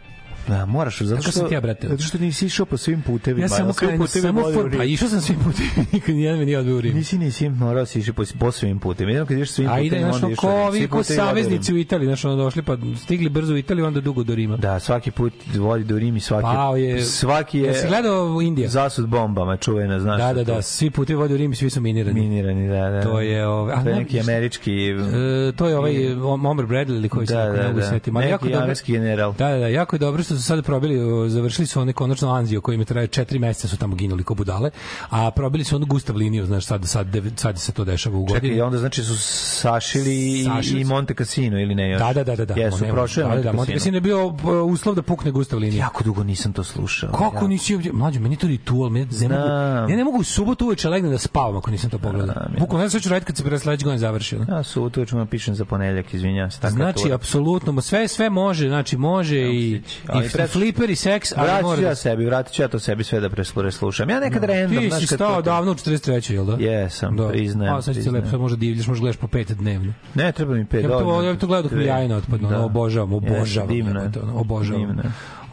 [0.51, 1.89] Da, moraš, zato što, sam ti ja, brate?
[1.89, 3.45] zato što nisi išao po svim putevima.
[3.45, 4.79] Ja samo putevi samo u for, Rim.
[4.79, 6.97] pa išao sam svim putem, nikad nijedan me nije odveo u Rim.
[6.97, 9.13] Nisi, nisi, morao si iši po, po svim putevima.
[9.13, 10.61] Jednom kad ideš svim A putevima, ide, znaš, onda ono, ideš ko u Rim.
[10.61, 14.23] ovi, ko saveznici u Italiji, znaš, ono, došli, pa stigli brzo u Italiju, onda dugo
[14.23, 14.57] do Rima.
[14.57, 18.69] Da, svaki put vodi do Rim i svaki, Pao je, svaki je Jesi gledao Indija?
[18.69, 20.19] zasud bombama, čuvena, znaš.
[20.21, 22.21] Da, da, da, svi putevi vode u Rim i svi su minirani.
[22.21, 23.03] Minirani, da, da.
[23.03, 24.89] To je, ovaj, a To je ne, neki američki...
[24.91, 27.87] E, to je ovaj Omer Bradley koji se Da, da, da, ne mogu da.
[28.15, 28.65] Ali jako Neki dobro.
[28.65, 29.33] amerski general.
[29.33, 30.99] Da, da, da, jako je dobro što su sada probili,
[31.31, 34.35] završili su one konačno Anzio koji im je traje četiri meseca su tamo ginuli ko
[34.35, 34.71] budale,
[35.11, 37.07] a probili su onu Gustav liniju, znaš, sad, sad,
[37.37, 38.41] sad se to dešava u godini.
[38.41, 40.85] Čekaj, i onda znači su sašili i, Sašili i.
[40.85, 41.99] Monte Cassino ili ne još?
[41.99, 42.55] Da, da, da, da, da.
[42.55, 44.27] Jesu, Nema- prošli da, Monte da, da, Monte Cassino je bio
[44.67, 45.81] uslov da pukne Gustav linija.
[45.85, 47.13] Jako dugo nisam to slušao.
[47.13, 47.49] Kako Ja.
[47.49, 47.93] nisi ovdje?
[47.93, 49.31] Mlađo, meni to tu, ali meni Znam.
[49.33, 52.35] mogu, ja ne mogu u subotu uveče legnem da spavam ako nisam to pogledao.
[52.35, 52.61] Znam, ja.
[52.61, 54.37] Bukvalno, ne znam šta ću raditi kad se pre sledeće godine završi.
[54.37, 54.47] ono.
[54.57, 56.59] Ja su utoč vam pišem za ponedjeljak, izvinjam se.
[56.71, 59.83] Znači, apsolutno, sve sve može, znači može i,
[60.21, 62.79] Ali pred- fliper i seks, ali Vratit ću da ja sebi, vratit ću ja to
[62.79, 64.11] sebi sve da preslu- preslušam.
[64.11, 66.33] Ja nekad random, Ti si stao to- davno u 43.
[66.33, 66.57] jel da?
[66.61, 68.15] Jesam, priznajem, A sad priznajem.
[68.15, 69.93] lepo, sad možda divljaš, možda gledaš po pet dnevno.
[70.15, 72.49] Ne, treba mi pet Ja bi to, ja bi to gledao dok mi jajna otpadno,
[72.49, 72.57] Da.
[72.57, 73.69] ono, obožavam, obožavam.
[73.69, 74.11] Divno je.
[74.35, 74.87] obožavam.
[74.87, 75.03] Divno.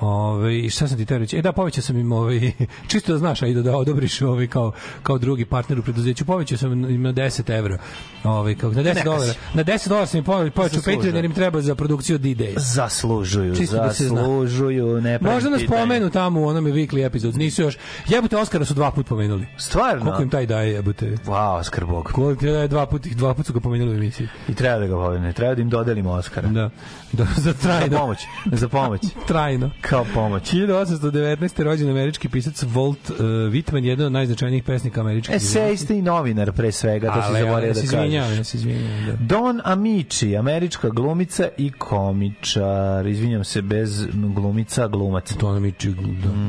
[0.01, 1.37] Ove, i šta sam ti teo reći?
[1.37, 2.51] E da, povećao sam im ovaj,
[2.91, 4.71] čisto da znaš, a i da, da odobriš ovaj, kao,
[5.03, 7.77] kao drugi partner u preduzeću, povećao sam im na 10 evra.
[8.23, 9.33] Ovaj, kao, na 10 Neka dolara.
[9.33, 9.39] si.
[9.53, 10.81] Na 10 dolara sam im povećao.
[10.85, 12.59] Patreon jer im treba za produkciju D-Days.
[12.73, 17.61] Zaslužuju, Čisto da zaslužuju, ne pravim Možda nas pomenu tamo u onome weekly episodes, nisu
[17.61, 17.77] još.
[18.07, 19.47] Jebote, Oskara su dva put pomenuli.
[19.57, 20.03] Stvarno?
[20.03, 21.05] Koliko im taj daje, jebote?
[21.25, 22.11] Wow, Oskar Bog.
[22.11, 24.27] Koliko ti daje dva puta, dva puta su ga pomenuli u emisiji.
[24.49, 26.47] I treba da ga povene, treba da im dodelimo Oskara.
[26.47, 26.69] Da.
[27.13, 27.97] da za Za trajno.
[27.97, 28.17] pomoć,
[28.51, 29.01] za pomoć.
[29.27, 29.71] Trajno.
[29.89, 30.53] Kao pomoć.
[30.53, 31.63] 1819.
[31.63, 33.17] rođen američki pisac Walt uh,
[33.53, 35.35] Whitman, jedan od najznačajnijih pesnika američkih.
[35.35, 38.37] Esejista i novinar pre svega, to si zaboravio ja da kažeš.
[38.37, 39.13] ja se izvinjavam, da.
[39.25, 43.07] Don Amici, američka glumica i komičar.
[43.07, 45.33] Izvinjam se, bez glumica, glumac.
[45.33, 45.89] Dona Miči,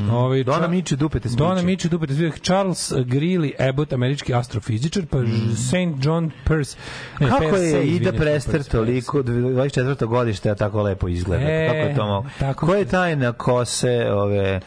[0.07, 0.13] da.
[0.13, 1.37] Ovaj, Don Amici, dupete smiče.
[1.39, 2.39] Dona Miči, dupete smiče.
[2.39, 5.17] Charles Greeley Abbott, američki astrofizičar, pa
[5.57, 6.03] St.
[6.03, 6.77] John Peirce.
[7.19, 10.05] ne, Kako Peirce, je Ida Prester toliko 24.
[10.05, 11.43] godište, a tako lepo izgleda?
[11.43, 12.91] E, Kako je to tako Ko je se-
[13.29, 14.59] tajna kose ove...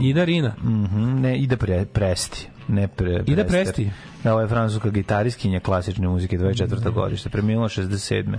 [0.00, 0.54] Ida Rina.
[0.62, 2.48] Mhm, ne, Ida pre, Presti.
[2.68, 3.44] Ne pre, Ida.
[3.44, 3.90] Presti.
[4.22, 6.92] Da, ovo je francuska gitariskinja klasične muzike, 24.
[6.92, 7.30] godište.
[7.30, 8.38] Preminula 67.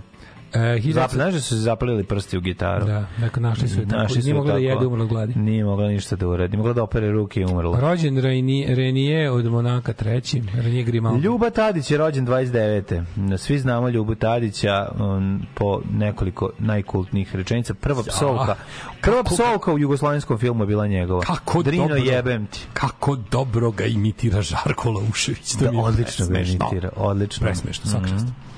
[0.54, 2.86] Zap, 1900 znaš da su se zapalili prsti u gitaru?
[2.86, 4.02] Da, dakle, našli su je tako.
[4.02, 5.40] Našli su Nije je mogla da jede, umrla od gladi.
[5.40, 6.52] Nije mogla ništa da uradi.
[6.52, 7.80] Nije mogla da opere ruke i umrla.
[7.80, 11.22] Rođen Reni, Renije od Monaka treći, Renije Grimaldi.
[11.22, 13.38] Ljuba Tadić je rođen 29.
[13.38, 17.74] Svi znamo Ljubu Tadića um, po nekoliko najkultnijih rečenica.
[17.74, 18.56] Prva psovka.
[19.02, 21.22] Prva psovka u jugoslovenskom filmu je bila njegova.
[21.22, 22.04] Kako Drino dobro.
[22.04, 22.68] jebem ti.
[22.74, 25.56] Kako dobro ga imitira Žarko Laušević.
[25.56, 26.90] Da, odlično ga imitira.
[26.96, 27.46] Odlično.
[27.46, 28.28] Presmešno, svaka čast.
[28.28, 28.57] I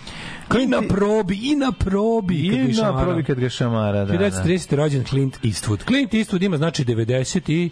[0.49, 2.35] Clint- na probi, i na probi.
[2.35, 4.29] I na probi kad ga šamara, da, da.
[4.29, 4.75] 1930.
[4.75, 5.85] rođen Clint Eastwood.
[5.87, 7.69] Clint Eastwood ima znači 90 i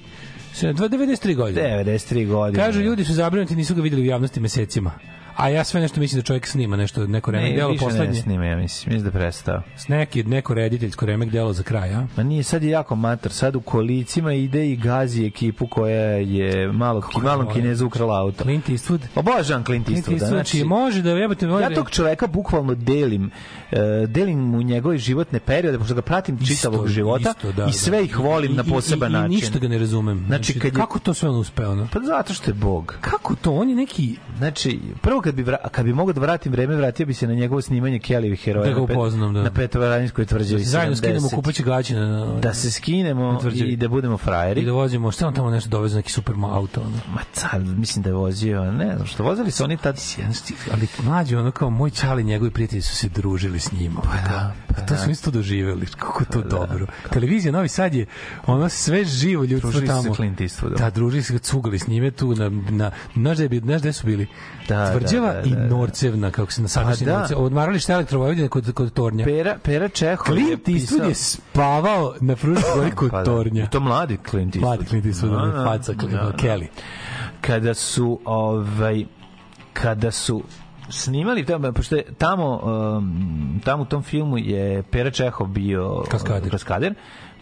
[0.62, 1.62] 93 godine.
[1.62, 2.64] 93 godine.
[2.64, 4.92] Kažu ljudi su zabrinuti, nisu ga videli u javnosti mesecima.
[5.38, 7.90] A ja sve nešto mislim da čovjek snima nešto, neko remek Ne, delo više ne
[7.90, 8.16] poslednje.
[8.16, 8.94] snima, ja mislim.
[8.94, 9.62] Mislim da prestao.
[9.78, 12.08] S neki, neko rediteljsko remek delo za kraj, a?
[12.18, 13.32] Ma nije, sad je jako mator.
[13.32, 18.44] Sad u kolicima ide i gazi ekipu koja je malo, ki, malom kinezu ukrala auto.
[18.44, 19.00] Clint Eastwood.
[19.16, 20.14] Obožavam Clint Clint Eastwooda.
[20.16, 21.46] Eastwood, znači, može da jebate...
[21.46, 23.32] Ja tog čoveka bukvalno delim,
[23.72, 23.78] uh,
[24.08, 28.04] delim mu njegove životne periode, pošto ga pratim čitavog života isto, da, i sve da.
[28.04, 29.32] ih volim I- na i- poseban i, način.
[29.32, 30.24] I ništa ga ne razumem.
[30.28, 31.76] Znači, kad je- Kako to sve on uspeo?
[31.76, 31.88] No?
[31.94, 32.96] Pa zato što je Bog.
[33.02, 33.52] Kako to?
[33.52, 34.16] On je neki...
[34.38, 37.34] Znači, prvo kad bi, vra, kad bi mogao da vratim vreme, vratio bi se na
[37.34, 39.44] njegovo snimanje Kellyvih heroja Da ga na, upoznam, da.
[39.44, 41.36] na Petovaradinskoj tvrđavi Zajedno skinemo 70.
[41.36, 42.02] kupaće gaćine.
[42.02, 44.62] Na, Da se skinemo i da budemo frajeri.
[44.62, 47.00] I da vozimo, šta on tamo nešto doveze, neki super auto, ono.
[47.14, 50.00] Ma car, mislim da je vozio, ne znam što, vozili su oni tad...
[50.74, 54.02] ali mlađi ono kao moj čali njegovi prijatelji su se družili s njima.
[54.02, 54.98] Pa da, pa to da.
[54.98, 55.86] su isto doživjeli.
[55.86, 56.88] Kako to dobro.
[57.10, 58.06] Televizija Novi Sad je
[58.46, 60.02] ono sve živo ljudstvo Družili tamo.
[60.02, 60.78] se Clint Eastwoodom.
[60.78, 64.06] Da, družili se, cugali s njime tu na, na znaš, da je, znaš gde su
[64.06, 64.28] bili?
[64.68, 65.68] Da, Tvrđava da, da, i da, da.
[65.68, 67.20] Norcevna, kako se na sadašnji da.
[67.20, 67.44] Norcev.
[67.44, 69.26] Odmaralište elektrovojvodine kod, kod Tornja.
[69.26, 71.08] Pera, Pera Čehov je Clint Eastwood pisao...
[71.10, 73.24] je spavao na Fruškoj gori kod Pa da.
[73.24, 73.64] Tornja.
[73.64, 74.62] I to mladi Clint Eastwood.
[74.62, 75.64] Mladi Clint Eastwood, Da, ono, da.
[75.66, 76.34] faca, Da, da.
[76.38, 76.68] Kelly.
[77.42, 79.06] Kada su, ovaj,
[79.74, 80.44] kada su
[80.90, 82.62] snimali tamo, pošto je tamo,
[82.98, 86.52] um, tamo u tom filmu je Pera Čehov bio Kaskader.
[86.52, 86.94] kaskader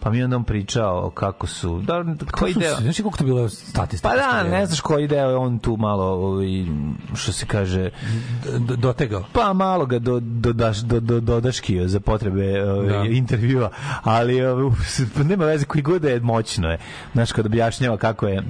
[0.06, 3.48] pa mi je onda on pričao kako su, da, koji deo, Znaš koliko to bilo
[3.48, 4.08] statistika?
[4.08, 6.46] Pa da, ne znaš koji deo je on tu malo, ovaj,
[7.14, 7.90] što se kaže,
[8.58, 9.24] dotegao.
[9.32, 13.04] pa malo ga do, do, do, do, dodaškio za potrebe ovaj, Da.
[13.04, 13.70] intervjua,
[14.02, 14.70] ali ovaj,
[15.24, 16.78] nema veze koji god je moćno je.
[17.12, 18.42] Znaš, kad objašnjava kako je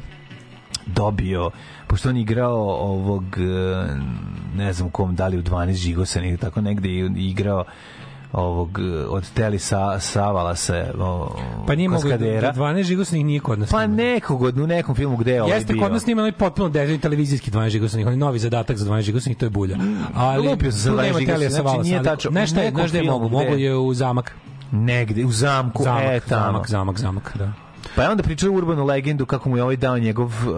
[0.86, 1.50] dobio
[1.86, 3.86] pošto on igrao ovog eh,
[4.56, 7.64] ne znam kom, da li u 12 žigosan ili tako negde i igrao
[8.36, 11.36] ovog od Teli sa, Savala se o,
[11.66, 12.52] Pa nije mogu, kaskadera.
[12.52, 13.70] 12 žigosnih nije kod nas.
[13.70, 15.82] Pa nekog od- u nekom filmu gde je ovaj Jeste bio.
[15.82, 19.36] kod nas snima onaj potpuno dezajn televizijski 12 žigosnih, onaj novi zadatak za 12 žigosnih,
[19.36, 19.76] to je bulja.
[20.14, 22.30] Ali lupio sam za tu 12 nema Telija žigosnih, znači Savala, nije tačno.
[22.30, 24.34] Ne šta je, gde je mogu, mogu je u zamak.
[24.72, 26.42] negde u zamku Zamak, e, tamo.
[26.42, 27.52] zamak, zamak, zamak, da.
[27.96, 30.54] Pa je onda pričao urbanu legendu kako mu je ovaj dao njegov uh,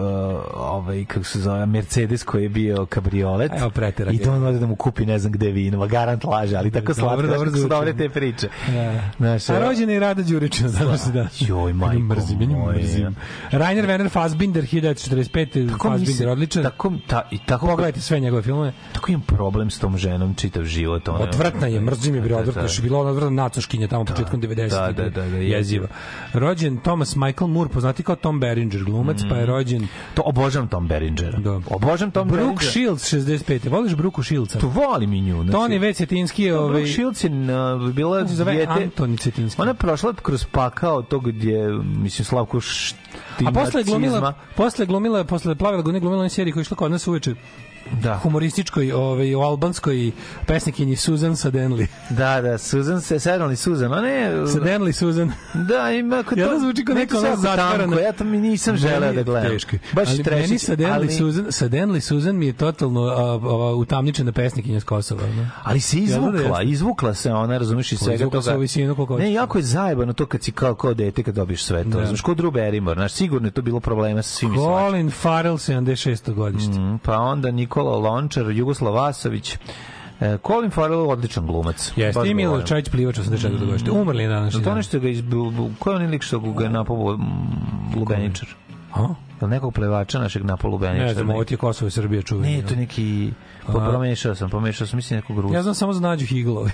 [0.55, 3.51] ovaj kako se zove Mercedes koji je bio kabriolet.
[3.57, 4.25] Evo, pretera I ga.
[4.25, 7.21] da on ode da mu kupi ne znam gde vino, garant laže, ali tako slatko,
[7.21, 8.47] dobro dobro, dobre te priče.
[8.67, 9.01] Da.
[9.17, 11.27] Znaš, A evo, rođen je Rada Đurić na današnji dan.
[11.39, 12.77] Joj, majko mrzim, moja.
[12.77, 13.15] mrzim.
[13.51, 15.69] Rainer Werner Fassbinder, 1945.
[15.69, 16.63] tako Fassbinder, se- odličan.
[16.63, 18.73] Tako, ta, i tako, Pogledajte sve njegove filmove.
[18.93, 21.07] tako imam problem s tom ženom čitav život.
[21.07, 22.67] Ona, Odvrtna je, mrzim je, bre, Da, da.
[22.67, 24.69] Što je bila ona odvrtna nacoškinja tamo početkom 90.
[24.69, 25.87] da, da, da, da, jeziva.
[26.33, 30.87] Rođen Thomas Michael Moore, poznati kao Tom Berenger, glumac, pa je rođen To obožavam Tom
[30.87, 31.39] Beringera.
[31.39, 31.61] Da.
[31.69, 32.65] Obožavam Tom Brooke.
[32.65, 33.69] Shields, 65.
[33.69, 34.59] Voliš Brooke Shieldsa?
[34.59, 35.35] To volim i nju.
[35.35, 35.93] Znači, Toni V.
[35.93, 36.69] Cetinski ovaj...
[36.69, 38.71] Brooke Shields je uh, bila se zove dijete...
[38.71, 39.61] Antoni Cetinski.
[39.61, 44.33] Ona je prošla kroz pakao tog gdje, mislim, Slavko A posle je glumila, štinacizma.
[44.55, 47.35] posle je glumila, posle plavila godine glumila na seriji koja je išla kod nas uveče
[48.01, 48.15] Da.
[48.15, 50.11] humorističkoj, ovaj, u albanskoj
[50.45, 51.87] pesnikinji Susan Sadenli.
[52.09, 54.47] Da, da, Susan se sedali Susan, a ne...
[54.47, 55.31] Sadenli Susan.
[55.53, 57.99] Da, ima kod Ja da zvuči kao neka ona zatvorena.
[57.99, 59.51] Ja to mi nisam želeo da gledam.
[59.51, 59.75] Teško.
[59.75, 59.79] je.
[59.93, 64.31] Baš ali trešić, meni Sadenli ali, Susan, Sadenli Susan mi je totalno a, a, utamničena
[64.31, 65.21] pesnikinja s Kosova.
[65.27, 65.49] Ne?
[65.63, 66.63] ali se Ja da izvukla, jeste.
[66.65, 68.57] izvukla se ona, razumiješ, iz svega Izvukla se toga.
[68.57, 71.63] u visinu koliko Ne, jako je zajebano to kad si kao, kao dete kad dobiješ
[71.63, 71.89] sve to.
[71.89, 72.05] Da.
[72.05, 74.55] Znaš, kod Drew Barrymore, znaš, sigurno je to bilo problema sa svim.
[74.55, 76.33] Colin Farrell, 76.
[76.33, 76.79] godište.
[76.79, 79.57] Mm, Pa onda Nikola Lončar, Jugoslav Vasović,
[80.21, 81.93] E, Colin Farrell odličan glumac.
[81.95, 82.61] Jeste, i Milo.
[82.61, 83.65] Čajić plivač 84.
[83.65, 83.91] godište.
[83.91, 84.53] Umrli je danas.
[84.63, 85.23] To nešto ga iz...
[85.79, 88.47] Ko je onaj lik što ga je napao mm, Lubeničar?
[88.93, 89.07] A?
[89.41, 91.07] Jel nekog plevača našeg napao Lubeničar?
[91.07, 92.57] Ne znam, ovo ti je Kosovo i Srbija čuveni.
[92.57, 93.31] Ne, to neki...
[93.65, 95.55] Pomešao sam, pomešao sam, mislim nekog Rusa.
[95.55, 96.71] Ja znam samo za Nađu Higlovi.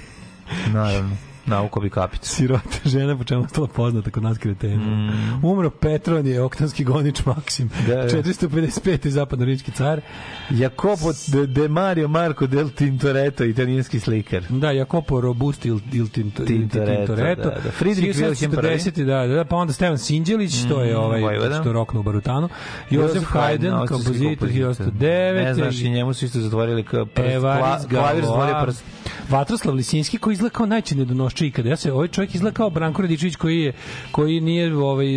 [0.73, 1.15] Naravno,
[1.45, 2.29] nauko bi kapicu.
[2.29, 4.75] Sirota žena, po čemu je to poznata kod nas kretena.
[4.85, 5.45] Mm.
[5.45, 7.69] Umro Petronije, oktanski gonič Maksim.
[7.87, 8.09] Da, da.
[8.09, 9.07] 455.
[9.09, 10.01] zapadno-rimski car.
[10.49, 14.43] Jacopo de, de Mario Marco del Tintoretto, italijanski slikar.
[14.49, 17.49] Da, Jacopo Robusti il, il Tinto, Tintoretto, Tintoretto.
[17.49, 17.71] da, da.
[17.71, 18.47] Friedrich Wilhelm I.
[18.47, 21.55] 1740, da, da, pa onda Stevan Sinđelić, to je ovaj, Vojvoda.
[21.59, 22.49] što je roknu u Barutanu.
[22.89, 25.33] Josef Haydn, kompozitor 1909.
[25.43, 27.29] Ne znaš, i njemu su isto zatvorili prst.
[27.35, 28.83] Evaris kla- klavir zatvorio Galois, prst.
[29.29, 30.95] Vatroslav Lisinski koji izgleda kao najče
[31.35, 31.69] prošao ikada.
[31.69, 33.73] Ja se ovaj čovjek izgleda kao Branko Radičević koji je
[34.11, 35.07] koji nije ovaj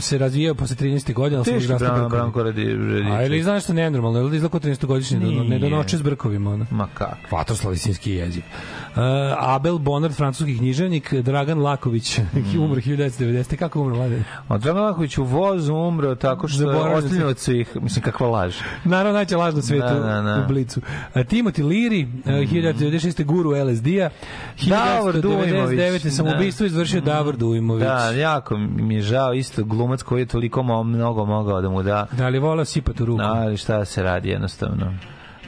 [0.00, 1.12] se razvijao posle 13.
[1.12, 3.06] godine, ali se razvijao Branko Radičević.
[3.10, 4.86] A ili znaš nešto nenormalno, ili da izgleda kao 13.
[4.86, 5.18] godišnji,
[5.48, 6.66] ne do noći s brkovima ona.
[6.70, 7.36] Ma kako?
[7.36, 8.44] Vatroslav Isinski jezik.
[8.44, 9.00] Uh,
[9.38, 12.60] Abel Bonard, francuski književnik, Dragan Laković, mm.
[12.64, 13.56] umro 1990.
[13.56, 14.24] Kako umro, Mladen?
[14.48, 18.54] Dragan Laković u vozu umro tako što je ostavljeno od svih, mislim kakva laž.
[18.84, 20.44] Naravno, najće laž na svetu, da, da, da.
[20.44, 20.80] u Blicu.
[20.80, 22.42] Uh, Timothy Leary, e, mhm.
[22.42, 23.24] uh, 1996.
[23.24, 24.10] guru LSD-a,
[24.58, 25.59] 1990.
[25.66, 26.10] 99.
[26.10, 26.36] sam da.
[26.36, 27.84] ubistvo izvršio Davor Dujmović.
[27.84, 32.06] Da, jako mi je žao, isto glumac koji je toliko mnogo mogao da mu da...
[32.12, 33.22] Da li vola sipati u ruku?
[33.22, 34.94] Da, ali šta da se radi jednostavno.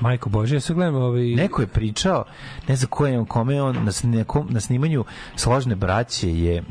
[0.01, 1.23] Majko Bože, ja se gledam ovaj...
[1.23, 2.25] Neko je pričao,
[2.69, 5.05] ne znam kojem, kome on, na, nekom, na snimanju
[5.37, 6.63] Složne braće je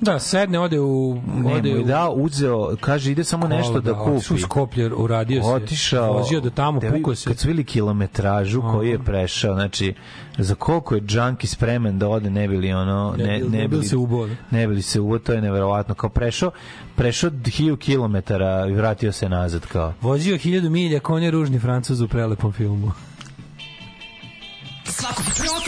[0.00, 1.20] Da, sedne, ode u...
[1.46, 1.82] Ode ne, u...
[1.82, 4.20] da, uzeo, kaže, ide samo Kola, nešto da, da kupi.
[4.20, 5.48] Su Skoplje uradio se.
[5.48, 6.12] Otišao.
[6.12, 7.28] Vozio do tamo, da, pukao se.
[7.28, 9.94] Kad su bili kilometražu koji je prešao, znači,
[10.38, 13.14] za koliko je džanki spremen da ode, ne bili ono...
[13.18, 14.26] Ne, ne, ne, ne bili, se ubo.
[14.26, 14.34] Da.
[14.50, 15.94] Ne bili se ubo, to je neverovatno.
[15.94, 16.50] Kao prešao,
[16.96, 19.94] prešao 1000 kilometara i vratio se nazad, kao.
[20.00, 22.92] Vozio 1000 milja, konje ružni francuz u prelepom filmu.
[24.84, 25.24] Svakog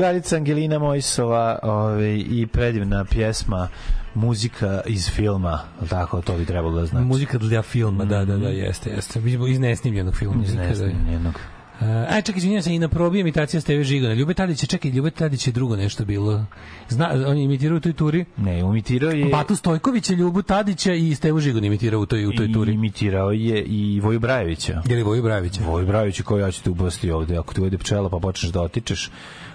[0.00, 3.68] Drugarica Angelina Mojsova ovaj, i predivna pjesma
[4.14, 5.58] muzika iz filma,
[5.88, 7.06] tako, to bi trebalo da znači.
[7.06, 9.20] Muzika dla filma, da, da, da, jeste, jeste.
[9.20, 10.44] Smo iz nesnimljenog filma.
[10.44, 10.62] Iz da.
[10.62, 11.34] nesnimljenog.
[11.80, 14.14] Uh, aj, čekaj, izvinjam se, i na probi imitacija Steve Žigona.
[14.14, 16.44] Ljube Tadić je, čekaj, Ljube Tadić je drugo nešto bilo.
[16.88, 18.24] Zna, on je imitirao u toj turi.
[18.36, 19.24] Ne, imitirao je...
[19.24, 22.72] Batu Stojković je Ljubu Tadića i Stevu Žigon imitirao u toj, u toj i turi.
[22.72, 24.82] imitirao je i Voju Brajevića.
[24.88, 25.60] Je li Voju Brajevića?
[25.66, 27.36] Voju Brajevića koji ja ću te ubasti ovde.
[27.36, 29.10] Ako ti uvede pčela pa počneš da otičeš,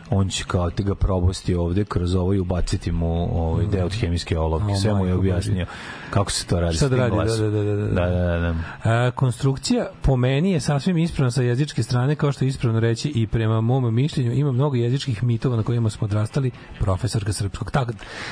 [0.10, 3.94] on će kao te ga probosti ovde kroz ovo i ubaciti mu ovaj deo od
[3.94, 4.76] hemijske olovke.
[4.76, 5.66] Sve mu je objasnio
[6.16, 6.76] kako se to radi.
[6.78, 7.40] Šta da radi, glasom.
[7.40, 7.88] da, da, da, da.
[7.88, 8.56] da, da, da.
[8.84, 13.12] A, konstrukcija po meni je sasvim ispravna sa jezičke strane, kao što je ispravno reći
[13.16, 17.72] i prema mom mišljenju ima mnogo jezičkih mitova na kojima smo odrastali, profesorka srpskog.
[17.72, 17.92] Tako,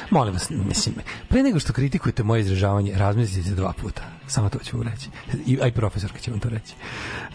[0.09, 0.95] molim vas, mislim,
[1.29, 4.01] pre nego što kritikujete moje izražavanje, razmislite dva puta.
[4.27, 5.09] Samo to ću vam reći.
[5.45, 6.73] I, aj profesorka će vam to reći.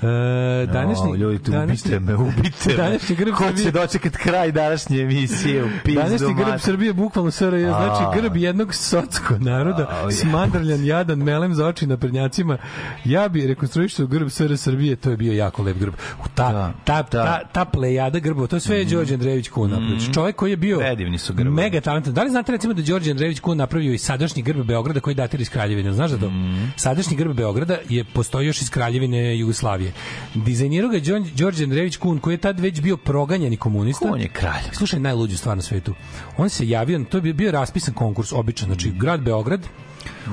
[0.03, 2.75] E, današnji, o, ljudi, tu današnji- ubite me, ubite me.
[2.77, 6.59] Današnji grb Ko će dočekat kraj današnje emisije u pizdu Današnji grb.
[6.59, 10.11] Srbije bukvalno SRJ, znači grb jednog socko naroda, A.
[10.41, 12.59] smandrljan, jadan, melem za oči na prednjacima.
[13.05, 15.95] Ja bi rekonstruisao grb SR Srbije, to je bio jako lep grb.
[16.19, 17.25] U Ta, Da, ta, da.
[17.25, 18.89] ta, ta plejada grbo, to je sve mm.
[18.89, 20.13] Đorđe Andrejević Kun napravio.
[20.15, 21.55] Čovjek koji je bio Predivni su grbovi.
[21.55, 22.15] mega talentan.
[22.15, 25.41] Da li znate recimo da Đorđe Andrejević Kun napravio i sadašnji grb Beograda koji datira
[25.41, 25.93] iz Kraljevine?
[25.93, 26.31] Znaš da to?
[26.77, 29.93] Sadašnji grb Beograda je postoji još iz Kraljevine Jugoslavije.
[30.37, 30.99] Dizajnirao ga
[31.35, 34.09] Đorđe Andrejević Kun koji je tad već bio proganjani komunista.
[34.09, 34.63] On je kralj.
[34.73, 35.95] Slušaj, najluđu stvar na svetu.
[36.37, 39.61] On se javio, to je bio- bio raspisan konkurs, običan, znači grad Beograd,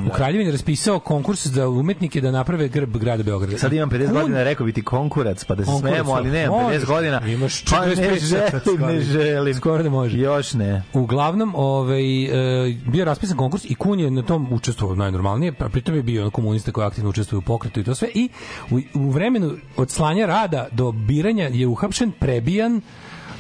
[0.08, 3.58] u Kraljevini je raspisao konkurs za umetnike da naprave grb grada Beograda.
[3.58, 6.32] Sad imam 50 Kun- godina, rekao bi ti konkurac, pa da se Konkurac, smijemo, ali
[6.32, 7.22] nemam možeš, 50 godina.
[7.28, 9.54] imaš pa ne 45 želim, ne želim.
[9.54, 10.18] Skoro da može.
[10.18, 10.84] Još ne.
[10.94, 12.24] Uglavnom, ovaj,
[12.70, 16.30] e, bio raspisan konkurs i Kun je na tom učestvovao najnormalnije, pa pritom je bio
[16.30, 18.08] komunista koji aktivno učestvuje u pokretu i to sve.
[18.14, 18.30] I
[18.72, 22.82] u, u vremenu od slanja rada do biranja je uhapšen, prebijan,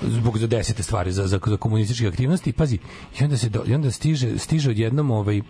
[0.01, 2.79] zbog za desete stvari za, za, za komunističke aktivnosti pazi
[3.19, 5.41] i onda se do, i onda stiže stiže odjednom ovaj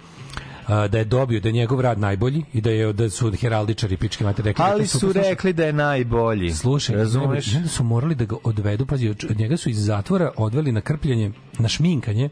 [0.67, 4.23] da je dobio da je njegov rad najbolji i da je da su heraldičari pičke
[4.23, 6.51] mate rekli da Ali su rekli da je najbolji.
[6.51, 7.45] Slušaj, razumeš?
[7.67, 11.67] su morali da ga odvedu, pazi, od njega su iz zatvora odveli na krpljanje, na
[11.67, 12.29] šminkanje,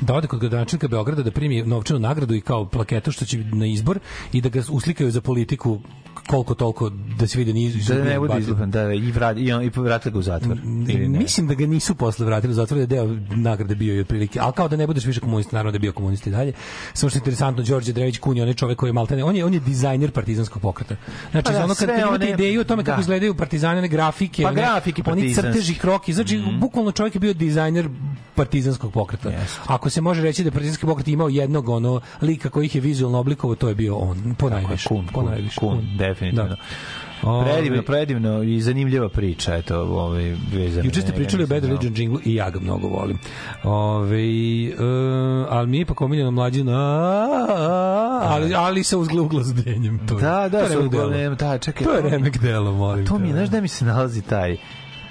[0.00, 3.66] da ode kod gradonačelnika Beograda da primi novčanu nagradu i kao plaketu što će na
[3.66, 3.98] izbor
[4.32, 5.80] i da ga uslikaju za politiku
[6.26, 9.52] koliko toliko da se vidi da nije Da ne bude izlupan, da, i, vrat, i,
[9.52, 10.58] on, i vratili ga u zatvor.
[10.88, 11.18] Ili ne?
[11.18, 14.38] Mislim da ga nisu posle vratili u zatvor, da je deo nagrade bio i otprilike.
[14.42, 16.52] Ali kao da ne budeš više komunista, naravno da je bio komunista i dalje.
[16.92, 19.44] Samo što je interesantno, Đorđe Drević Kun je onaj čovek koji je maltene, on je,
[19.44, 20.96] on je dizajner partizanskog pokreta.
[21.30, 23.00] Znači, Pa da, za ono kad imate one- ideju o tome kako da.
[23.00, 27.34] izgledaju partizani, one grafike, Pa one, grafike oni crteži, kroki, znači, bukvalno čovjek je bio
[27.34, 27.88] dizajner
[28.34, 29.28] partizanskog pokreta.
[29.28, 29.60] Jeste.
[29.66, 33.18] Ako se može reći da partizanski pokret imao jednog ono lika koji ih je vizualno
[33.18, 34.88] oblikovao, to je bio on, po najviše.
[34.88, 35.60] Kun, po kun, najviše.
[35.60, 36.48] kun, definitivno.
[36.48, 36.56] Da.
[37.44, 40.22] Predivno, Ovi- predivno i zanimljiva priča, eto, ovaj,
[40.52, 40.86] vezana.
[40.86, 41.68] Juče ste pričali o Bad znao.
[41.70, 43.18] Religion jinglu i ja ga mnogo volim.
[43.64, 44.22] Ove,
[44.68, 44.80] uh,
[45.50, 46.72] ali mi je ipak omiljeno mlađina,
[48.22, 49.98] ali, ali sa uzgla uglazdenjem.
[49.98, 50.84] To, je- Da, to da, je delo.
[50.86, 51.84] uglavnom, da, čekaj.
[51.84, 54.56] To je remek delo, molim To mi, znaš da mi se nalazi taj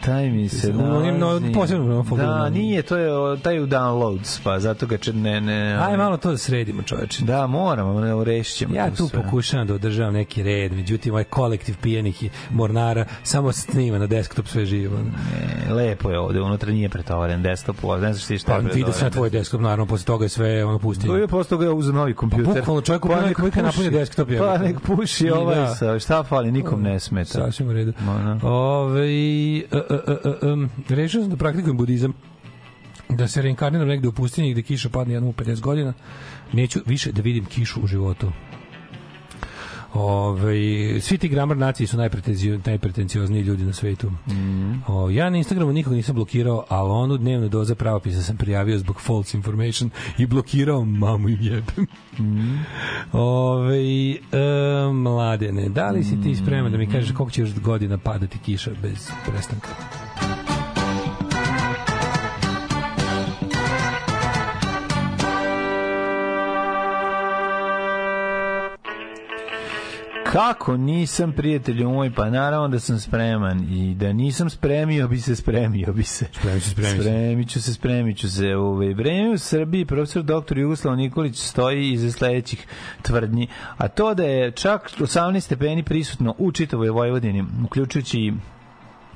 [0.05, 2.49] taj mi se onim, no, posebno Da, folderu.
[2.51, 3.09] nije, to je
[3.39, 5.77] taj u downloads, pa zato ga ne, ne...
[5.81, 7.25] Aj malo to da sredimo, čoveče.
[7.25, 9.21] Da, moramo, ne, rešit ćemo Ja tu sve.
[9.21, 14.47] pokušavam da održavam neki red, međutim ovaj kolektiv pijenih i mornara samo snima na desktop
[14.47, 14.97] sve živo.
[14.97, 18.73] Ne, lepo je ovde, unutra nije pretovaran desktop, ne znaš ti šta Pa je vidio
[18.75, 19.11] sam pretovaran.
[19.11, 21.07] tvoj desktop, naravno, posle toga je sve ono pustinje.
[21.07, 22.45] To je posle toga uzeo novi kompjuter.
[22.45, 23.77] Pa bukvalno čovjek kupio novi nek kompjuter, puši.
[23.77, 24.59] napunio desktop, Pa jebote.
[24.59, 25.67] nek puši ovaj da.
[25.67, 27.31] sa, šta fali, nikom ne smeta.
[27.31, 27.93] Sasvim u redu.
[27.99, 28.47] Da.
[28.49, 29.05] Ove,
[29.95, 32.13] e, em, rešio sam da praktikujem budizam
[33.09, 35.93] da se reinkarniram negde u pustinji gde kiša padne jednom u 50 godina
[36.53, 38.31] neću više da vidim kišu u životu
[39.95, 41.97] Ove, svi ti gramar naciji su
[42.65, 44.11] najpretenciozniji ljudi na svetu.
[44.27, 44.83] Mm.
[44.87, 49.01] O, ja na Instagramu nikog nisam blokirao, ali onu dnevnu doza pravopisa sam prijavio zbog
[49.01, 51.87] false information i blokirao mamu im jebem.
[52.19, 52.65] Mm.
[53.11, 54.17] Ove, e,
[54.93, 58.71] mladene, da li si ti spreman da mi kažeš koliko će još godina padati kiša
[58.81, 60.04] bez prestanka?
[70.35, 75.35] Kako nisam prijatelju moj, pa naravno da sam spreman i da nisam spremio bi se
[75.35, 76.25] spremio bi se.
[76.33, 77.01] Spremit ću, spremit ću.
[77.01, 78.55] Spremit ću se, spremit ću se.
[78.55, 80.57] Ove, vreme u Srbiji profesor dr.
[80.57, 82.67] Jugoslav Nikolić stoji iza sledećih
[83.01, 83.47] tvrdnji,
[83.77, 88.33] a to da je čak 18 stepeni prisutno u čitavoj Vojvodini, uključujući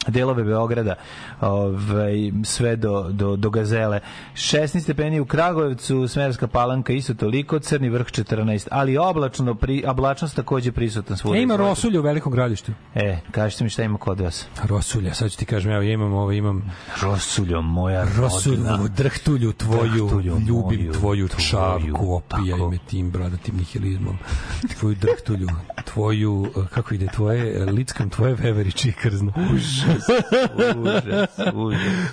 [0.08, 0.96] delove Beograda
[1.42, 4.00] ovaj, sve do, do, do Gazele.
[4.34, 10.36] 16 stepeni u Kragujevcu, Smerska palanka isto toliko, Crni vrh 14, ali oblačno, pri, oblačnost
[10.36, 11.38] takođe prisutan svuda.
[11.38, 12.72] E, ima rosulje u velikom gradištu.
[12.96, 14.48] E, kažite mi šta ima kod vas.
[14.64, 16.72] Rosulja, sad ću ti kažem, evo ja imam ovo, imam
[17.02, 23.58] Rosuljo moja Rosulju, drhtulju tvoju, Drhtulju ljubim moju, tvoju tvoju, čavku, opijaj me tim bradatim
[23.58, 24.18] nihilizmom,
[24.80, 25.48] tvoju drhtulju,
[25.86, 29.34] tvoju, eh, kako ide, tvoje, eh, lickam tvoje veveriče i krzno.
[29.54, 29.99] Užas,
[30.76, 31.30] užas.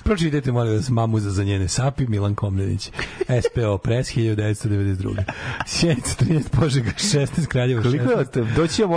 [0.05, 2.91] Pročitajte, molim vas, mamuza za njene sapi, Milan Komnenić.
[3.43, 5.23] SPO Press 1992.
[5.67, 7.85] Sjenica 13 Požega 16 Kraljeva 16.
[7.85, 8.45] Koliko je to?
[8.57, 8.93] Doći vam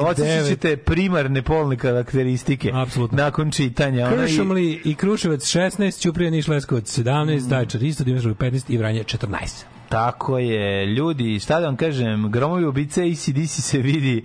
[0.00, 2.70] odsjećate primarne polne karakteristike.
[2.74, 3.16] Apsolutno.
[3.16, 4.06] Nakon čitanja.
[4.06, 4.26] Ona
[4.58, 9.64] i- i Kruševac 16, Ćuprija Niš Leskovac 17, Zaječar isto, Dimitrovgrad 15 i Vranje 14.
[9.88, 14.24] Tako je, ljudi, šta da vam kažem, gromovi ubice i CDC se vidi,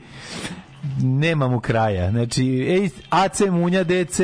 [1.01, 2.11] nema mu kraja.
[2.11, 4.19] Znači, ej, AC Munja DC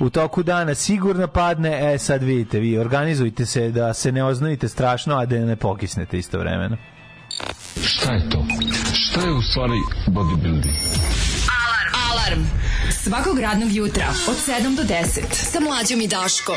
[0.00, 4.68] u toku dana sigurno padne, e sad vidite, vi organizujte se da se ne oznojite
[4.68, 6.76] strašno, a da ne pokisnete istovremeno.
[7.82, 8.44] Šta je to?
[8.94, 10.74] Šta je u stvari bodybuilding?
[12.10, 12.44] Alarm.
[12.90, 16.56] Svakog radnog jutra od 7 do 10 sa mlađom i Daškom.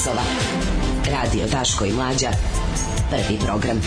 [0.00, 0.22] Časova.
[1.12, 2.30] Radio Daško i Mlađa.
[3.10, 3.80] Prvi program.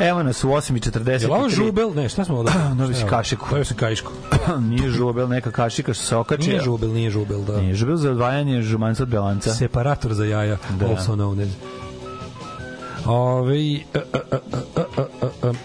[0.00, 1.22] Evo nas u 8.43.
[1.22, 1.92] Je ovo žubel?
[1.94, 2.54] Ne, šta smo ovdje?
[2.78, 3.46] Novi si kašiku.
[3.50, 4.12] Pojeo sam kašiku.
[4.70, 6.48] nije žubel, neka kašika što se okači.
[6.48, 7.60] Nije žubel, nije žubel, da.
[7.60, 9.50] Nije žubel za odvajanje žumanca od belanca.
[9.54, 10.86] Separator za jaja, Da.
[10.86, 11.48] also known as.
[13.06, 13.98] Ove, e, e,
[14.76, 15.02] e, e,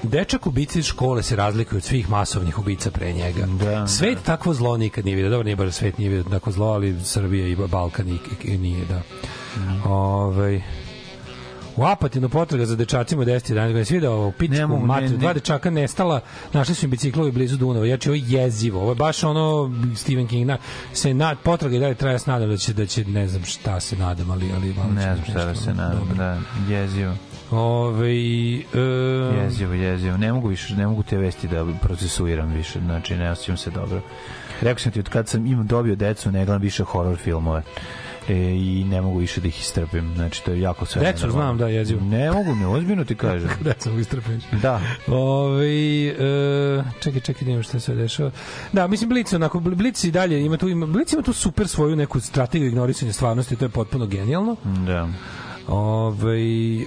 [0.04, 3.46] dečak ubica iz škole se razlikuje od svih masovnih ubica pre njega.
[3.46, 5.30] Da, svet takvo zlo nikad nije vidio.
[5.30, 8.86] Dobro, nije baš svet nije vidio takvo zlo, ali Srbija i Balkan i, i nije,
[8.86, 9.02] da.
[9.90, 10.62] Ove,
[11.76, 13.86] u Apatinu potraga za dečacima od 10 11 godina.
[13.86, 15.18] Svi da ovo pičku materiju.
[15.18, 16.22] Dva dečaka nestala,
[16.54, 17.86] našli su im biciklovi blizu Dunava.
[17.86, 18.82] Znači, ovo je jezivo.
[18.82, 20.48] Ovo je baš ono Stephen King.
[20.48, 20.58] Na,
[20.94, 23.46] se na, potraga i dalje traje, ja se nadam da će, da će, ne znam
[23.46, 26.16] šta se nadam, ali, ali Ne znam šta da se nadam, dobro.
[26.16, 26.40] da,
[26.70, 27.14] jezivo.
[27.52, 30.18] Ove, e, Jezivo, jezivo.
[30.18, 34.02] Ne mogu više, ne mogu te vesti da procesuiram više, znači ne osjećam se dobro.
[34.62, 37.64] Rekao sam ti, od kad sam imam dobio decu, ne gledam više horror filmove.
[38.30, 40.12] E, i ne mogu više da ih istrpim.
[40.16, 41.02] Znači, to je jako sve.
[41.02, 42.02] Decu znam, da, jezivo.
[42.06, 43.50] Ne mogu, ne, ozbiljno ti kažem.
[43.64, 44.44] da sam istrpeć.
[44.62, 44.82] Da.
[45.08, 48.32] Ove, e, čekaj, čekaj, nema šta se dešava.
[48.74, 51.96] Da, mislim Blic onako Blic i dalje ima tu ima Blic ima tu super svoju
[51.96, 54.56] neku strategiju ignorisanja stvarnosti, to je potpuno genijalno.
[54.64, 55.10] Da.
[55.68, 56.40] Ove,
[56.82, 56.86] e,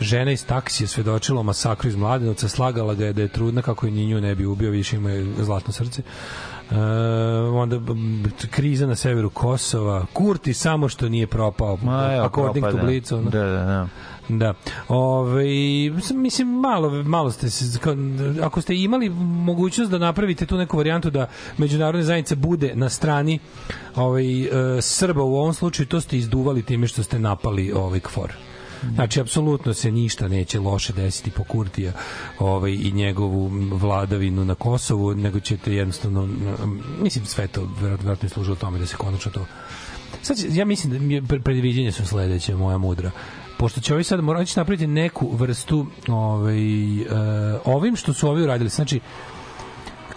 [0.00, 3.86] žena iz taksija svedočila o masakru iz Mladenovca, slagala ga je da je trudna kako
[3.86, 6.02] je ni nju ne bi ubio, više ima zlatno srce.
[6.70, 6.74] E,
[7.52, 7.80] onda
[8.50, 12.86] kriza na severu Kosova, Kurti samo što nije propao, Ma, evo, according to propada.
[12.86, 13.12] Blic.
[13.12, 13.30] ono.
[13.30, 13.88] Da, da, da.
[14.28, 14.54] Da.
[14.88, 15.44] Ove,
[16.14, 17.78] mislim, malo, malo ste se,
[18.42, 19.08] ako ste imali
[19.44, 21.28] mogućnost da napravite tu neku varijantu da
[21.58, 23.38] međunarodna zajednica bude na strani
[23.96, 24.48] ovaj, e,
[24.80, 28.32] Srba u ovom slučaju, to ste izduvali time što ste napali ovaj KFOR.
[28.94, 31.92] Znači, apsolutno se ništa neće loše desiti po Kurtija
[32.38, 36.28] ovaj, i njegovu vladavinu na Kosovu, nego ćete jednostavno,
[37.02, 39.46] mislim, sve to verovatno je služilo tome da se konačno to
[40.22, 43.10] Sad, ja mislim da mi je pre- predviđenja su sledeće, moja mudra.
[43.64, 47.06] Pošto će ovi sad morati napraviti neku vrstu ovaj, e,
[47.64, 48.70] ovim što su ovi uradili.
[48.70, 49.00] Znači,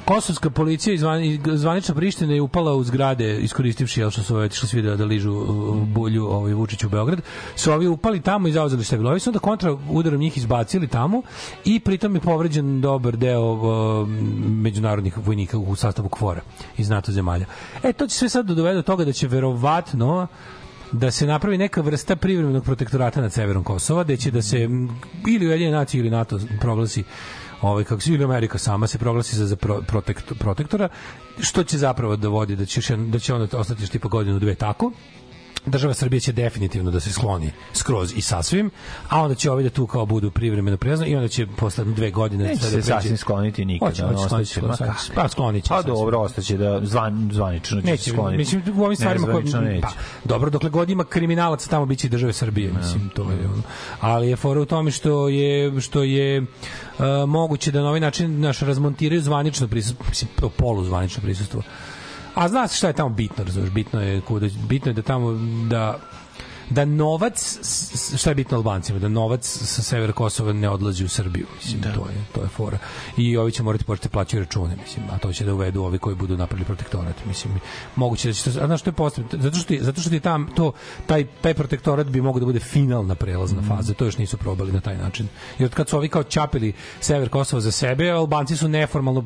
[0.05, 4.35] Kosovska policija i zvan, i zvanična Priština je upala u zgrade iskoristivši jel što su
[4.35, 7.21] otišli svi da, da ližu uh, bulju ovaj Vučiću u Beograd
[7.55, 11.21] su ovi upali tamo i zauzeli sebi ovi su onda kontra udarom njih izbacili tamo
[11.65, 14.07] i pritom je povređen dobar deo uh,
[14.47, 16.41] međunarodnih vojnika u sastavu KFOR-a
[16.77, 17.45] iz NATO zemalja.
[17.83, 20.27] E to će sve sad dovede do toga da će verovatno
[20.91, 24.57] da se napravi neka vrsta privremenog protektorata nad severom Kosova, da će da se
[25.27, 27.03] ili Ujedinjene nacije ili NATO proglasi
[27.61, 30.89] ovaj kako se Amerika sama se proglasi za, za pro, protekt, protektora,
[31.39, 34.39] što će zapravo dovodi da će još jedno- da će onda ostati još tipa godinu
[34.39, 34.91] dve tako
[35.67, 38.69] država Srbije će definitivno da se skloni skroz i sasvim,
[39.09, 42.11] a onda će ovi da tu kao budu privremeno prelazno i onda će posle dve
[42.11, 43.89] godine Neće sve se da pređe- sasvim skloniti nikada.
[43.91, 44.61] Hoće, hoće, ono, sklonit će?
[45.15, 48.37] Pa, sklonit će Pa dobro, ostaće da zvan, zvanično će se Neće, skloniti.
[48.37, 49.81] mislim u ovim stvarima koje neće.
[49.81, 49.89] pa,
[50.23, 53.61] dobro dokle god ima kriminalaca tamo biće i države Srbije mislim to je ono.
[54.01, 56.47] ali je fora u tome što je što je uh,
[57.27, 61.61] moguće da na ovaj način naš razmontiraju zvanično prisustvo mislim polu zvanično prisustvo
[62.37, 63.69] a zna se šta je tamo bitno razumeš?
[63.69, 65.31] Bitno je kuda bitno je da tamo
[65.69, 65.99] da
[66.69, 67.59] da novac
[68.17, 68.99] šta je bitno Albancima?
[68.99, 71.45] Da novac sa severa Kosova ne odlazi u Srbiju.
[71.55, 72.77] Mislim to je to je fora.
[73.17, 76.15] I ovi će morati početi plaćati račune mislim a to će da uvedu ovi koji
[76.15, 77.53] budu napravili protektorat mislim.
[77.95, 80.19] Moguće da će to a znaš što je postavljeno zato što ti, zato što ti
[80.19, 80.71] tam to
[81.07, 83.93] taj taj protektorat bi mogao da bude finalna prelazna faza.
[83.93, 85.27] To još nisu probali na taj način.
[85.59, 89.25] Jer kad su ovi kao čapili sever Kosova za sebe Albanci su neformalno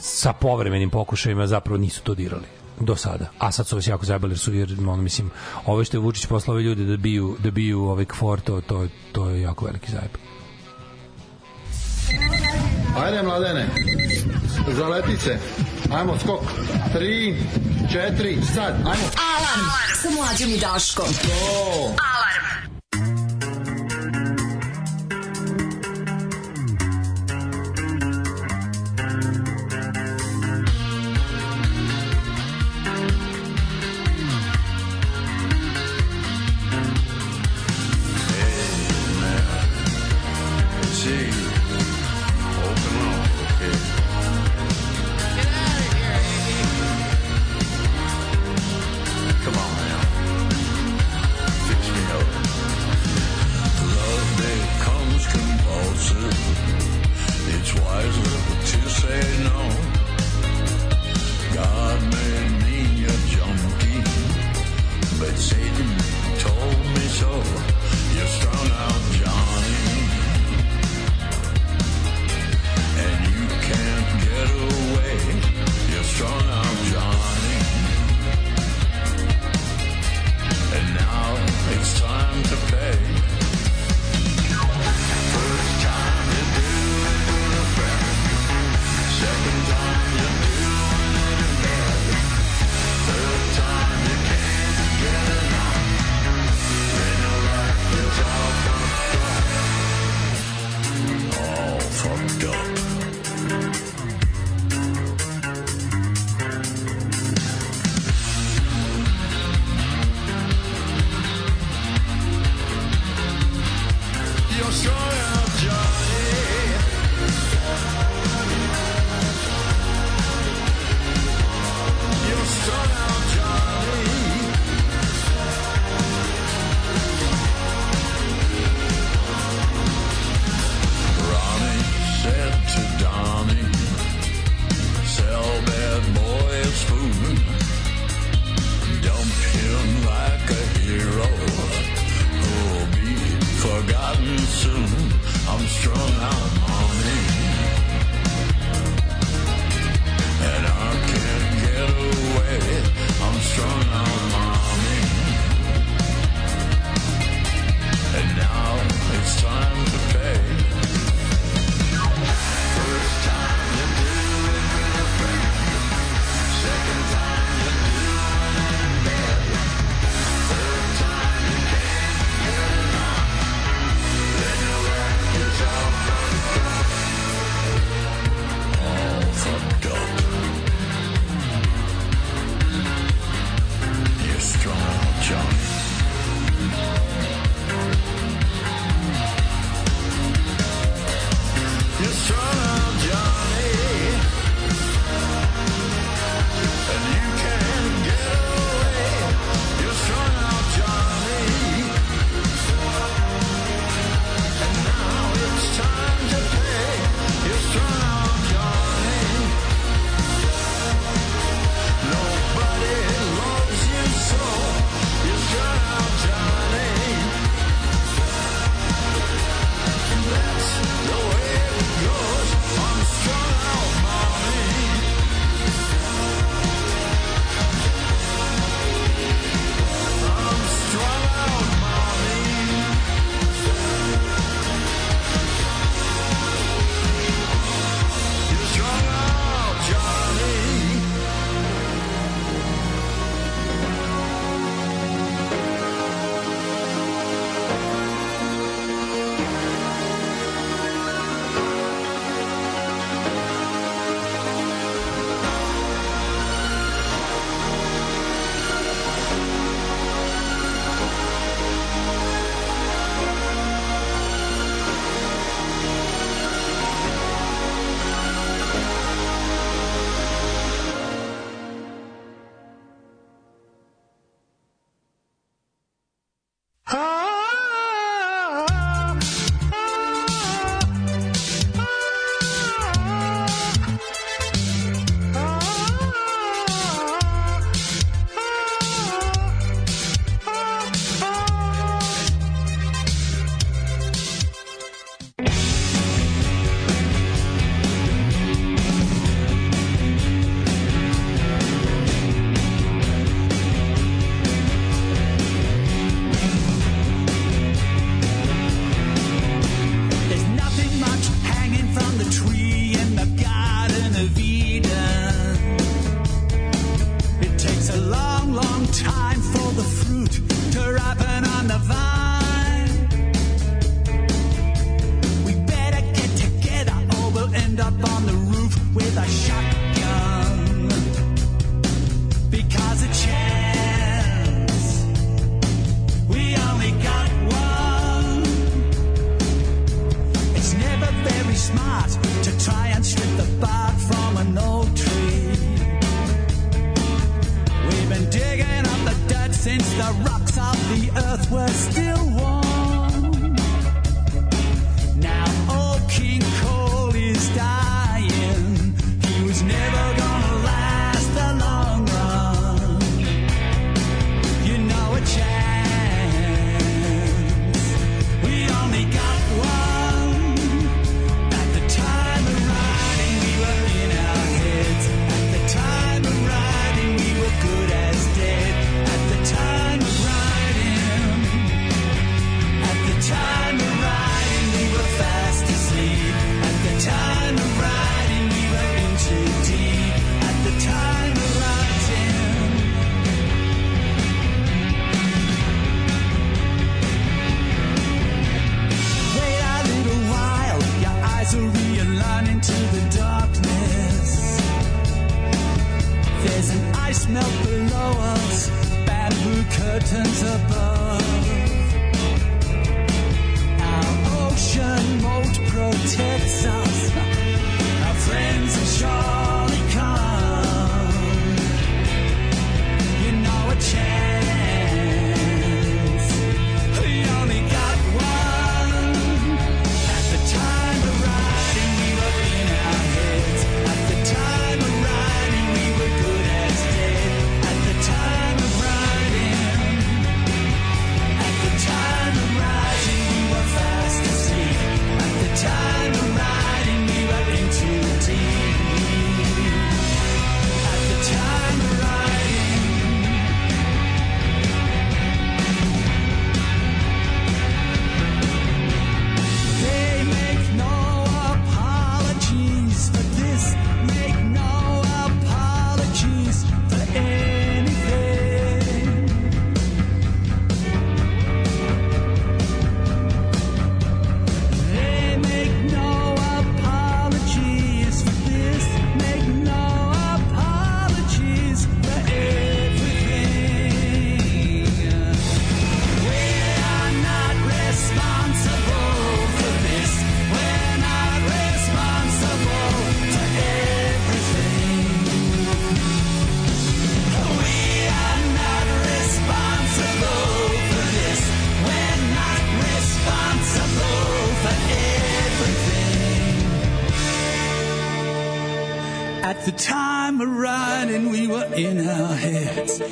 [0.00, 2.46] sa povremenim pokušajima zapravo nisu to dirali
[2.80, 3.26] do sada.
[3.38, 5.30] A sad su vas jako zajebali jer su jer ono mislim
[5.66, 8.88] ovo što je Vučić poslao ove ljude da biju da biju ovaj KFOR to to
[9.12, 10.10] to je jako veliki zajeb.
[13.04, 13.66] Ajde, mladene,
[14.76, 15.38] zaleti se.
[15.92, 16.40] Ajmo, skok.
[16.92, 17.36] Tri,
[17.92, 19.06] četiri, sad, ajmo.
[19.36, 19.66] Alarm
[20.02, 21.06] sa mlađom i Daškom.
[21.22, 21.94] To.
[22.14, 23.35] Alarm.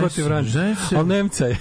[0.00, 0.96] Ko ti se.
[0.96, 1.58] Ali Nemca je.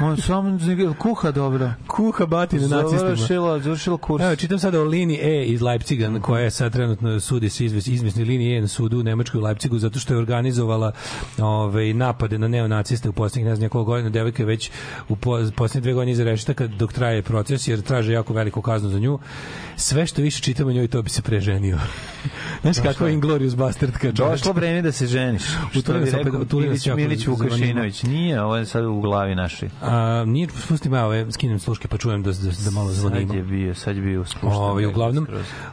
[0.00, 0.58] On samo
[0.98, 1.70] kuha dobro.
[1.94, 2.98] Kuha batine nacistima.
[2.98, 4.24] Završila, završila kurs.
[4.24, 7.86] Evo, čitam sada o liniji E iz Leipciga, koja je sad trenutno sudi se izves,
[7.86, 10.92] izvesni liniji E na sudu u Nemačkoj u Leipcigu, zato što je organizovala
[11.38, 14.10] ovaj, napade na neonaciste u posljednjih ne znam nekoliko godina.
[14.10, 14.70] Devojka je već
[15.08, 18.88] u po, posljednje dve godine iza reštaka dok traje proces, jer traže jako veliku kaznu
[18.88, 19.18] za nju.
[19.76, 21.78] Sve što više čitam o njoj, to bi se preženio.
[22.62, 24.12] Znaš kakva je Inglorious Bastardka.
[24.12, 25.42] Došlo vreme da se ženiš.
[25.70, 28.02] Što Utulio bi rekao Milić, Milić Vukašinović.
[28.02, 29.70] Nije, ovo je sad u glavi našoj.
[29.82, 33.26] A, nije, spustim ja ove, skinem sluške pa čujem da, da, da malo zvonimo.
[33.26, 34.52] Sad je bio, sad je bio spušten.
[34.52, 35.26] Ovaj uglavnom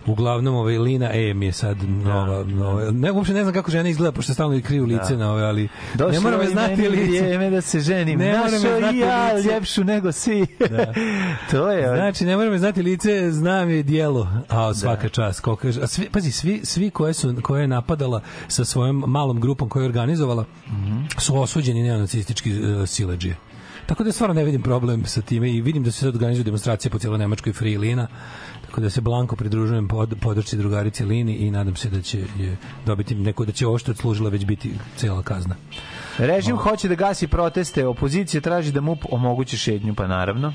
[0.06, 3.90] uglavnom ovaj Lina E mi je sad nova, nova ne uopšte ne znam kako žena
[3.90, 5.18] izgleda pošto stalno kriju lice Da.
[5.18, 7.22] na ove, ali Došlo ne mora me je znati lice.
[7.22, 8.20] Vrijeme da se ženim.
[8.20, 9.50] Ne mora me Našao znati i ja lice.
[9.50, 10.48] ljepšu nego svi.
[11.52, 11.96] to je.
[11.96, 14.28] Znači, ne moram znati lice, znam je dijelo.
[14.50, 15.40] A svaka čast.
[15.40, 19.70] Koliko, a svi, pazi, svi, svi koje, su, koje je napadala sa svojom malom grupom
[19.70, 20.46] koju je organizovala
[21.18, 23.51] su osuđeni neonacistički uh, sileđije.
[23.86, 26.92] Tako da stvarno ne vidim problem sa time i vidim da se sad organizuju demonstracije
[26.92, 28.08] po cijeloj Nemačkoj free lina.
[28.66, 32.58] Tako da se blanko pridružujem pod, podršci drugarici Lini i nadam se da će je
[32.86, 35.56] dobiti neko da će ovo što je odslužila već biti cela kazna.
[36.18, 40.54] Režim hoće da gasi proteste, opozicija traži da mu omogući šetnju, pa naravno.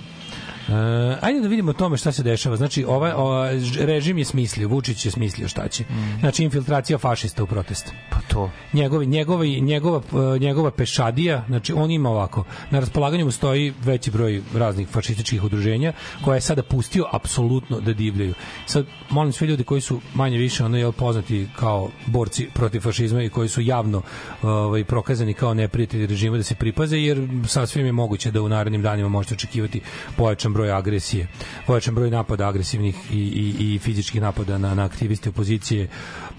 [0.69, 0.73] E,
[1.21, 2.57] ajde da vidimo o tome šta se dešava.
[2.57, 5.85] Znači, ovaj, ovaj režim je smislio, Vučić je smislio šta će.
[6.21, 7.93] Znači, infiltracija fašista u protest.
[8.11, 8.51] Pa to.
[8.73, 10.01] Njegovi, njegovi, njegova,
[10.37, 15.45] e, njegova pešadija, znači on ima ovako, na raspolaganju mu stoji veći broj raznih fašističkih
[15.45, 15.93] udruženja
[16.25, 18.35] koje je sada pustio apsolutno da divljaju.
[18.67, 23.23] Sad, molim sve ljudi koji su manje više ono je poznati kao borci protiv fašizma
[23.23, 24.03] i koji su javno
[24.43, 28.83] ovaj, prokazani kao neprijatelji režima da se pripaze, jer sasvim je moguće da u narednim
[28.83, 29.81] danima možete očekivati
[30.17, 31.29] pojačan broj agresije,
[31.67, 35.89] pojačan broj napada agresivnih i, i, i fizičkih napada na, na aktiviste opozicije,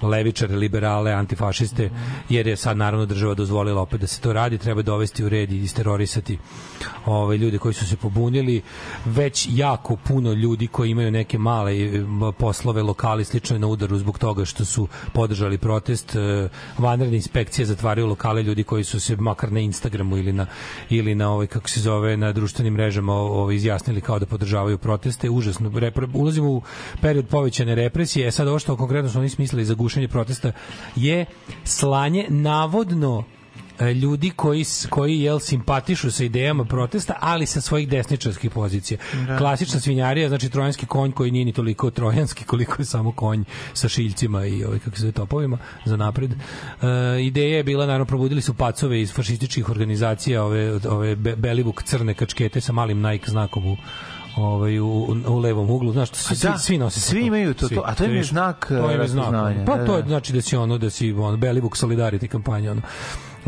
[0.01, 1.89] levičare, liberale, antifašiste,
[2.29, 5.51] jer je sad naravno država dozvolila opet da se to radi, treba dovesti u red
[5.51, 6.37] i isterorisati
[7.05, 8.61] ove ljude koji su se pobunili,
[9.05, 13.97] već jako puno ljudi koji imaju neke male e, m, poslove, lokali slično na udaru
[13.97, 19.15] zbog toga što su podržali protest, e, vanredne inspekcije zatvaraju lokale ljudi koji su se
[19.15, 20.45] makar na Instagramu ili na
[20.89, 25.29] ili na ovaj kako se zove na društvenim mrežama ovaj izjasnili kao da podržavaju proteste,
[25.29, 26.61] užasno repre, ulazimo u
[27.01, 28.27] period povećane represije.
[28.27, 30.51] E sad ovo što konkretno su oni smislili za gušenje protesta
[30.95, 31.25] je
[31.63, 33.23] slanje navodno
[33.79, 38.97] e, ljudi koji koji jel simpatišu sa idejama protesta, ali sa svojih desničarskih pozicija.
[39.27, 39.37] Da.
[39.37, 43.43] Klasična svinjarija, znači trojanski konj koji nije ni toliko trojanski koliko je samo konj
[43.73, 46.31] sa šiljcima i ovaj kako se zove topovima za napred.
[46.31, 46.37] E,
[47.23, 52.13] ideja je bila naravno probudili su pacove iz fašističkih organizacija, ove ove be- Belivuk crne
[52.13, 53.77] kačkete sa malim Nike znakom u
[54.37, 57.83] ovaj u, u levom uglu, znaš, svi, da, svi, svi nose svi imaju to, to,
[57.85, 59.55] a to je znak, to je e, znak.
[59.65, 60.07] Pa da, to je da.
[60.07, 62.81] znači da si ono da si on Belivuk Solidarity kampanja ono.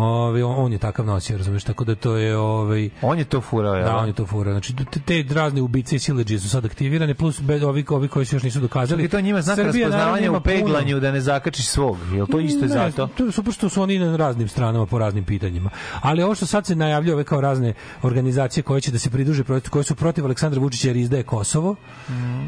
[0.02, 3.76] Ovaj on, je takav nosio, razumeš, tako da to je ovaj On je to furao,
[3.76, 3.84] ja.
[3.86, 4.54] Da, on je to furao.
[4.54, 8.26] Znači te, te razne ubice i sileđije su sad aktivirane plus be, ovi ovi koji
[8.26, 9.04] se još nisu dokazali.
[9.04, 11.98] Čekaj, to njima znak Srbija, raspoznavanja u peglanju puno- da ne zakačiš svog.
[12.14, 13.08] Je li to isto ne, zato?
[13.08, 15.70] To je super što su oni na raznim stranama po raznim pitanjima.
[16.02, 19.44] Ali ovo što sad se najavljuje ove kao razne organizacije koje će da se pridruže
[19.44, 21.76] protestu, koje su protiv Aleksandra Vučića jer izdaje Kosovo.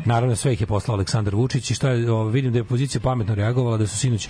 [0.06, 3.36] Naravno sve ih je poslao Aleksandar Vučić i šta je, vidim da je opozicija pametno
[3.36, 4.30] reagovala da su sinoć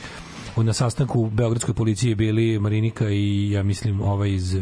[0.57, 4.56] na sastanku u beogradskoj policiji bili Marinika i ja mislim ovaj iz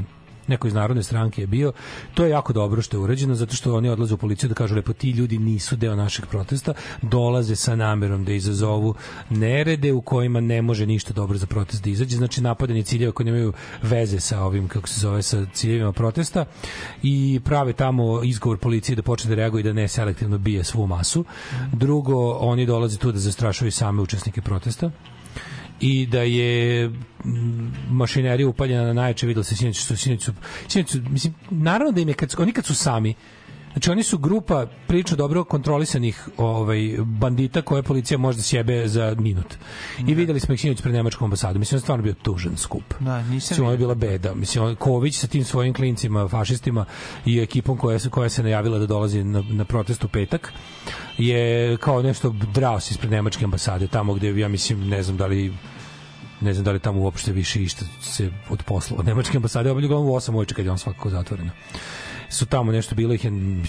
[0.49, 1.71] neko iz narodne stranke je bio.
[2.13, 4.75] To je jako dobro što je urađeno zato što oni odlaze u policiju da kažu
[4.75, 8.95] lepo ti ljudi nisu deo našeg protesta, dolaze sa namerom da izazovu
[9.29, 13.25] nerede u kojima ne može ništa dobro za protest da izađe, znači napadanje ciljeva koji
[13.25, 16.45] nemaju veze sa ovim kako se zove sa ciljevima protesta
[17.03, 21.25] i prave tamo izgovor policije da počne da reaguje da ne selektivno bije svu masu.
[21.73, 24.91] Drugo, oni dolaze tu da zastrašuju same učesnike protesta
[25.79, 30.29] i da je mm, mašinerija upaljena na najjače videlo se sinoć što sinoć
[30.67, 33.13] sinoć mislim naravno da im je kad, oni kad su sami
[33.73, 39.15] Znači oni su grupa priča dobro kontrolisanih ovaj bandita koje policija može da sjebe za
[39.19, 39.55] minut.
[40.07, 41.59] I videli smo ih sinoć pred nemačkom ambasadom.
[41.59, 42.83] Mislim da je stvarno bio tužan skup.
[42.99, 44.33] Da, nisam Mislim, ovo je bila beda.
[44.33, 46.85] Mislim, on- Ković sa tim svojim klincima, fašistima
[47.25, 50.53] i ekipom koja se, koja se najavila da dolazi na, na protest u petak
[51.17, 55.25] je kao nešto drao se ispred nemačke ambasade, tamo gde, ja mislim, ne znam da
[55.27, 55.53] li
[56.41, 59.87] ne znam da li tamo uopšte više išta se od posla od nemačke ambasade obavlja
[59.87, 61.51] uglavnom u osam ujče kad je on svakako zatvoreno
[62.29, 63.25] su tamo nešto bilo ih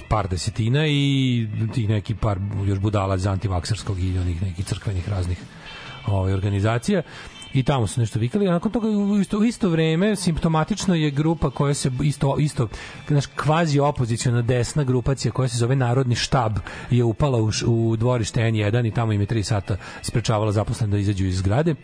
[0.09, 5.39] par desetina i tih neki par još budala iz antivakserskog i onih nekih crkvenih raznih
[6.07, 7.03] ovaj, organizacija
[7.53, 11.11] i tamo su nešto vikali, a nakon toga u isto, u isto vreme simptomatično je
[11.11, 12.69] grupa koja se isto isto
[13.09, 16.59] naš kvazi opoziciona desna grupacija koja se zove Narodni štab
[16.91, 20.99] je upala u, u dvorište N1 i tamo im je 3 sata sprečavala zaposlene da
[20.99, 21.75] izađu iz zgrade.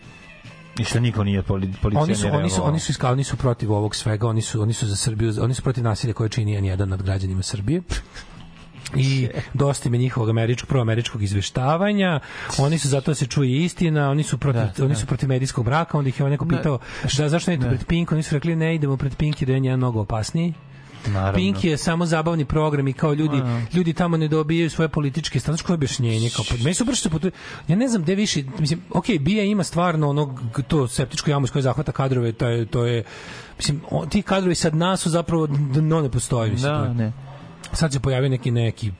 [0.79, 3.37] I što niko nije poli, policija Oni su oni su oni su iskali, oni su
[3.37, 6.61] protiv ovog svega, oni su oni su za Srbiju, oni su protiv nasilja koje čini
[6.61, 7.81] N1 nad građanima Srbije.
[8.95, 12.19] i dosta im je njihovog američkog proameričkog izveštavanja.
[12.57, 14.99] Oni su zato da se čuje istina, oni su protiv Da, oni da.
[14.99, 16.79] su protiv medijskog mraka, onda ih je neko Ne, pitao
[17.17, 19.59] da zašto ne idete pred Pink, oni su rekli ne idemo pred Pink jer je
[19.59, 20.53] N1 mnogo opasniji.
[21.07, 21.35] Naravno.
[21.35, 23.61] Pink je samo zabavni program i kao ljudi A.
[23.73, 27.31] ljudi tamo ne dobijaju svoje političke stranačko objašnjenje kao pa meni su se putu,
[27.67, 31.51] ja ne znam gde više mislim okej bija ima stvarno ono to septičko jamu iz
[31.51, 33.03] koje zahvata kadrove to je to je
[33.57, 36.93] mislim o, ti kadrovi sad nas su zapravo dno ne postoji mislim to Da, je.
[36.93, 37.11] ne.
[37.73, 38.91] sad se pojavio neki neki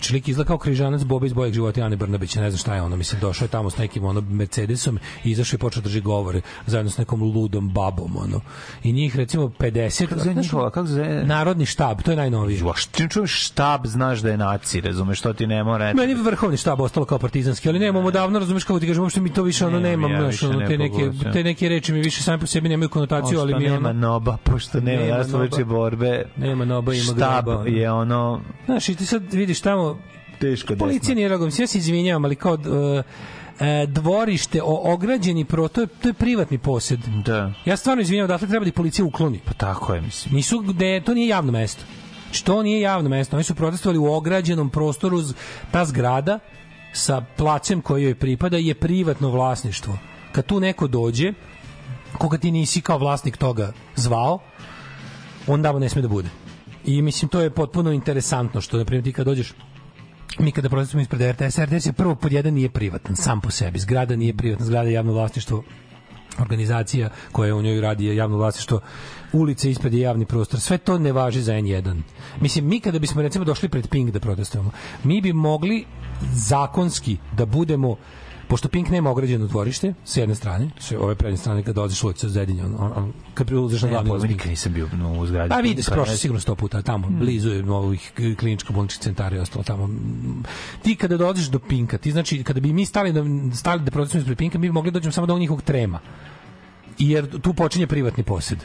[0.00, 2.82] Znači, lik izgleda kao križanac Boba iz Bojeg života Ane Brnabića, ne znam šta je
[2.82, 6.00] ono, mislim, došao je tamo s nekim ono Mercedesom i izašao i počeo da drži
[6.00, 8.40] govore zajedno s nekom ludom babom, ono.
[8.82, 10.06] I njih, recimo, 50...
[10.06, 11.24] Kako zove njihova, kako zove?
[11.24, 12.58] Narodni štab, to je najnovije.
[12.58, 15.92] Jo, čim čuješ štab, znaš da je naci, razumeš, što ti ne mora...
[15.94, 19.20] Meni je vrhovni štab ostalo kao partizanski, ali nemamo davno, razumeš kako ti kažem, uopšte
[19.20, 22.22] mi to više ono Nemam ja više ono, te neke, te neke reči mi više
[22.22, 25.64] same po sebi nemaju konotaciju, ali mi nema ono, noba, pošto nema, Nema noba.
[25.64, 26.24] borbe.
[26.36, 29.89] Nema noba, ima Štab je ono znaš, i ti sad vidiš tamo,
[30.40, 30.86] teško desno.
[30.86, 31.52] Policija nije reagovala.
[31.58, 33.04] Ja se izvinjavam, ali kao uh,
[33.60, 37.00] e, dvorište, o, ograđeni pro, to je, to je privatni posjed.
[37.00, 37.52] Da.
[37.64, 39.40] Ja stvarno izvinjavam, dakle treba da ih policija ukloni.
[39.44, 40.34] Pa tako je, mislim.
[40.34, 41.84] Nisu, gde, to nije javno mesto.
[42.24, 43.36] Znači, to nije javno mesto.
[43.36, 45.34] Oni su protestovali u ograđenom prostoru, z-
[45.70, 46.38] ta zgrada
[46.92, 49.98] sa placem koji joj pripada je privatno vlasništvo.
[50.32, 51.32] Kad tu neko dođe,
[52.18, 54.38] koga ti nisi kao vlasnik toga zvao,
[55.46, 56.28] on tamo ne sme da bude.
[56.84, 59.52] I mislim, to je potpuno interesantno, što, na primjer, ti kad dođeš
[60.38, 63.78] mi kada protestujemo ispred RTS, RTS je prvo pod jedan nije privatan, sam po sebi.
[63.78, 65.62] Zgrada nije privatna, zgrada je javno vlasništvo.
[66.38, 68.80] Organizacija koja u njoj radi je javno vlasništvo.
[69.32, 70.60] Ulice ispred je javni prostor.
[70.60, 72.00] Sve to ne važi za N1
[72.40, 74.70] mislim mi kada bismo recimo došli pred Pink da protestujemo
[75.04, 75.84] mi bi mogli
[76.32, 77.96] zakonski da budemo
[78.50, 82.28] pošto Pink nema ograđeno dvorište s jedne strane, s ove prednje strane kad dolaziš ulicu
[82.28, 85.54] Zedinja, on, on, on, kad prilaziš na glavni ulaz nikad nisam bio no, u zgradi.
[85.54, 87.18] a vidi se prošlo ne- sigurno sto puta tamo, Hmm.
[87.18, 89.88] blizu je novih kliničko bolničkih centara i ostalo tamo.
[90.82, 93.22] Ti kada dođeš do Pinka, ti znači kada bi mi stali da
[93.54, 96.00] stali da protestujemo ispred Pinka, mi bi mogli da dođemo samo do njihovog trema.
[96.98, 98.58] Jer tu počinje privatni posjed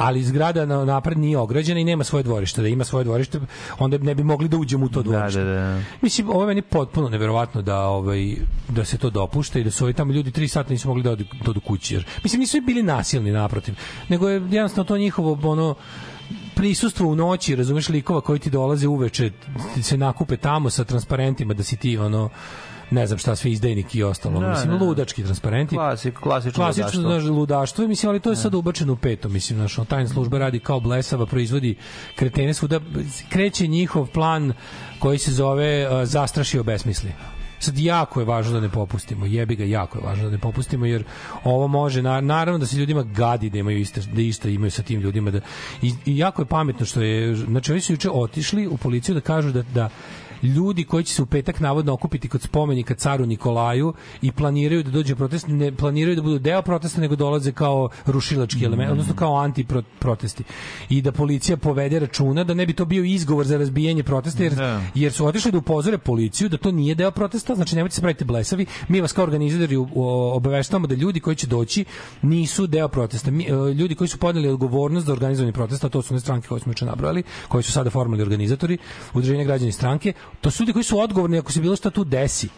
[0.00, 2.62] ali zgrada na napred nije ograđena i nema svoje dvorište.
[2.62, 3.40] Da ima svoje dvorište,
[3.78, 5.44] onda ne bi mogli da uđemo u to Da, dvorište.
[5.44, 5.80] da, da.
[6.00, 8.34] Mislim, ovo je meni potpuno neverovatno da ovaj
[8.68, 11.10] da se to dopušta i da su ovi tamo ljudi 3 sata nisu mogli da
[11.10, 11.94] odu, da odu kući.
[11.94, 13.74] Jer, mislim, nisu bili nasilni naprotiv,
[14.08, 15.74] nego je jednostavno to njihovo ono
[16.54, 19.30] prisustvo u noći, razumeš likova koji ti dolaze uveče,
[19.82, 22.28] se nakupe tamo sa transparentima da si ti ono
[22.90, 24.40] ne znam šta sve izdajnik i ostalo.
[24.40, 24.84] Da, mislim, da, da.
[24.84, 25.76] ludački transparenti.
[25.76, 27.34] Klasik, klasično Klasično ludaštvo.
[27.34, 30.80] ludaštvo, mislim, ali to je sad ubačeno u peto, mislim, znaš, tajna služba radi kao
[30.80, 31.76] blesava, proizvodi
[32.16, 32.80] kretene svuda,
[33.28, 34.52] kreće njihov plan
[34.98, 37.12] koji se zove uh, zastraši obesmisli.
[37.58, 40.86] Sad jako je važno da ne popustimo, jebi ga jako je važno da ne popustimo
[40.86, 41.04] jer
[41.44, 44.82] ovo može na, naravno da se ljudima gadi da imaju iste da isto imaju sa
[44.82, 45.40] tim ljudima da
[45.82, 49.20] i, i jako je pametno što je znači oni su juče otišli u policiju da
[49.20, 49.88] kažu da da
[50.42, 54.90] ljudi koji će se u petak navodno okupiti kod spomenika caru Nikolaju i planiraju da
[54.90, 59.36] dođe protest, ne planiraju da budu deo protesta, nego dolaze kao rušilački element, odnosno kao
[59.36, 60.44] antiprotesti.
[60.88, 64.54] I da policija povede računa da ne bi to bio izgovor za razbijanje protesta, jer,
[64.54, 64.80] Da.
[64.94, 68.24] jer su otišli da upozore policiju da to nije deo protesta, znači nemojte se praviti
[68.24, 69.76] blesavi, mi vas kao organizatori
[70.34, 71.84] obaveštavamo da ljudi koji će doći
[72.22, 73.30] nisu deo protesta.
[73.30, 76.60] Mi, e, ljudi koji su podneli odgovornost za organizovanje protesta, to su one stranke koje
[76.60, 78.78] smo juče nabrojali, koji su sada formalni organizatori,
[79.14, 82.48] udruženja građani stranke, to su ljudi koji su odgovorni ako se bilo šta tu desi.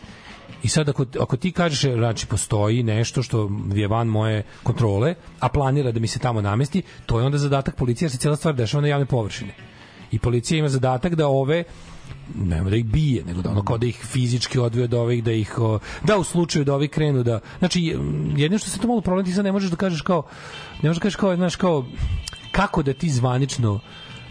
[0.62, 5.49] I sad ako, ako ti kažeš, znači postoji nešto što je van moje kontrole, a
[5.49, 8.55] planira da mi se tamo namesti, to je onda zadatak policije, jer se cijela stvar
[8.55, 9.55] dešava na javne površine.
[10.11, 11.65] I policija ima zadatak da ove
[12.35, 15.32] nema da ih bije, nego da ono kao da ih fizički odvije od ovih, da
[15.32, 15.55] ih
[16.05, 17.97] da u slučaju da ovi krenu da znači
[18.36, 20.23] jedino što se to malo problem ti sad ne možeš da kažeš kao
[20.82, 21.85] ne možeš da kažeš kao znaš kao
[22.53, 23.81] kako da ti zvanično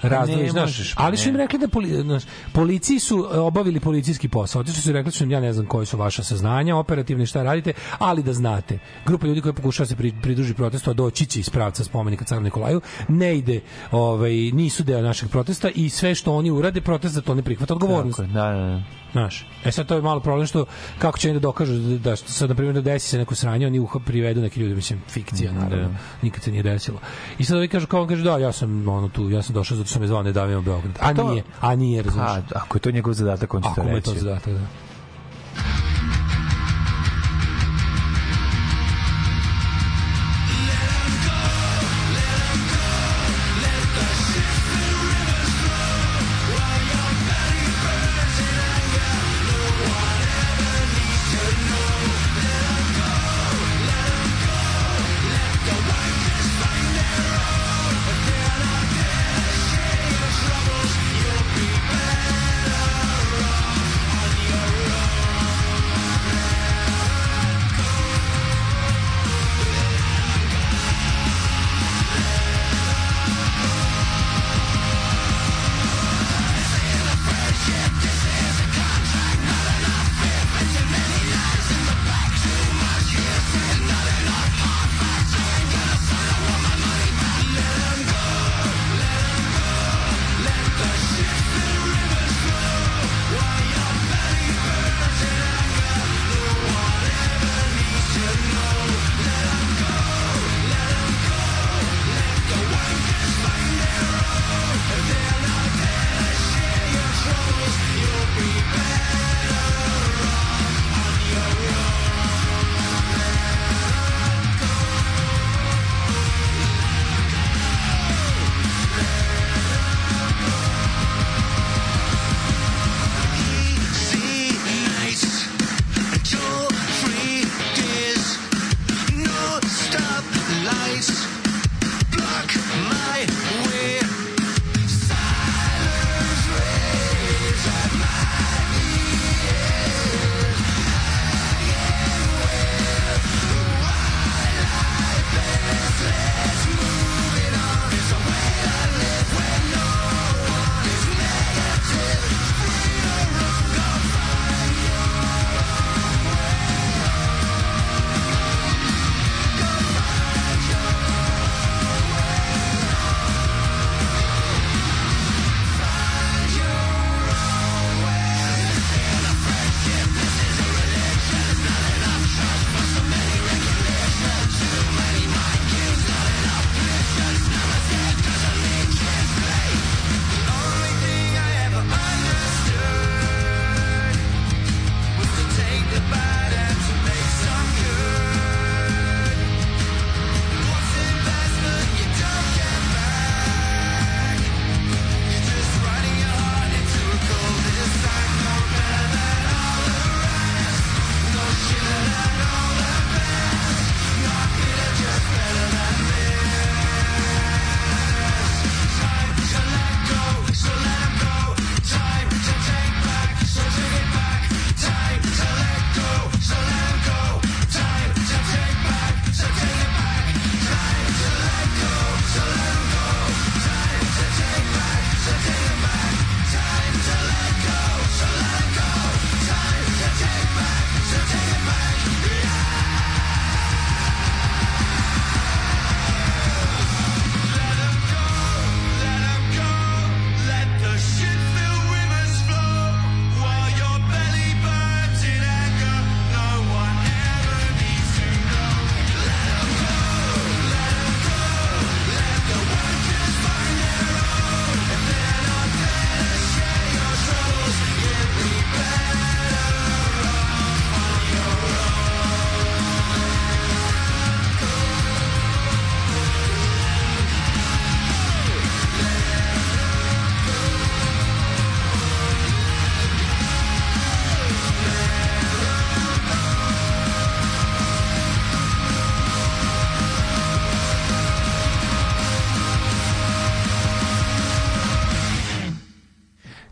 [0.02, 2.24] razdvojiš, Ne znaš, pa ali su im rekli da poli, znaš,
[2.54, 4.60] policiji su e, obavili policijski posao.
[4.60, 7.44] Otišli su i rekli su im, ja ne znam koje su vaša saznanja, operativne šta
[7.44, 8.80] radite, ali da znate.
[9.06, 12.42] Grupa ljudi koja pokušava se pri- pridruži protestu, a doći će iz pravca spomenika Caru
[12.42, 13.62] Nikolaju, ne ide,
[13.92, 17.74] ovaj, nisu deo našeg protesta i sve što oni urade, protest za to ne prihvata
[17.74, 18.18] odgovornost.
[18.18, 19.01] Tako da, da, da.
[19.12, 20.66] Znaš, e sad to je malo problem što
[21.00, 23.68] kako će oni da dokažu da, da sad na primjer da desi se neko sranje,
[23.68, 25.88] oni uha privedu neki ljudi, mislim fikcija naravno.
[25.88, 25.96] Da.
[26.22, 27.00] Nikad se nije desilo.
[27.38, 29.78] I sad ovi kažu kao on kaže da ja sam ono tu, ja sam došao
[29.78, 30.98] zato što me zvao ne davimo Beograd.
[31.00, 32.32] A to- nije, a nije, razumiješ.
[32.32, 34.14] A, ako je to njegov zadatak, on će Ako to mu je reći.
[34.14, 34.60] to zadatak, da.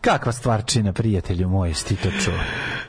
[0.10, 2.34] Kakva stvarčina, prijatelju moj, si ti to čuo?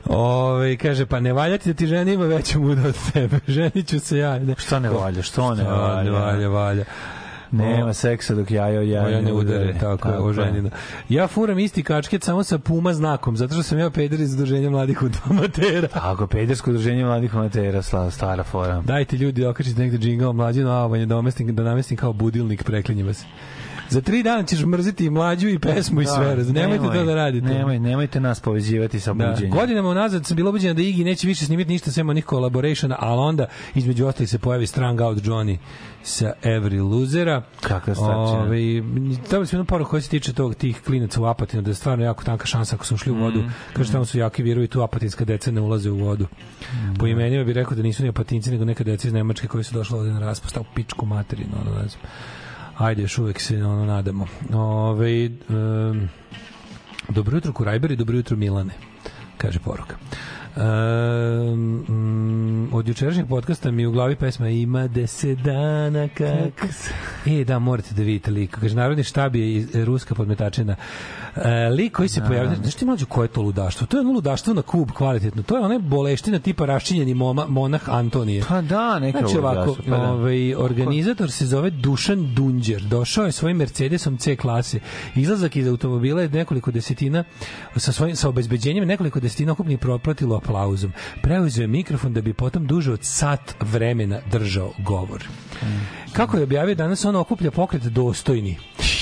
[0.04, 3.38] Ove, kaže, pa ne valja ti da ti žena ima veću muda od tebe.
[3.56, 4.38] Ženiću se ja.
[4.38, 4.54] Ne.
[4.58, 6.02] Šta ne valja, što ne valja?
[6.02, 6.84] ne valja, valja.
[7.50, 10.70] Nema seksa dok jajo ja, Ja ne udare, tako je, oženjena.
[11.08, 14.70] Ja furam isti kačket samo sa puma znakom, zato što sam ja peder iz udruženja
[14.70, 14.98] mladih
[15.30, 15.88] amatera.
[16.00, 18.80] Tako, pedersko udruženje mladih amatera, sla- stara fora.
[18.80, 23.24] Dajte ljudi, okačite negde džingao mlađinu, a da, namestim, da namestim kao budilnik, preklinjem vas.
[23.90, 26.36] Za tri dana ćeš mrziti i mlađu i pesmu i sve.
[26.36, 27.46] raz- Nemojte to da radite.
[27.46, 29.26] Nemoj, nemojte nas povezivati sa Da.
[29.26, 29.52] buđenjem.
[29.52, 33.20] Godinama unazad sam bilo ubeđena da Iggy neće više snimiti ništa sem onih collaborationa, ali
[33.20, 35.56] onda između ostalih se pojavi Strung Out Johnny
[36.02, 37.42] sa Every Losera.
[37.60, 38.38] Kakva stvarčina.
[38.38, 38.80] Ovaj
[39.30, 42.04] Dobili smo jednu poruku koja se tiče tog tih klinaca u Apatinu, da je stvarno
[42.04, 43.38] jako tanka šansa ako su ušli u vodu.
[43.38, 46.26] Mm, Kaže, tamo su jaki virovi, tu apatinska deca ne ulaze u vodu.
[46.98, 49.74] Po imenima bih rekao da nisu ni apatinci, nego neka deca iz Nemačke koji su
[49.74, 52.02] došli ovde na raspust, u pičku materinu, ono, ne znam.
[52.80, 54.26] Ajde, još uvek se ono, nadamo.
[54.54, 56.08] Ove, um,
[57.08, 58.72] dobro jutro Kurajber i dobro jutro Milane,
[59.36, 59.96] kaže poruka.
[60.56, 66.66] Um, od jučerašnjeg podcasta mi u glavi pesma ima deset dana kak...
[67.26, 68.56] E, da, morate da vidite lik.
[68.60, 70.76] Kaže, narodni štab je ruska podmetačina.
[71.36, 73.86] E, lik koji se pojavlja, znaš ti mlađo koje je to ludaštvo?
[73.86, 75.42] To je ono ludaštvo na kub kvalitetno.
[75.42, 78.44] To je one boleština tipa raščinjeni moma, monah Antonije.
[78.48, 80.10] Pa da, neka Znači ovako, pa da.
[80.12, 82.82] ovaj, organizator se zove Dušan Dunđer.
[82.82, 84.80] Došao je svojim Mercedesom C klase.
[85.14, 87.24] Izlazak iz automobila je nekoliko desetina
[87.76, 90.92] sa svojim sa obezbeđenjem nekoliko desetina okupnih propratilo aplauzom.
[91.22, 95.24] Preuzeo je mikrofon da bi potom duže od sat vremena držao govor.
[96.12, 98.56] Kako je objavio danas on okuplja pokret dostojni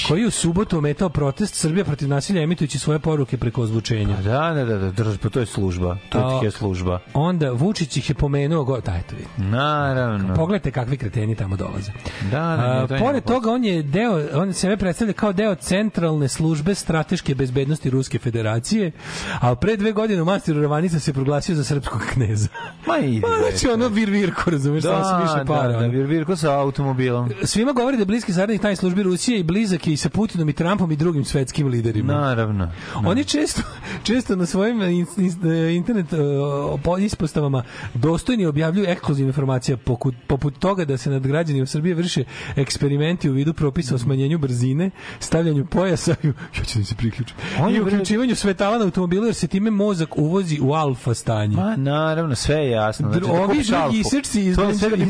[0.08, 4.16] koji u subotu ometao protest Srbija protiv nasilja emitujući svoje poruke preko ozvučenja.
[4.16, 5.96] Pa da, da, da, da, drž, pa to je služba.
[6.08, 7.00] To je služba.
[7.14, 9.50] Onda Vučić ih je pomenuo, go, daj to vidi.
[9.50, 10.34] Naravno.
[10.34, 11.92] Pogledajte kakvi kreteni tamo dolaze.
[12.30, 15.32] Da, da, A, ne, to je pored toga on je deo on sebe predstavlja kao
[15.32, 18.92] deo centralne službe strateške bezbednosti Ruske Federacije,
[19.40, 22.48] a pre dve godine u Mastiru Ravanica se proglasio za srpskog kneza.
[22.86, 23.20] Ma ide.
[23.20, 25.72] Pa znači ono vir virko, razumeš, da, da, se više para.
[25.72, 26.97] Da, da, vir, virko sa automobilom.
[27.44, 30.48] Svima govori da je bliski saradnik tajne službe Rusije i blizak je i sa Putinom
[30.48, 32.12] i Trumpom i drugim svetskim liderima.
[32.12, 32.72] Naravno.
[32.94, 33.62] Oni često,
[34.08, 37.62] često na svojim in, in, internet uh, po- ispostavama
[37.94, 42.24] dostojni objavljuju ekskluzivne informacije poput, poput toga da se nad građanima Srbije vrše
[42.56, 46.10] eksperimenti u vidu propisa o smanjenju brzine, stavljanju pojasa,
[46.58, 50.18] ja ću da se priključim, On i uključivanju svetala na automobilu jer se time mozak
[50.18, 51.56] uvozi u alfa stanje.
[51.56, 53.08] Ma, naravno, sve je jasno.
[53.12, 55.08] Znači, da Ovi drugi isečci iz, iz Dunđerovih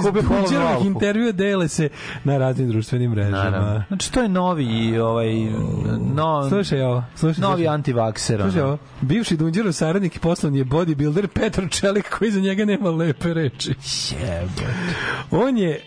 [0.61, 0.87] Alfu.
[0.87, 1.89] intervjua dele se
[2.25, 3.43] na raznim društvenim mrežama.
[3.45, 3.83] Naravno.
[3.89, 5.35] Znači, to je novi, ovaj,
[6.15, 7.43] no, Slušaj ovo, slušaj.
[7.43, 7.75] novi slušaj.
[7.75, 8.41] antivakser.
[8.43, 12.91] Slušaj ovo, bivši Dunđerov saradnik i poslovni je bodybuilder Petar Čelik koji za njega nema
[12.91, 13.75] lepe reči.
[14.21, 14.67] Jebe.
[15.31, 15.81] On je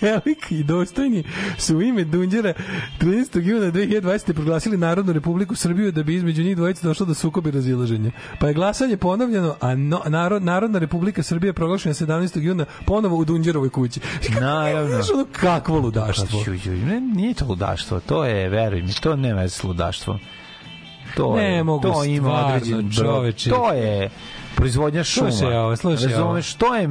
[0.00, 1.24] Čelik i dostojni
[1.58, 2.52] su u ime Dunđera
[3.00, 3.40] 13.
[3.42, 4.32] juna 2020.
[4.32, 8.10] proglasili Narodnu republiku Srbiju da bi između njih dvojice došlo do sukoba i razilaženja.
[8.40, 12.40] Pa je glasanje ponovljeno, a no, narod, Narodna republika Srbija je proglašena 17.
[12.40, 14.00] juna ponovo u Dunđerovoj kući.
[14.40, 14.88] Naravno.
[14.88, 16.44] Znaš ono kakvo ludaštvo.
[16.64, 20.18] Ju, ne, nije to ludaštvo, to je, veruj mi, to nema veze s ludaštvom.
[21.16, 23.50] To Ne je, mogu to ima stvarno, određen čoveče.
[23.50, 24.10] To je
[24.56, 25.30] proizvodnja šuma.
[25.30, 26.22] Slušaj ovo, slušaj ovo.
[26.22, 26.88] Razumeš, to je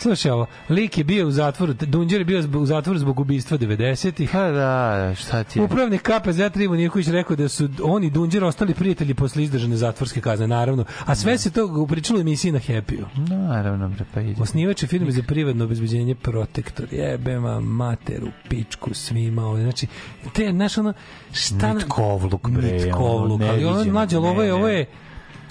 [0.00, 4.30] Slušaj ovo, lik je bio u zatvoru, Dunđer je bio u zatvoru zbog ubistva 90-ih.
[4.32, 5.62] Pa da, šta ti je?
[5.62, 10.20] Upravnik KPZ Trivon Ivković rekao da su oni i Dunđer ostali prijatelji posle izdržane zatvorske
[10.20, 10.84] kazne, naravno.
[11.06, 13.06] A sve se to upričalo u emisiji na Happy-u.
[13.34, 14.42] Naravno, bre, pa ide.
[14.42, 16.86] Osnivač firme za privatno obezbeđenje Protektor.
[16.90, 19.62] Jebema materu, pičku, svima ovde.
[19.62, 19.86] Znači,
[20.34, 20.92] te, znaš, ono,
[21.32, 21.74] šta...
[21.74, 24.74] Nitkovluk, bre, Nitkovluk, ono, ali ono, mlađe, ovo je, ne, ovo ne.
[24.74, 24.86] je,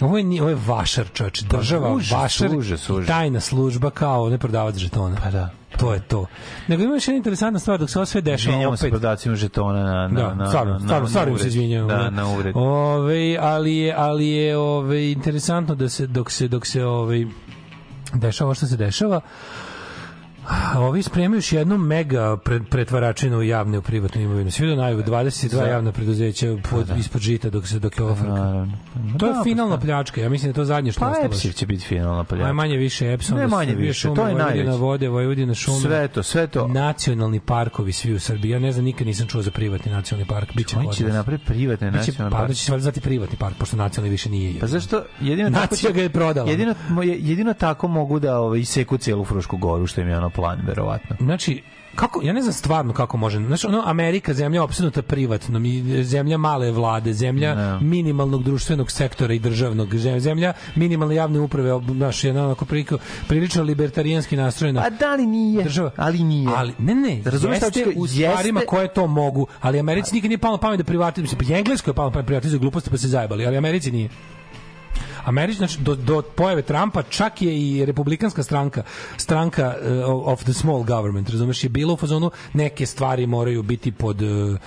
[0.01, 1.41] Ovo je, ovo je vašar, čoveč.
[1.41, 3.07] Država, užas, vašar užas, i užas.
[3.07, 5.17] tajna služba kao ne prodavac žetona.
[5.23, 5.49] Pa da.
[5.77, 6.25] To je to.
[6.67, 8.91] Nego ima još jedna interesantna stvar, dok se ovo sve dešava Izvinjamo se opet.
[8.91, 11.47] prodacima žetona na, na, Da, na, stvarno, na, stvarno, stvarno se uvredi.
[11.49, 11.87] izvinjavam.
[11.89, 12.53] Da, na ured.
[12.55, 17.25] Ove, ali je, ali je ove, interesantno da se, dok se, dok se ove,
[18.13, 19.21] dešava ovo što se dešava,
[20.49, 24.51] a ovi spremaju još jednu mega pre, pretvaračinu u javne u privatnu imovinu.
[24.51, 28.15] Svi do najavu 22 Za- javna preduzeća pod, ispod žita dok se dok je ovo
[28.15, 28.29] frka.
[28.29, 28.77] Naravno.
[29.19, 30.21] To je Da, finalna pa- pljačka.
[30.21, 31.25] Ja mislim da to zadnje što Pa ostalo.
[31.25, 32.53] EPSIV će biti finalna Aj pljačka.
[32.53, 34.71] manje više Epson, Ne manje više, to je Vojvodina najveće.
[34.71, 35.79] vode, Vojvodina šume.
[35.79, 36.67] Sve to, sve to.
[36.67, 38.51] Nacionalni parkovi svi u Srbiji.
[38.51, 40.49] Ja ne znam, nikad nisam čuo za privatni nacionalni park.
[40.55, 41.15] Biće Oni će da nas.
[41.15, 44.29] naprave privatne Biće, nacionalne pa da će se valjda zvati privatni park, pošto nacionalni više
[44.29, 44.59] nije.
[44.59, 45.03] Pa zašto?
[45.21, 46.49] Jedino Nacija ga je prodala.
[46.49, 50.59] Jedino, jedino tako mogu da ovaj, iseku celu Frušku goru, što im je ono plan.
[50.63, 51.15] verovatno.
[51.19, 51.61] Znači,
[51.95, 53.37] kako, ja ne znam stvarno kako može.
[53.39, 57.79] Znači, ono, Amerika, zemlja opsednuta privatnom, i zemlja male vlade, zemlja Ne.
[57.81, 62.97] minimalnog društvenog sektora i državnog, zem- zemlja minimalne javne uprave, znaš, jedna onako prilično,
[63.27, 64.81] prilično libertarijanski nastrojena.
[64.81, 65.63] A da li nije?
[65.63, 65.91] Država.
[65.97, 66.49] Ali nije.
[66.57, 70.15] Ali, ne, ne, Razumeš šta jeste da- u stvarima jeste- koje to mogu, ali Americi
[70.15, 71.39] nikad nije palo pamet da privatizuju.
[71.39, 74.09] Pa Engleskoj je palo pamet da privatizuju gluposti pa se zajebali, ali Americi nije.
[75.29, 78.83] Americi, znači, do, do pojave Trumpa čak je i republikanska stranka,
[79.17, 83.91] stranka uh, of the small government, razumeš, je bilo u fazonu neke stvari moraju biti
[83.91, 84.59] pod uh,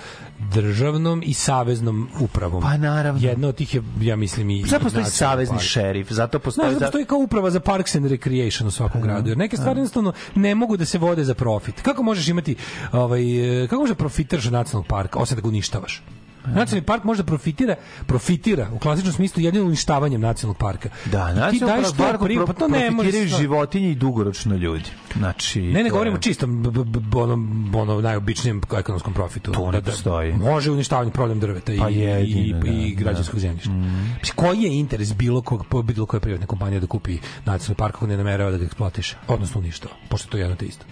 [0.53, 2.61] državnom i saveznom upravom.
[2.61, 3.21] Pa naravno.
[3.23, 4.63] Jedna od tih je, ja mislim, i...
[4.67, 5.67] Sad postoji savezni park.
[5.67, 6.65] šerif, zato postoji...
[6.65, 9.29] Znaš, zato postoji kao uprava za Parks and Recreation u svakom gradu.
[9.29, 11.81] Jer neke stvari jednostavno ne mogu da se vode za profit.
[11.81, 12.55] Kako možeš imati,
[12.91, 16.03] ovaj, e, kako može profitiraš od nacionalnog parka, osim da ga uništavaš?
[16.45, 17.75] Nacionalni park može da profitira,
[18.07, 20.89] profitira u klasičnom smislu jednim uništavanjem nacionalnog parka.
[21.05, 23.27] Da, I daješ park to pri, pa to ne može.
[23.27, 24.89] životinje i dugoročno ljudi.
[25.13, 27.33] Znači, Ne, ne je- govorimo čisto b- b- b- ono,
[27.75, 29.51] ono najobičnijem ekonomskom profitu.
[29.51, 30.33] To ne postoji.
[30.33, 33.71] Može uništavanje problem drveta i, Pa i, jedino, da, i građanskog zemljišta.
[33.71, 38.07] Mislim, Koji je interes bilo kog bilo koje privatne kompanije da kupi nacionalni park ako
[38.07, 40.85] ne namerava da ga eksploatiše, odnosno uništava, pošto je to jedno te isto.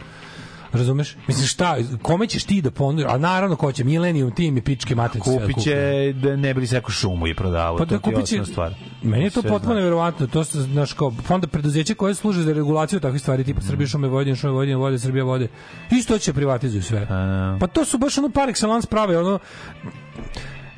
[0.74, 1.16] Razumeš?
[1.28, 3.06] Mislim šta, kome ćeš ti da ponudi?
[3.08, 5.30] A naravno ko će, Millennium Team i pičke matrice.
[5.64, 7.78] sve da da ne bi seko šumu i prodavao.
[7.78, 8.74] Pa to da ti je kupit će, osnovna stvar.
[9.02, 13.00] meni je to potpuno neverovatno, to su, znaš, kao fonda preduzeća koje služe za regulaciju
[13.00, 15.48] takvih stvari, tipa Srbija šume Vojvodina, šume Vojvodina, vode, Srbija vode,
[15.92, 17.08] isto će privatizuju sve.
[17.60, 19.40] Pa to su baš ono par excellence prave, ono,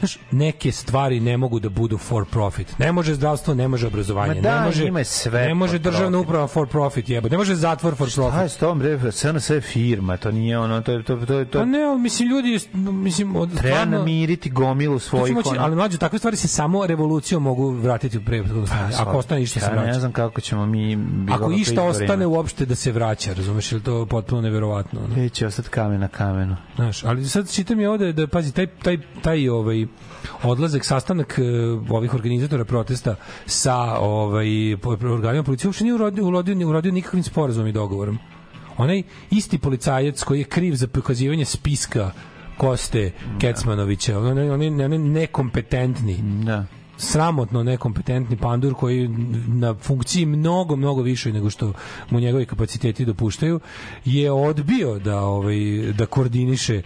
[0.03, 2.79] Znaš, neke stvari ne mogu da budu for profit.
[2.79, 6.09] Ne može zdravstvo, ne može obrazovanje, Ma da, ne može je sve ne može državna
[6.11, 6.25] profit.
[6.25, 7.29] uprava for profit, jebo.
[7.29, 8.33] Ne može zatvor for profit.
[8.33, 11.25] Šta je s tom, bre, SNS je firma, to nije ono, to, je- to, to,
[11.25, 15.37] to, to Pa ne, ali mislim ljudi, mislim od treba stvarno- namiriti gomilu svojih...
[15.45, 18.93] ono- ali mlađe, takve stvari se samo revolucijom mogu vratiti u prethodno stanje.
[18.99, 19.87] Ako ostane išta se ja vraća.
[19.87, 20.97] ne znam kako ćemo mi...
[21.31, 24.99] Ako išta ostane uopšte da se vraća, razumeš, je li to potpuno neverovatno?
[25.07, 26.55] Neće ostati kamen na kamenu.
[26.75, 29.85] Znaš, ali sad čitam je ovde da pazi taj taj taj ovaj
[30.43, 31.43] odlazak sastanak e,
[31.89, 33.15] ovih organizatora protesta
[33.45, 34.73] sa ovaj
[35.13, 38.19] organima policije uopšte nije urodio, urodio, urodio nikakvim sporazumom i dogovorom.
[38.77, 42.11] Onaj isti policajac koji je kriv za pokazivanje spiska
[42.57, 46.17] Koste Kecmanovića, on je, on je, on je nekompetentni.
[46.45, 46.65] Da.
[46.97, 49.07] Sramotno nekompetentni pandur koji
[49.47, 51.73] na funkciji mnogo, mnogo više nego što
[52.09, 53.59] mu njegovi kapaciteti dopuštaju,
[54.05, 55.55] je odbio da ovaj
[55.97, 56.81] da koordiniše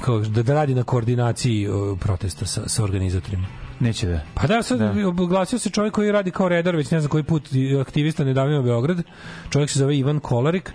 [0.00, 1.68] kao, da, da radi na koordinaciji e,
[2.00, 3.59] protesta sa, sa organizatorima.
[3.80, 4.20] Neće da.
[4.34, 5.08] Pa da, sad da.
[5.22, 7.48] oglasio se čovjek koji radi kao redar, već ne znam koji put
[7.80, 9.02] aktivista nedavno Beograd.
[9.50, 10.72] Čovjek se zove Ivan Kolarik,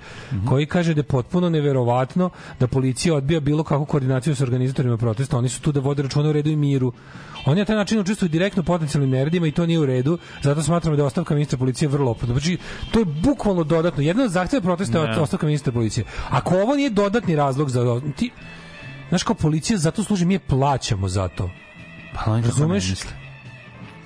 [0.48, 2.30] koji kaže da je potpuno neverovatno
[2.60, 5.38] da policija odbija bilo kakvu koordinaciju sa organizatorima protesta.
[5.38, 6.94] Oni su tu da vode računa o redu i miru.
[7.46, 10.18] Oni na taj način učestvuju direktno potencijalnim neredima i to nije u redu.
[10.42, 12.34] Zato smatramo da je ostavka ministra policije vrlo opasna.
[12.34, 12.58] Znači,
[12.92, 14.04] to je bukvalno dodatno.
[14.04, 15.22] Jedna od zahteva protesta je Ne.
[15.22, 16.06] ostavka ministra policije.
[16.30, 18.32] Ako ovo nije dodatni razlog za ti
[19.10, 21.50] Znaš kao policija zato služi, mi je plaćamo za to.
[22.16, 22.94] Pa kako Razumeš?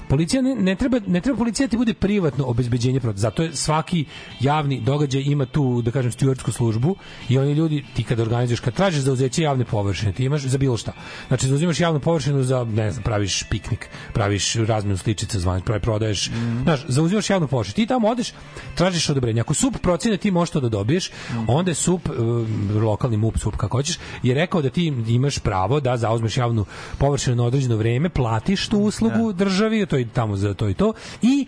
[0.10, 3.22] Policija ne, ne treba ne treba policija da ti bude privatno obezbeđenje protesta.
[3.22, 4.06] Zato je svaki
[4.40, 6.96] javni događaj ima tu da kažem stewardsku službu
[7.30, 10.78] i oni ljudi ti kad organizuješ kad tražiš zauzeće javne površine, ti imaš za bilo
[10.78, 10.94] šta.
[11.28, 16.32] Znači zauzimaš javnu površinu za ne znam, praviš piknik, praviš razmenu sličica, zvaniš, pravi prodaješ.
[16.64, 17.76] Znaš, zauzimaš javnu površinu.
[17.76, 18.34] Ti tamo odeš,
[18.76, 19.42] tražiš odobrenje.
[19.42, 21.12] Ako SUP procene ti možeš to da dobiješ,
[21.48, 25.80] onda je SUP, uh, lokalni MUP, SUP kako hoćeš, je rekao da ti imaš pravo
[25.80, 26.66] da zauzmeš javnu
[26.98, 30.94] površinu na određeno vreme, platiš tu uslugu državi, to je tamo za to i to,
[31.22, 31.48] i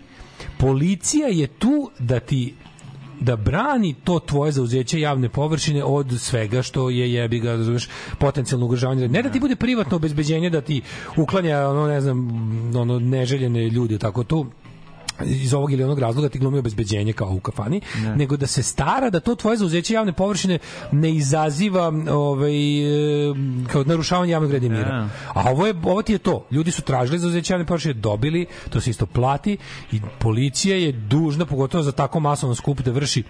[0.58, 2.54] policija je tu da ti
[3.20, 8.66] da brani to tvoje zauzeće javne površine od svega što je jebi ga razumeš potencijalno
[8.66, 9.08] ugrožavanje.
[9.08, 10.82] Ne da ti bude privatno obezbeđenje da ti
[11.16, 12.18] uklanja ono ne znam
[12.76, 14.46] ono neželjene ljude tako tu
[15.26, 18.16] iz ovog ili onog razloga ti glumi obezbeđenje kao u kafani, Ne.
[18.16, 20.58] nego da se stara da to tvoje zauzeće javne površine
[20.92, 22.52] ne izaziva ovaj,
[23.72, 25.02] kao narušavanje javnog reda i mira.
[25.02, 25.08] Ne.
[25.34, 26.46] A ovo, je, ovo ti je to.
[26.50, 29.56] Ljudi su tražili zauzeće javne površine, dobili, to se isto plati
[29.92, 33.22] i policija je dužna, pogotovo za tako masovan skup, da vrši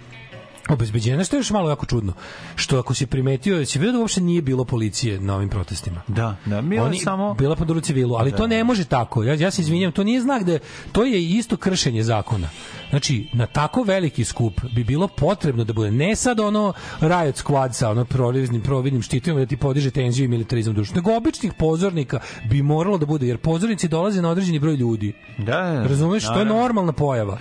[0.68, 1.24] obezbeđenje.
[1.24, 2.12] Što je još malo jako čudno.
[2.54, 6.02] Što ako si primetio, si vidio da uopšte nije bilo policije na ovim protestima.
[6.08, 7.34] Da, da, mi Oni samo...
[7.34, 9.22] bila pod civilu, ali to ne može tako.
[9.22, 10.58] Ja ja se izvinjavam, to nije znak da
[10.92, 12.48] to je isto kršenje zakona.
[12.90, 17.72] Znači, na tako veliki skup bi bilo potrebno da bude ne sad ono riot squad
[17.72, 22.20] sa ono providnim providnim štitovima da ti podiže tenziju i militarizam društva, nego običnih pozornika
[22.50, 25.12] bi moralo da bude, jer pozornici dolaze na određeni broj ljudi.
[25.38, 26.24] Da, Razumeš?
[26.24, 27.38] To je normalna pojava.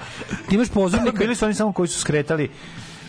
[0.49, 2.49] Ti imaš pozornika Bili su oni samo koji su skretali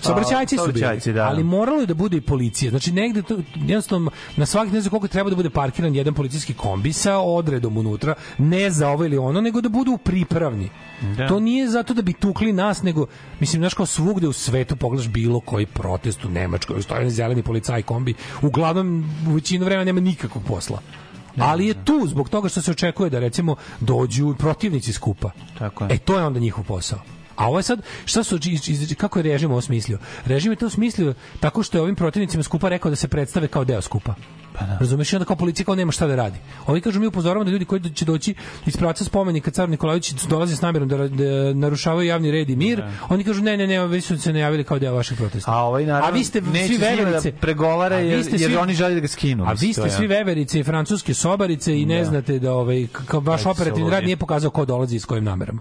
[0.02, 1.24] Saobraćajci su bili, da.
[1.24, 2.70] ali moralo je da bude i policija.
[2.70, 6.54] Znači negde to jednostavno na svaki ne znam koliko treba da bude parkiran jedan policijski
[6.54, 10.70] kombi sa odredom unutra, ne za ovo ili ono, nego da budu pripravni.
[11.16, 11.28] Da.
[11.28, 13.06] To nije zato da bi tukli nas, nego
[13.40, 17.82] mislim znaš kao svugde u svetu pogledaš bilo koji protest u Nemačkoj, stoje zeleni policaj
[17.82, 20.78] kombi, uglavnom u većinu vremena nema nikakvog posla.
[21.38, 25.30] Ali je tu zbog toga što se očekuje da recimo dođu protivnici skupa.
[25.58, 25.94] Tako je.
[25.94, 26.98] E to je onda njihov posao.
[27.42, 28.38] A ovo je sad, šta su,
[28.96, 29.98] kako je režim ovo smislio?
[30.24, 33.64] Režim je to smislio tako što je ovim protivnicima skupa rekao da se predstave kao
[33.64, 34.14] deo skupa.
[34.52, 34.78] Pa da.
[34.78, 36.38] Razumeš, onda kao policija kao nema šta da radi.
[36.66, 38.34] Ovi kažu mi upozoravamo da ljudi koji će doći
[38.66, 42.82] iz pravca spomenika Car Nikolajević dolaze s namjerom da, da narušavaju javni red i mir.
[43.08, 45.50] Oni kažu ne, ne, ne, vi su se najavili kao deo vašeg protesta.
[45.52, 47.30] A ovaj naravno A vi ste svi njima veverice.
[47.30, 49.44] da pregovara jer, ste jer svi- oni žele da ga skinu.
[49.44, 52.04] A vi ste svi veverice i francuske sobarice i ne Da.
[52.04, 55.60] znate da ovaj kao vaš operativni rad nije pokazao ko dolazi i s kojim namerama.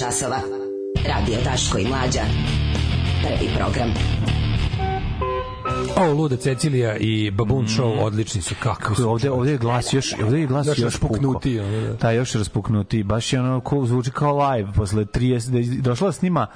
[0.00, 0.40] časova.
[1.08, 2.20] Radio Daško i Mlađa.
[3.22, 3.90] Prvi program.
[5.96, 8.54] O, Luda Cecilija i Baboon Show odlični su.
[8.62, 9.10] Kako su.
[9.10, 11.40] ovde, ovde je glas još, ovde je glas Još još, ono,
[11.88, 11.92] da.
[12.00, 13.02] Da, još raspuknuti.
[13.02, 16.46] Baš je ono, ko, zvuči kao live posle 30, da je došla snima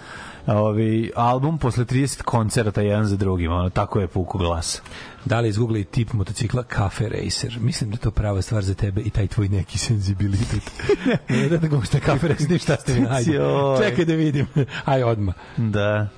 [0.47, 3.53] ovaj, album posle 30 koncerata jedan za drugim.
[3.53, 4.83] Ono, tako je puko glas.
[5.25, 7.59] Da li izgooglili tip motocikla Cafe Racer?
[7.61, 10.73] Mislim da je to prava stvar za tebe i taj tvoj neki senzibilitet.
[11.29, 13.33] ne da da gomiš na Cafe Racer, vidim šta ste mi najde.
[13.83, 14.47] Čekaj da vidim.
[14.85, 15.35] Aj odmah.
[15.57, 16.09] Da.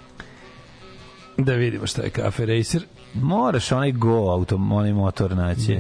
[1.39, 2.83] Da vidimo šta je Cafe Racer.
[3.15, 5.79] Moraš onaj go auto, onaj motor naći.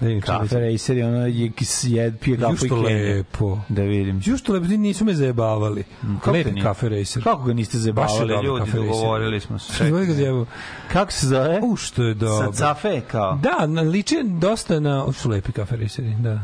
[0.00, 1.50] Da vidim čemu Kafe Racer je ono je,
[1.82, 2.82] jed, pije kafu i kenje.
[2.84, 3.58] lepo.
[3.68, 4.20] Da vidim.
[4.24, 5.84] Jušto lepo, ti nisu me zajebavali.
[6.18, 6.64] Kako Lepi te nije?
[6.64, 7.22] Cafe Racer.
[7.22, 8.92] Kako ga niste Baš je zabavali dobar ljudi, Cafe Racer.
[8.92, 9.72] dogovorili smo se.
[9.72, 10.06] Čekaj.
[10.06, 10.46] ga zjebao.
[10.92, 11.60] Kako se zove?
[11.62, 12.52] U, što je dobro.
[12.52, 13.38] Sa cafe kao?
[13.42, 15.04] Da, na, liči dosta na...
[15.04, 16.40] O, su lepi Cafe Raceri, da.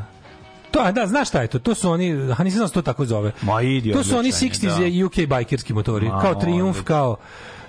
[0.71, 1.59] To, da, znaš šta je to?
[1.59, 3.33] To su oni, a nisam znao da se to tako zove.
[3.43, 4.49] Ma idi, To su oni odličan
[4.83, 5.07] je, 60s da.
[5.07, 6.09] UK bajkerski motori.
[6.09, 7.17] Ma, kao Triumf, odlično.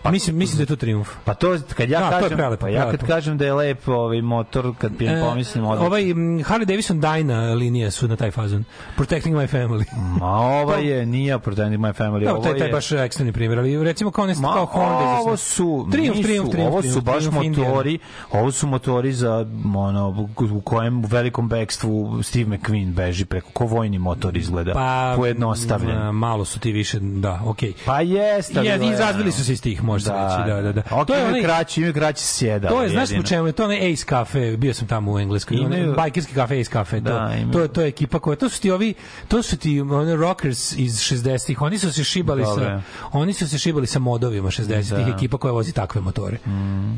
[0.04, 0.12] Kao...
[0.12, 1.10] Mislim, mislim da je to Triumf.
[1.26, 3.54] Pa to kad ja Da, to je kažem, prelepo, pa ja kad kažem da je
[3.54, 5.86] lep ovaj motor, kad pijem pomislim odlično.
[5.86, 8.64] ovaj Harley Davidson Dyna linija su na taj fazon.
[8.96, 9.86] Protecting my family.
[10.20, 12.72] Ma ova je nije Pretending My Family, Da, ovo taj, taj je...
[12.74, 15.20] baš ekstremni primjer, ali recimo kao, ne, Ma, kao Honda.
[15.22, 18.00] ovo su, Triumf, Triumf, Triumf, ovo su baš motori,
[18.32, 23.66] ovo su motori za ono, u kojem u velikom bekstvu Steve McQueen beži preko, ko
[23.66, 26.16] vojni motor izgleda, Pa, pojednostavljen.
[26.16, 27.74] malo su ti više, da, okej.
[27.86, 28.64] Pa jeste.
[28.66, 30.82] Ja, izrazvili su se iz tih, može se reći, da, da, da.
[30.92, 32.68] Ok, To je onaj- kraći, imaju kraći sjeda.
[32.70, 33.24] To je, znaš po jedino.
[33.26, 36.34] čemu je, to je onaj Ace Cafe, bio sam tamo u Engleskoj, Imaju- onaj bajkerski
[36.34, 38.72] kafe Ace Cafe, to, Da, imaju- to, je- to je ekipa koja, to su ti
[38.72, 38.94] ovi,
[39.28, 42.66] to su ti oni rockers iz 60-ih, oni su se šibali Dobre.
[42.66, 42.82] sa,
[43.14, 44.68] oni su se šibali sa modovima 60-ih,
[45.00, 45.08] Da.
[45.08, 45.12] Mm.
[45.12, 46.38] ekipa koja vozi takve motore.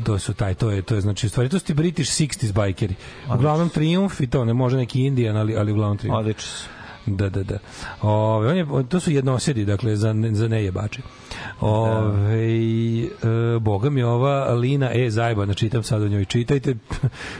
[0.04, 2.52] To su taj, to je, to je znači, u stvari, to su ti British 60s
[2.52, 2.94] bajkeri.
[3.28, 6.18] Uglavnom Triumph i to, ne može neki Indian, ali, ali uglavnom Triumph.
[6.18, 6.75] Odlično.
[7.06, 7.58] Da, da, da.
[8.02, 11.02] Ove, on je, to su jednosedi, dakle, za, ne- za nejebače.
[11.60, 13.08] Ove, e,
[13.60, 15.10] boga mi ova Lina E.
[15.10, 16.24] Zajbana, čitam sad o njoj.
[16.24, 16.76] Čitajte,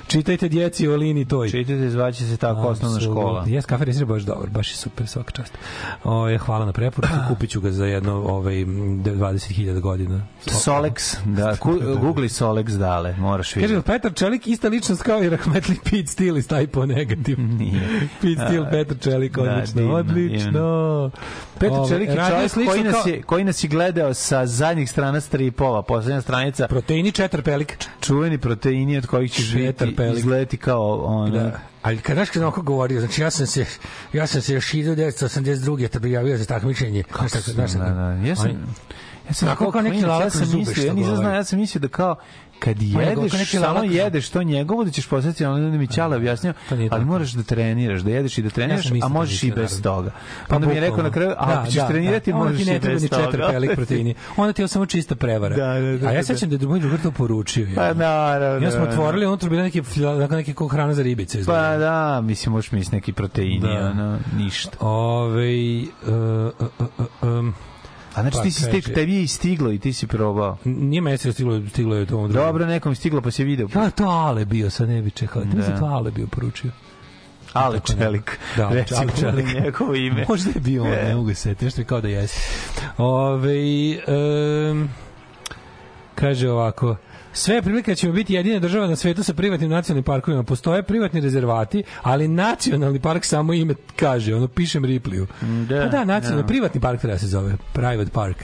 [0.07, 1.51] čitajte djeci o Lini toj.
[1.51, 3.45] Čitajte, zvaće se tako osnovna škola.
[3.47, 5.59] Jes, kafe je baš dobar, baš je super, svaka čast.
[6.05, 10.27] O, hvala na preporuku, kupit ću ga za jedno ovaj, 20.000 godina.
[10.47, 13.87] Solex, da, ku, googli Solex dale, moraš Kaže, vidjeti.
[13.87, 17.41] Petar Čelik ista ličnost kao i Rahmetli Pete Steele iz Typo Negativ.
[17.59, 18.09] Nije.
[18.23, 21.11] Pete Steele, Petar Čelik, da, odlično, divno, odlično.
[21.55, 25.83] Petar Čelik je čovjek koji nas je, koji nas je gledao sa zadnjih strana stripova,
[25.83, 27.79] poslednja stranica, Proteini četar pelik.
[28.01, 29.53] čuveni proteini od kojih ćeš
[29.97, 30.17] Pelik.
[30.17, 31.59] izgledati kao ono, Da.
[31.83, 33.65] Ali kad znaš kad onako govorio, znači ja sam se
[34.13, 35.89] ja sam se još 1982.
[35.89, 37.03] te prijavio za takmičenje.
[37.11, 38.59] Znaš tako, znaš da, da, ja sam, Oni-
[39.29, 41.03] ja sam Onako kao neki klinac, ja lalak sam na zube mislio, što ja nisam
[41.05, 41.17] govori.
[41.19, 42.17] znao, ja sam mislio da kao
[42.59, 46.17] kad nego jedeš, neki samo jedeš to njegovo da ćeš postati ono da mi Ćale
[46.17, 46.53] objasnio,
[46.91, 49.83] ali moraš da treniraš, da jedeš i da treniraš, isto a to možeš i bez
[49.83, 50.11] toga.
[50.49, 52.73] Pa onda mi je rekao na kraju, a ako ćeš trenirati, onda možeš ti i
[52.75, 53.53] ne treba bez ni četiri toga.
[53.53, 54.15] pelik proteini.
[54.37, 55.57] Onda ti je samo čista prevara.
[55.57, 56.23] Da, da, da, a ja da.
[56.23, 57.69] sećam da je moj drugar to poručio.
[57.75, 57.95] Pa Ja.
[57.95, 58.67] naravno.
[58.67, 58.91] Ja smo da.
[58.91, 59.83] otvorili, unutra bila neki,
[60.55, 61.45] kao hrana za ribice.
[61.47, 63.91] Pa da, mislim, možeš misliti neki proteini, Da.
[63.95, 64.77] ono, ništa.
[64.81, 65.83] Ove,
[67.23, 67.55] um,
[68.17, 70.57] A znači Pa, ti si stek, tebi je stiglo i ti si probao.
[70.65, 72.33] nije mesec stiglo, stiglo je to drugom.
[72.33, 73.69] Dobro, nekom je stiglo pa si video.
[73.75, 75.45] Ja, to Ale bio, sad ne bi čekao.
[75.45, 75.63] Da.
[75.63, 75.79] Da.
[75.79, 76.71] to Ale bio poručio.
[77.53, 77.81] Ale.
[77.81, 78.39] Čelik.
[78.57, 79.47] Da, Ale Recimo Čelik.
[79.55, 80.25] njegovo ime.
[80.29, 81.05] Možda je bio on, E.
[81.05, 82.41] ne mogu se nešto je kao da jesi.
[82.99, 83.55] Ove,
[84.71, 84.89] um,
[86.15, 86.97] kaže ovako,
[87.37, 90.43] Sve je prilika da ćemo biti jedina država na svetu sa privatnim nacionalnim parkovima.
[90.43, 95.27] Postoje privatni rezervati, ali nacionalni park samo ime kaže, ono pišem Ripliju.
[95.69, 96.47] Da, pa da, nacionalni, da.
[96.47, 98.37] privatni park treba se zove, private park.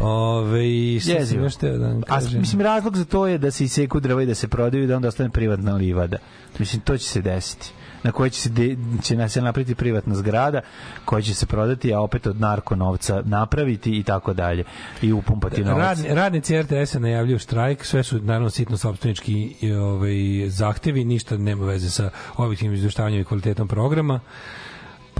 [0.00, 3.64] Ove, šta sam još teo da vam A mislim razlog za to je da se
[3.64, 6.16] iseku drva i da se prodaju i da onda ostane privatna livada.
[6.58, 7.72] Mislim to će se desiti
[8.02, 10.60] na kojoj će se, de, će se napraviti privatna zgrada
[11.04, 14.64] koja će se prodati, a opet od narko novca napraviti i tako dalje.
[15.02, 15.98] I upumpati novac.
[15.98, 21.64] Radni, radnici RTS-a najavljuju štrajk, sve su naravno sitno sopstvenički i, ovaj, zahtevi, ništa nema
[21.64, 24.20] veze sa objektivnim izveštavanjem i kvalitetom programa.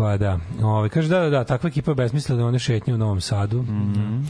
[0.01, 2.99] Pa da, ovaj kaže da da da, takva ekipa je besmislena da one šetnje u
[2.99, 3.63] Novom Sadu.
[3.63, 4.29] Mm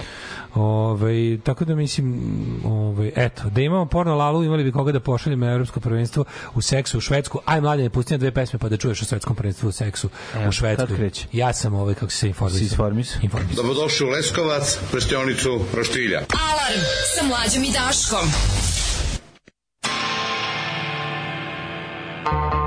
[0.54, 2.34] Ovaj tako da mislim
[2.64, 6.24] ovaj eto, da imamo porno lalu, imali bi koga da pošaljemo na evropsko prvenstvo
[6.54, 7.40] u seksu u Švedsku.
[7.44, 10.08] Aj mlađe, ne pusti na dve pesme pa da čuješ o svetskom prvenstvu u seksu
[10.34, 11.10] Evo, u Švedskoj.
[11.32, 12.64] Ja sam ovaj kako se informisao.
[12.64, 13.20] Informisao?
[13.22, 13.62] Informisao.
[13.62, 16.18] Dobrodošli u Leskovac, prštionicu Roštilja.
[16.18, 16.80] Alarm
[17.16, 18.28] sa mlađom i Daškom.
[22.32, 22.59] Outside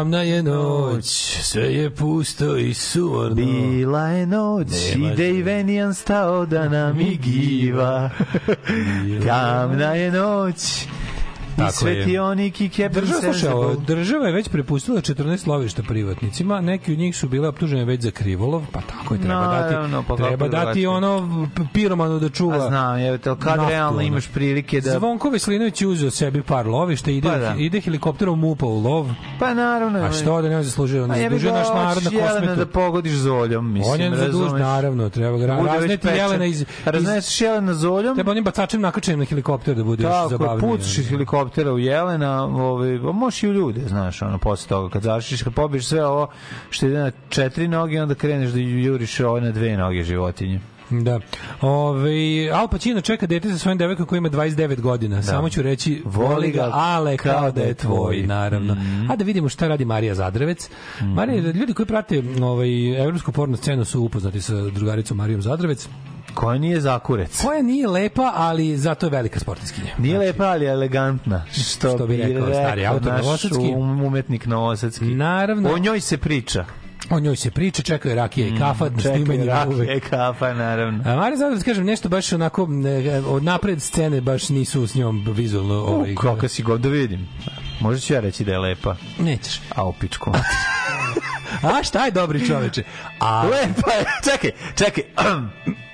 [0.00, 1.04] Tamna je noć,
[1.42, 3.34] sve je pusto i suvorno.
[3.34, 4.66] Bila je noć.
[4.94, 8.10] Nema i Dejvenijan stao da nam igiva.
[9.26, 10.86] Tamna je noć
[11.66, 11.94] Tako je.
[12.04, 17.28] svetionik i Captain Država, država je već prepustila 14 lovišta privatnicima, neki od njih su
[17.28, 20.86] bile optužene već za krivolov, pa tako je, treba Naravno, dati, pa kako treba dati
[20.86, 22.56] ono piromanu da čuva.
[22.56, 24.06] A znam, je, kad naftu, realno ono.
[24.06, 24.90] imaš prilike da...
[24.90, 27.54] Zvonko Veselinović je uzeo sebi par lovišta, ide, Pa da.
[27.58, 29.06] ide helikopterom MUPA u lov,
[29.38, 29.98] Pa naravno.
[29.98, 32.54] a što da ne zaslužuje, on A jebi zaslužuje ga, naš narod na kosmetu.
[32.54, 36.08] da pogodiš zoljom, mislim, On je zaduž, naravno, treba ga razneti.
[36.08, 36.60] Jelena iz...
[36.60, 40.98] iz Razneseš Jelena zoljom, treba onim bacačem nakačenim na helikopter da bude još Tako, pucaš
[40.98, 45.02] iz helikoptera u Jelena, ovaj, a možeš i u ljude, znaš, ono, posle toga, kad
[45.02, 46.30] završiš, kad pobiješ sve ovo
[46.70, 50.60] što ide na četiri noge, onda kreneš da juriš ovo na dve noge životinje.
[50.90, 51.20] Da.
[51.60, 55.22] Ove, Al Pacino čeka dete sa svojim devojkom koji ima 29 godina.
[55.22, 58.76] Samo ću reći, voli ga, ale kao da je tvoj, naravno.
[59.10, 60.70] A da vidimo šta radi Marija Zadrevec.
[61.00, 65.88] Marija, ljudi koji prate ovaj, evropsku porno scenu su upoznati sa drugaricom Marijom Zadrevec.
[66.34, 67.42] Koja nije zakurec.
[67.42, 69.90] Koja nije lepa, ali zato je velika sportiskinja.
[69.98, 71.44] Nije lepa, ali je elegantna.
[71.52, 73.58] Što, Što bi rekao stari autor naš novosadski.
[73.58, 75.04] um- umetnik novosadski.
[75.04, 75.70] Naravno.
[75.70, 76.64] O njoj se priča.
[77.10, 79.96] O njoj se priča, čekaju rakije i kafa, mm, snimanje Čekaj, rakija uvek.
[79.96, 81.02] i kafa, naravno.
[81.06, 85.24] A Marija Zadrevec, kažem, nešto baš onako, ne, od napred scene baš nisu s njom
[85.28, 85.74] vizualno...
[85.74, 87.28] Ovaj, kako si god da vidim.
[87.80, 88.96] Možda ću ja reći da je lepa.
[89.18, 89.60] Nećeš.
[89.74, 90.32] A u pičku.
[91.62, 92.82] A šta je dobri čoveče?
[93.18, 94.04] A, lepa je.
[94.30, 95.04] Čekaj, čekaj.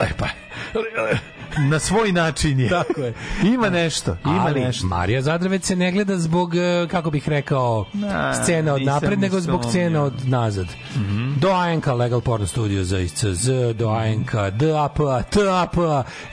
[0.00, 1.33] Lepa je.
[1.58, 2.68] Na svoj način je.
[2.68, 3.14] Tako je.
[3.42, 4.86] Ima nešto, ima Ali nešto.
[4.86, 9.40] Marija Zadravec se ne gleda zbog, e, kako bih rekao, Na, scena od napred, nego
[9.40, 10.66] zbog scena od nazad.
[11.36, 14.98] Do ANK Legal Porno Studio za ICZ, do ANK DAP,
[15.30, 15.74] TAP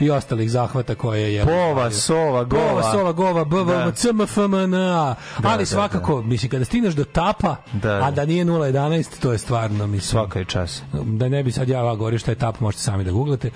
[0.00, 1.44] i ostalih zahvata koje je...
[1.44, 2.68] Pova, sova, gova.
[2.68, 3.92] Pova, sova, gova, BVM, Da.
[3.92, 5.14] CMFMNA.
[5.44, 8.10] Ali da, svakako, mislim, kada stigneš do tapa, Da, a da.
[8.10, 10.10] da nije 0.11, to je stvarno, mislim...
[10.10, 10.82] Svaka je čas.
[10.92, 13.50] Da ne bi sad ja govorio šta je tap, možete sami da googlate.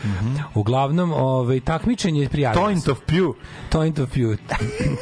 [0.55, 1.13] Uglavnom,
[1.57, 2.67] ovaj, takmičenje je prijavljeno.
[2.67, 3.33] Point of view.
[3.71, 4.37] Point of view.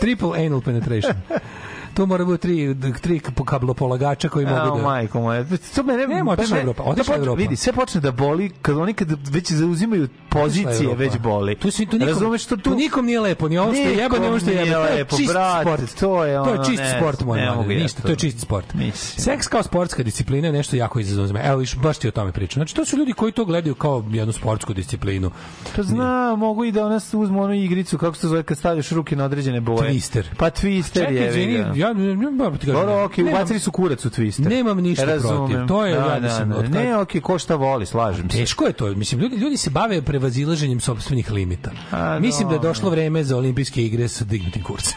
[0.00, 1.15] Triple anal penetration.
[1.94, 4.82] Tu mora biti tri, tri kablopolagača koji mogu da...
[4.82, 5.44] majko moja.
[5.74, 7.39] To mene Nema, otišla Evropa, da otišla počne- Evropa.
[7.39, 11.55] Vidi, sve počne da boli kad oni kad već zauzimaju pozicije već boli.
[11.55, 13.97] Tu svi tu nikom, Razumeš što tu tu nikom nije lepo, ni ovo što je
[13.97, 14.73] jeba, ni ovo što je jeba.
[14.73, 15.98] To nije je lepo, čist brate, sport.
[16.00, 18.08] to je To je ono, čist ne, sport, moj ne mlade, ništa, to.
[18.08, 18.74] to je čist sport.
[18.74, 19.24] Mislim.
[19.24, 21.40] Seks kao sportska disciplina je nešto jako izazovno.
[21.44, 22.55] Evo, viš, baš ti o tome pričam.
[22.60, 25.31] Znači, to su ljudi koji to gledaju kao jednu sportsku disciplinu.
[25.76, 28.90] Pa zna, mogu i da ona uzme onu igricu, kako se to zove, kad stavljaš
[28.90, 29.90] ruke na određene boje.
[29.90, 30.23] Twister.
[30.36, 31.28] Pa twister Čekaj, je.
[31.28, 34.48] izvini, ja, ja, ja ti kažem, Dobro, okej, nemam- ubacili su kurac u twister.
[34.48, 35.36] Nemam ništa Razumem.
[35.38, 35.66] protiv.
[35.68, 36.70] To je, da, ja mislim, da, od da.
[36.70, 38.36] kad- Ne, okej, ko šta voli, slažem se.
[38.36, 38.86] Teško je to.
[38.88, 41.70] Mislim, ljudi, ljudi se bave prevazilaženjem sopstvenih limita.
[41.92, 44.96] A, Mislim da je došlo vreme za olimpijske igre sa dignutim kurcem.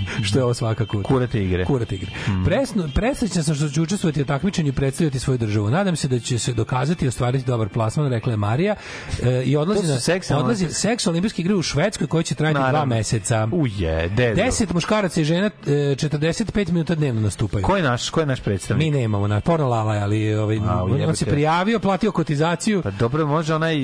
[0.26, 1.02] što je ovo svakako.
[1.02, 1.64] Kurate igre.
[1.64, 2.10] Kurate igre.
[2.28, 2.44] Mm.
[2.44, 5.70] Presno, presrećan sam što ću učestvovati u takmičenju i predstavljati svoju državu.
[5.70, 8.74] Nadam se da će se dokazati i ostvariti dobar plasman, rekla je Marija.
[9.22, 12.66] E, I odlazi na seksualne- odlazi seks olimpijske igre u Švedskoj koje će trajati dva
[12.66, 12.94] Naravno.
[12.94, 13.48] meseca.
[13.52, 14.34] Uje, dedo.
[14.34, 17.64] Deset muškaraca i žena e, 45 minuta dnevno nastupaju.
[17.64, 18.84] Ko je naš, ko je naš predstavnik?
[18.84, 21.16] Mi nemamo na porno lala, ali ovaj, A, on ujebote.
[21.16, 22.82] se prijavio, platio kotizaciju.
[22.82, 23.76] Pa dobro, može onaj,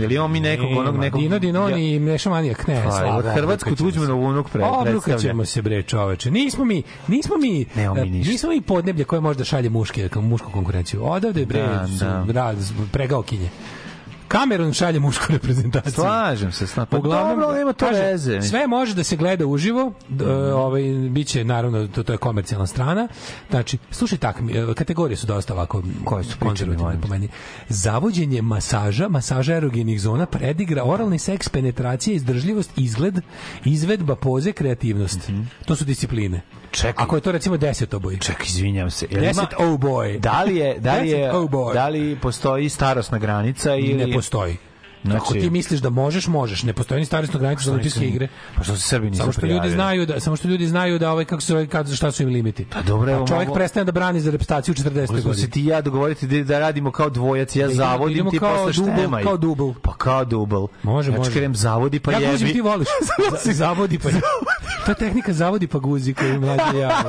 [0.00, 1.20] ili imamo mi nekog, onog nekog...
[1.20, 3.76] Dino Dinoni i Meša Manijak, ne, Pa, Hrvatsku.
[3.76, 5.34] Tuđmanovu unog pre, Obrukat predstavlja.
[5.48, 6.30] Se bre čoveče.
[6.30, 6.78] Nismo mi,
[7.08, 8.32] nismo mi, Nemamo mi e, ništa.
[8.32, 11.04] nismo mi podneblje koje možda šalje muške, mušku konkurenciju.
[11.04, 12.24] Odavde bre, Da, su da.
[12.30, 12.56] rad,
[12.92, 13.48] pregaokinje.
[14.28, 15.92] Kamerun šalje mušku reprezentaciju.
[15.94, 18.42] Slažem se, sna- pa Uglavnom, dobro, nema to kaže, veze.
[18.42, 23.08] Sve može da se gleda uživo, d- ovaj biće naravno to, to je komercijalna strana.
[23.50, 24.36] Znači, slušaj tak,
[24.74, 27.28] kategorije su dosta ovako Koje su konzervativne po meni.
[27.68, 33.14] Zavođenje masaža, masaža erogenih zona, predigra, oralni seks, penetracija, izdržljivost, izgled,
[33.64, 35.30] izvedba, poze, kreativnost.
[35.64, 36.40] To su discipline.
[36.70, 36.92] Čekaj.
[36.98, 38.18] Ako je to recimo deset oboj.
[38.18, 39.06] Ček, izvinjam se.
[39.10, 40.20] Jel Deset ima- oh boy.
[40.20, 41.30] Da li je, da li je,
[41.74, 43.94] da li postoji starosna granica ili...
[44.06, 44.56] Ne postoji.
[45.04, 46.62] Znači- Ako ti misliš da možeš, možeš.
[46.62, 48.28] Ne postoji ni starostna granica za olimpijske igre.
[48.56, 49.74] Pa što se Srbi nisu Samo što ljudi prijavili?
[49.74, 52.28] znaju da samo što ljudi znaju da ovaj kako se zove kad šta su im
[52.28, 52.66] limiti.
[52.66, 55.12] Pa dobro, evo, čovjek mogu- prestane da brani za reputaciju u 40.
[55.12, 55.34] Možemo godini.
[55.36, 58.38] se ti i ja dogovoriti da, da radimo kao dvojac, ja Da zavodim, idemo ti
[58.38, 59.22] kao posle štemaj.
[59.22, 59.70] kao dubl.
[59.82, 60.64] Pa kao dubl.
[60.82, 61.32] Može, ja može.
[61.32, 62.32] čekam zavodi pa ja jebi.
[62.32, 62.88] guzim, ti voliš.
[63.52, 64.08] Zavodi pa.
[64.84, 67.04] to je tehnika zavodi pa guzi koju mlađe ja.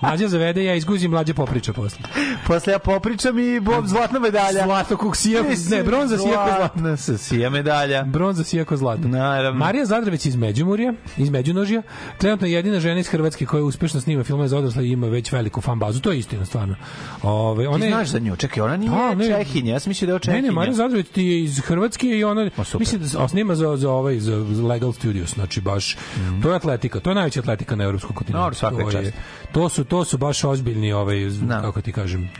[0.00, 1.98] Mlađe zavede, ja izguzim, mlađe popriča posle.
[2.46, 4.64] Posle ja popričam i bob zlatna medalja.
[4.64, 6.54] Zlato kog sija, ne, bronza sija ko.
[6.56, 8.02] Zlatna se sija medalja.
[8.04, 9.08] Bronza sija ko zlato.
[9.08, 9.58] Naravno.
[9.58, 11.82] Marija Zadraveć iz Međimurja, iz Međunožja,
[12.18, 15.32] trenutno je jedina žena iz Hrvatske koja uspešno snima filmove za odrasle i ima već
[15.32, 16.00] veliku fan bazu.
[16.00, 16.76] To je istina, stvarno.
[17.22, 19.26] Ove, Ti ona je- znaš za nju, čekaj, ona nije Pa, ne.
[19.26, 20.42] Čehinja, ja sam mislio da je Ne, Čehinja.
[20.42, 24.18] ne, Marija Zadrović ti je iz Hrvatske i ona mislim da snima za za ovaj
[24.20, 25.96] za za Legal Studios, znači baš
[26.42, 28.42] to je atletika, to je najveća atletika na evropskom kontinentu.
[28.42, 29.16] Dobro, svaka to, je, čast.
[29.52, 31.62] to su to su baš ozbiljni ovaj Da.
[31.62, 32.30] kako ti kažem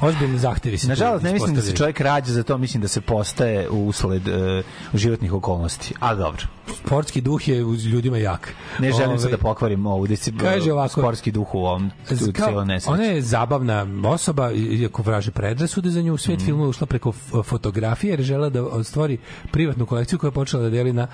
[0.00, 3.00] ozbiljni zahtevi se Nažalost, ne mislim da se čovjek rađa za to, mislim da se
[3.00, 4.62] postaje usled e,
[4.94, 5.94] životnih okolnosti.
[6.00, 6.57] A dobro.
[6.76, 8.54] Sportski duh je u ljudima jak.
[8.78, 11.90] Ne želim Ovaj, sad da pokvarim ovu disciplinu, Kaže ovako- sportski duh u ovom
[12.32, 12.64] Kao-.
[12.86, 16.18] Ona je zabavna osoba, iako vraže predrasude za nju, u Mhm.
[16.18, 19.18] svijet filma je ušla preko fotografije jer je žela da stvori
[19.50, 21.06] privatnu kolekciju koja je počela da deli na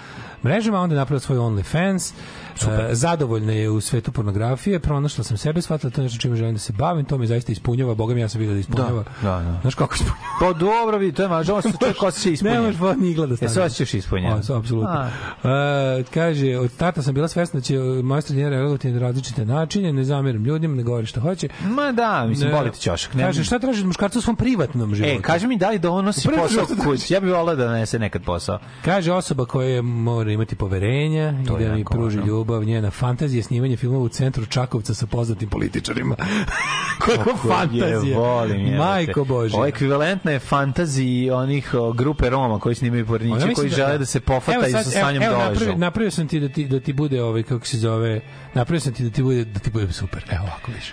[0.45, 2.13] mrežama, onda je napravila svoj OnlyFans.
[2.57, 6.55] E, zadovoljna je u svetu pornografije, pronašla sam sebe, shvatila to je nešto čime želim
[6.55, 9.05] da se bavim, to me zaista ispunjava, boga mi ja sam vidio da ispunjava.
[9.23, 9.59] Da, da, da.
[9.61, 10.19] Znaš kako ispunjava?
[10.41, 12.63] Pa dobro, vidi, to je mažo, se čovjek osjeća Ne ispunjen.
[12.63, 14.33] možeš pa ni igla da Jel se osjećaš ispunjen?
[14.33, 15.09] O, apsolutno.
[15.45, 19.93] E, kaže, od starta sam bila svesna da će moja sredina reagovati na različite načine,
[19.93, 21.49] ne zameram ljudima, ne govori šta hoće.
[21.65, 23.15] Ma da, mislim, boli ti ćošak.
[23.15, 25.19] Ne, Kaže, šta traži od muškarca u svom privatnom životu?
[25.19, 27.15] E, kaži mi da li da on nosi Prvo posao što kući.
[27.15, 28.59] Ja bih volao da donese nekad posao.
[28.85, 32.33] Kaže osoba koja mora imati poverenja To i da mi pruži važno.
[32.33, 36.17] ljubav, njena fantazija je snimanje filmova u centru Čakovca sa poznatim političarima.
[37.07, 37.89] Kako fantazija.
[37.89, 38.79] Je, volim je.
[38.79, 39.57] Majko Bože.
[39.57, 44.73] Ovo ekvivalentna je fantaziji onih grupe Roma koji snimaju porniće, koji žele da se pofataju
[44.73, 45.55] sa Sanjom evo, Doležom.
[45.55, 48.21] napravio, napravio sam ti da ti da ti bude ovaj kako se zove,
[48.55, 50.25] napravio sam ti da ti bude da ti bude super.
[50.31, 50.93] Evo ovako vidiš.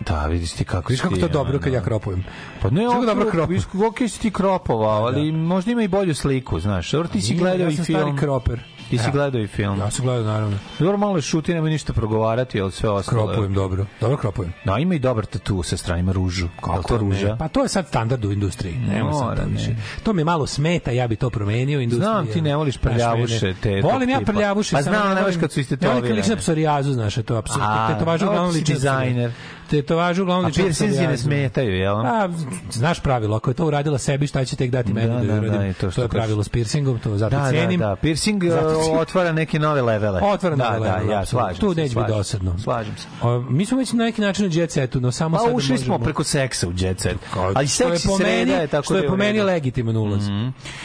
[0.00, 2.24] Da, vidiš ti kako Vidiš kako to dobro kad ja kropujem.
[2.62, 3.48] Pa ne, Kako dobro kropujem.
[3.48, 6.90] vidiš, ok si ti kropovao, ali možda ima i bolju sliku, znaš.
[6.90, 8.00] Dobro, ti si gledao ja i sam film.
[8.00, 8.60] stari kroper.
[8.94, 9.12] Ti si Ja.
[9.12, 9.78] gledao i film.
[9.78, 10.58] Ja sam gledao, naravno.
[10.78, 13.26] Dobro, malo je šuti, nemoj ništa progovarati, ali sve ostalo.
[13.26, 13.86] Kropujem dobro.
[14.00, 14.52] Dobro kropujem.
[14.64, 16.48] Da, ima i dobar tatu sa strane, ima ružu.
[16.56, 17.00] Kako to ne?
[17.00, 17.36] ruža?
[17.38, 18.74] Pa to je sad standard u industriji.
[18.74, 19.68] Nema sad Mora, to više.
[19.68, 19.76] ne.
[20.02, 21.90] To mi malo smeta, ja bi to promenio.
[21.90, 24.72] Znam, ti ne voliš prljavuše, te- Volim ja prljavuše.
[24.72, 25.94] Pa znam, ne ne voliš kad su Ja istetovirane.
[25.94, 27.86] volim kad liči na psorijazu, znaš, to je apsolutno.
[27.88, 28.60] Liči na psorijazu.
[28.64, 29.30] dizajner.
[29.74, 31.96] Tetovaže uglavnom A liči na piercinzi ne smetaju, jel?
[31.96, 32.28] A,
[32.70, 35.32] znaš pravilo, ako je to uradila sebi, šta će tek dati meni da, Da, da,
[35.34, 35.50] uradim?
[35.62, 37.80] da, to to, je pravilo s piercingom, to zato Da, cenim.
[37.80, 37.96] da, da.
[37.96, 38.98] Piercing Zato cenim.
[38.98, 40.20] otvara neke nove levele.
[40.22, 41.54] Otvara da, nove da, levele, ja apsolutno.
[41.54, 42.58] slažem Tu neće biti dosadno.
[42.58, 43.06] Slažem se.
[43.22, 45.78] O, mi smo već na neki način u jet setu, no samo Pa sada ušli
[45.78, 47.16] smo preko seksa u jet set.
[47.54, 50.22] Ali što je meni, je tako što da je po meni legitiman ulaz.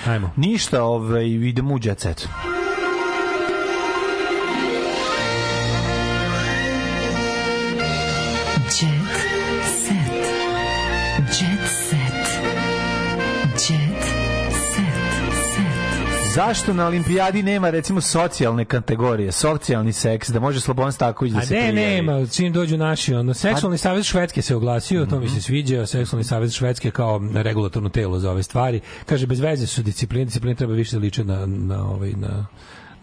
[0.07, 0.31] Ajmo.
[0.35, 2.19] Ništa, ovaj, idemo u jet set.
[2.19, 2.29] Jet
[16.39, 21.45] Zašto na olimpijadi nema recimo socijalne kategorije, socijalni seks, da može Slobodan Staković da A
[21.45, 21.95] se ne, prijavi?
[21.95, 26.23] nema, čim dođu naši, ono, seksualni savez Švedske se oglasio, to mi se sviđa, seksualni
[26.23, 28.81] savez Švedske kao regulatorno telo za ove stvari.
[29.05, 32.45] Kaže, bez veze su discipline, discipline treba više da liče na, na, ovaj, na, na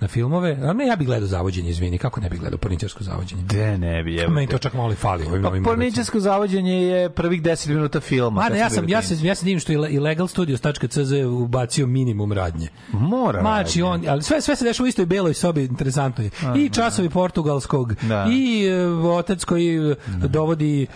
[0.03, 0.59] filmove.
[0.63, 3.43] A ne, ja bih gledao zavođenje, izvini, kako ne bih gledao porničarsko zavođenje?
[3.43, 4.33] De ne bi, evo.
[4.33, 8.01] Meni to čak malo i fali ovim Pa novim porničarsko zavođenje je prvih 10 minuta
[8.01, 8.43] filma.
[8.43, 12.33] Ma ne, ja su sam, ja se, ja se divim što je illegalstudios.cz ubacio minimum
[12.33, 12.69] radnje.
[12.91, 16.31] Mora Mači on, ali sve sve se dešava u istoj beloj sobi, interesantno je.
[16.57, 18.27] I časovi portugalskog, Da.
[18.31, 18.77] i e,
[19.09, 20.87] otac koji e, dovodi e,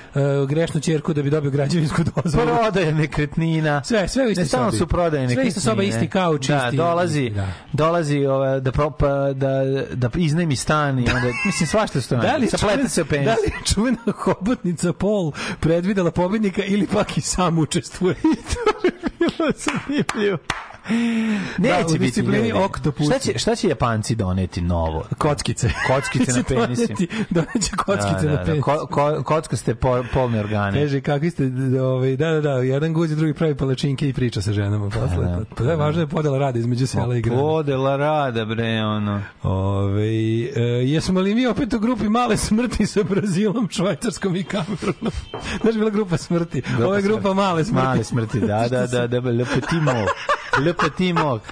[0.46, 2.46] grešnu ćerku da bi dobio građevinsku dozvolu.
[2.48, 3.82] prodaje nekretnina.
[3.84, 4.78] Sve, sve u istoj ne, stalno sobi.
[4.78, 5.48] su prodaje Sve nekretnine.
[5.48, 7.46] ista soba, isti kauč, da, isti- dolazi, da.
[7.72, 12.36] dolazi ova, da, pro, pa, da, da iznajmi stan i onda, mislim, svašta što Da
[12.36, 13.24] li, je Saplete čuvena, se penis.
[13.26, 18.16] da li je čuvena hobotnica Pol predvidela pobednika ili pak i sam učestvuje?
[19.18, 20.38] bilo zanimljivo.
[21.58, 22.64] Da, Neće u biti disciplini ljudi.
[22.64, 23.06] Octopus.
[23.06, 25.04] Šta će, šta će Japanci doneti novo?
[25.18, 25.70] Kockice.
[25.86, 26.86] Kockice na Će penisi.
[26.86, 28.62] doneti- Doneće kockice da, na da, penis.
[28.62, 30.80] Ko, ko, kockaste po, polne organe.
[30.82, 31.50] Kaže, kakvi ste,
[31.82, 35.26] ovaj, da, da, da, jedan guzi, drugi pravi palačinke i priča sa ženama posle.
[35.26, 37.40] da, Pa da, važno je podela rada između sela i grada.
[37.40, 39.22] Podela rada, bre, ono.
[39.42, 45.12] Ove, e, jesmo li mi opet u grupi male smrti sa Brazilom, Švajcarskom i Kamerunom?
[45.62, 46.62] Znaš, bila grupa smrti.
[46.84, 47.86] Ovo je grupa male smrti.
[47.86, 50.10] Male smrti, da, da, da, da, Le Petit Mort.
[50.60, 51.42] Le Petit Mort.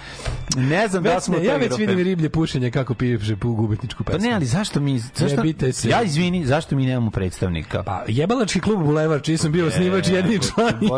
[0.56, 4.04] Ne znam da Već smo ne, ja već vidim riblje pušenje kako piše po gubitničku
[4.04, 4.28] Pa pesmu.
[4.28, 4.98] ne, ali zašto mi...
[4.98, 5.88] Zašto, se.
[5.88, 7.82] Ja izvini, zašto mi nemamo predstavnika?
[7.82, 10.88] Pa, jebalački klub Bulevar, čiji sam bio osnivač, jedini član i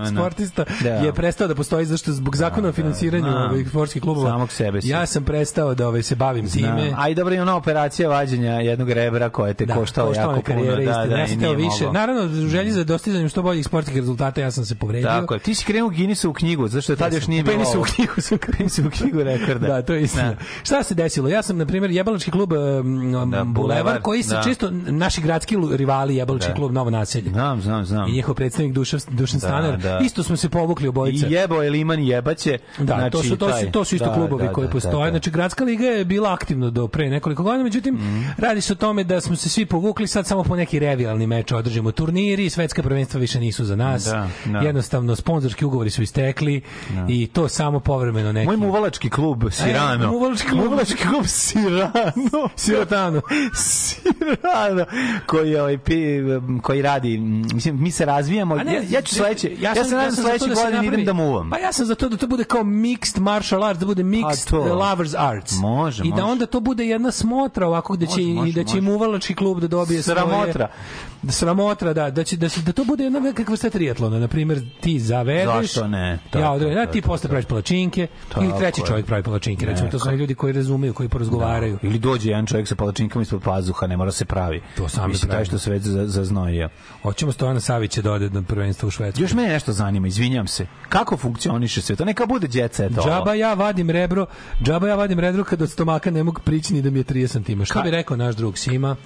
[0.00, 0.20] ono.
[0.20, 0.88] sportista, Da.
[0.88, 3.50] je prestao da postoji zašto zbog zakona o finansiranju znam.
[3.50, 4.30] ovih sportskih klubova.
[4.30, 4.88] Samog sebe si.
[4.88, 6.68] Ja sam prestao da ovaj, se bavim time.
[6.88, 6.94] Znam.
[7.00, 10.64] A i dobro i ona operacija vađenja jednog rebra koja te Da, koštala jako puno.
[10.64, 11.90] Da, da, ja i sam teo više.
[11.92, 15.08] Naravno, u želji za dostizanjem što boljih sportskih rezultata, ja sam se povredio.
[15.08, 15.40] Tako je.
[15.40, 17.56] Ti si krenuo Guinnessu u knjigu, zašto je tad još nije bilo...
[17.56, 19.66] Penisu u knjigu sam Penisu u knjigu rekorda.
[19.66, 20.28] Da, to je istina.
[20.30, 20.36] Da.
[20.62, 21.28] Šta se desilo?
[21.28, 24.42] Ja sam, na primjer, jebalački klub um, Da, Bulevar, koji se da.
[24.42, 26.54] često, naši gradski rivali jebalački Da.
[26.54, 27.30] klub Novo naselje.
[27.30, 28.08] Znam, znam, znam.
[28.08, 29.78] I njihov predstavnik Dušan, Dušan Da, Stanar.
[29.78, 29.98] da.
[29.98, 31.26] Isto smo se povukli obojica.
[31.26, 32.58] I jebo je Liman jebaće.
[32.78, 34.92] Da, to su to su to su isto da, klubovi da, koji da, postoje.
[34.94, 35.10] da, da.
[35.10, 38.22] Znači gradska liga je bila aktivna do pre nekoliko godina, međutim Mhm.
[38.38, 41.52] radi se o tome da smo se svi povukli sad samo po neki revijalni meč
[41.52, 44.04] održimo turniri, svetska prvenstva više nisu za nas.
[44.04, 44.58] Da, da.
[44.58, 46.60] Jednostavno sponzorski ugovori su istekli
[47.12, 50.04] i to samo povremeno neki Moj muvalački klub Sirano.
[50.04, 50.64] E, muvalački klub.
[50.64, 52.48] Muvalački klub Sirano.
[52.56, 53.20] Sirotano.
[53.54, 54.84] Sirano.
[55.26, 55.78] Koji, je ovaj,
[56.62, 57.18] koji radi,
[57.54, 58.56] mislim, mi se razvijamo.
[58.56, 60.84] Ne, ja, ja ću sledeće, ja, sam- se nadam za sledeće to da godine idem
[60.90, 61.50] napravi- da muvam.
[61.50, 64.50] Pa ja sam za to da to bude kao mixed martial arts, da bude mixed
[64.50, 64.60] to.
[64.60, 65.52] uh, lovers arts.
[65.52, 66.22] Može, I da može.
[66.24, 69.60] onda to bude jedna smotra ovako gde će, Može, može, i da će muvalački klub
[69.60, 70.16] da dobije svoje...
[70.16, 70.68] Sramotra.
[71.22, 74.18] Da, sramotra, da, da, će, da, da to bude jedna nekakva vrsta triatlona.
[74.18, 75.46] Na primjer, ti zavedeš...
[75.74, 76.08] Zašto ne?
[76.10, 78.00] ja Tako, odredim, da, tako, ti posle praviš palačinke,
[78.36, 78.86] ili Tako treći je.
[78.86, 79.66] čovjek pravi palačinke.
[79.66, 81.78] Recimo, to su oni ljudi koji razumeju, koji porazgovaraju.
[81.82, 84.62] Ili dođe jedan čovjek sa palačinkama ispod pazuha, ne mora se pravi.
[84.76, 86.68] To sami Mislim, taj što se već za- zaznojio.
[87.02, 89.22] Hoćemo Stojana Savića da ode na prvenstvo u Švedsku.
[89.22, 90.66] Još mene nešto zanima, izvinjam se.
[90.88, 92.04] Kako funkcioniše sve to?
[92.04, 93.08] Neka bude set ovo.
[93.08, 94.26] Džaba ja vadim rebro,
[94.62, 97.32] džaba ja vadim rebro kad od stomaka ne mogu prići ni da mi je 30
[97.46, 97.62] cm.
[97.62, 98.96] Što Ka- bi rekao naš drug Sima,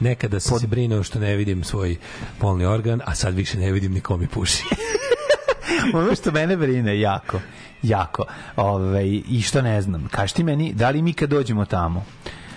[0.00, 1.96] nekada sam se brinuo što ne vidim svoj
[2.38, 4.62] polni organ, a sad više ne vidim ni ko mi puši.
[5.98, 7.40] ono što mene brine jako
[7.82, 8.24] jako
[8.56, 12.04] ovaj i što ne znam kaži ti meni da li mi kad dođemo tamo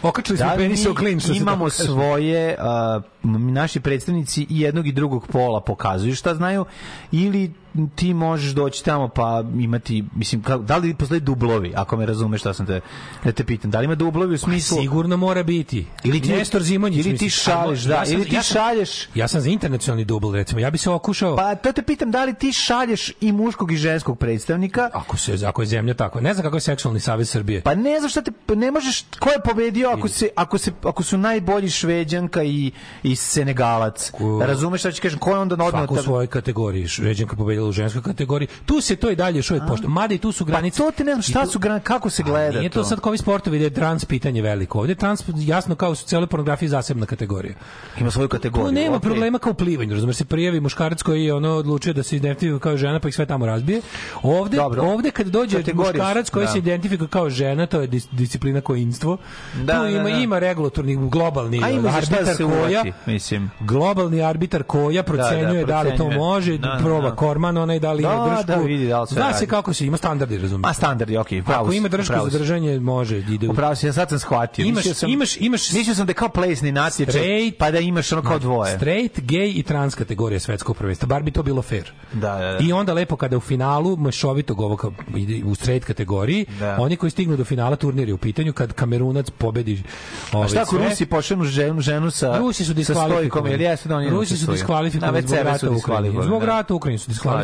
[0.02, 1.84] Okačili smo da penise mi u klin, što se imamo kaže.
[1.84, 6.66] svoje uh, naši predstavnici i jednog i drugog pola pokazuju šta znaju
[7.12, 7.54] ili
[7.96, 12.42] ti možeš doći tamo pa imati, mislim, ka, da li postoje dublovi, ako me razumeš
[12.42, 12.82] šta sam te,
[13.24, 14.78] da te pitam, da li ima dublovi u smislu...
[14.82, 15.86] Sigurno mora biti.
[16.04, 17.06] Ili ti- Nestor Zimonjić.
[17.06, 20.06] ili ti šalješ, da, ja sam- ili ti ja sam- šalješ- Ja sam za internacionalni
[20.06, 20.60] dubl, recimo.
[20.60, 21.36] Ja bi se okušao...
[21.36, 24.90] Pa to te pitam, da li ti šalješ i muškog i ženskog predstavnika?
[24.94, 26.22] Ako se ako je zemlja tako.
[26.22, 27.62] Ne znam kako je seksualni savez Srbije.
[27.62, 30.72] Pa ne znam šta te pa ne možeš ko je pobedio ako se ako se
[30.84, 32.72] ako su najbolji Šveđanka i
[33.04, 34.12] i Senegalac.
[34.42, 35.20] Razumeš šta ću kažem?
[35.20, 36.88] Ko je onda odmah Svako u svojoj kategoriji.
[36.88, 38.48] Šveđanka pobedila u ženskoj kategoriji.
[38.66, 39.88] Tu se to i dalje još uvijek pošto.
[39.90, 40.78] Mada i tu su granice.
[40.78, 43.10] Pa to ti ne znam šta su gran- kako se gleda Nije to sad kao
[43.10, 44.80] ovi sportovi da je trans pitanje veliko.
[44.80, 47.56] Ovdje je trans jasno kao u cijeloj pornografiji zasebna kategorija.
[48.00, 48.68] Ima svoju kategoriju.
[48.68, 49.10] Tu nema okej.
[49.10, 52.78] problema kao plivanju, razumeš se prijavi muškarac koji je ono odlučio da se identifikuje kao
[52.78, 53.82] žena pa ih sve tamo razbije.
[54.24, 54.82] Ovde Dobro.
[54.84, 56.52] ovde kad dođe Kategorije su, muškarac koji da.
[56.52, 59.18] se identifikuje kao žena, to je dis, disciplina kojinstvo.
[59.64, 60.10] Da, tu da, ima da.
[60.10, 63.52] ima regulatorni globalni A ima šta arbitar se koja uvati, mislim.
[63.60, 67.16] globalni arbitar koja procenjuje da, li to može, Da, da, proba da.
[67.16, 68.46] Korman, onaj da li Da, držku.
[68.46, 70.64] da, vidi da li sve Zna se kako se, ima standardi, razumiješ.
[70.64, 71.64] Ma standardi, okej, pravo.
[71.64, 73.52] Ako ima pravo za držanje, može, ide u...
[73.52, 74.66] Upravo si, ja sad sam shvatio.
[74.66, 78.12] Imaš- sam, imaš- imaš- Mislio sam da je kao plesni natječaj, Straight- pa da imaš
[78.12, 78.76] ono kao dvoje.
[78.76, 81.08] Straight, gay i trans kategorija svetskog prvenstva.
[81.08, 81.92] Bar bi to bilo fair.
[82.14, 82.58] Da, da, da.
[82.62, 84.86] I onda lepo kada u finalu mešovitog ovog
[85.16, 86.78] ide u straight kategoriji, Da.
[86.80, 89.84] oni koji stignu do finala turnira je u pitanju kad Kamerunac pobedi
[90.32, 93.58] A ovaj šta ako Rusi pošenu ženu, ženu sa Rusi su diskvalifikovani.
[93.58, 93.76] da
[94.10, 96.24] Rusi su diskvalifikovani Da, zbog rata u Ukrajini.
[96.24, 96.46] Zbog da.
[96.46, 97.35] rata u Ukrajini su diskvalifikovani.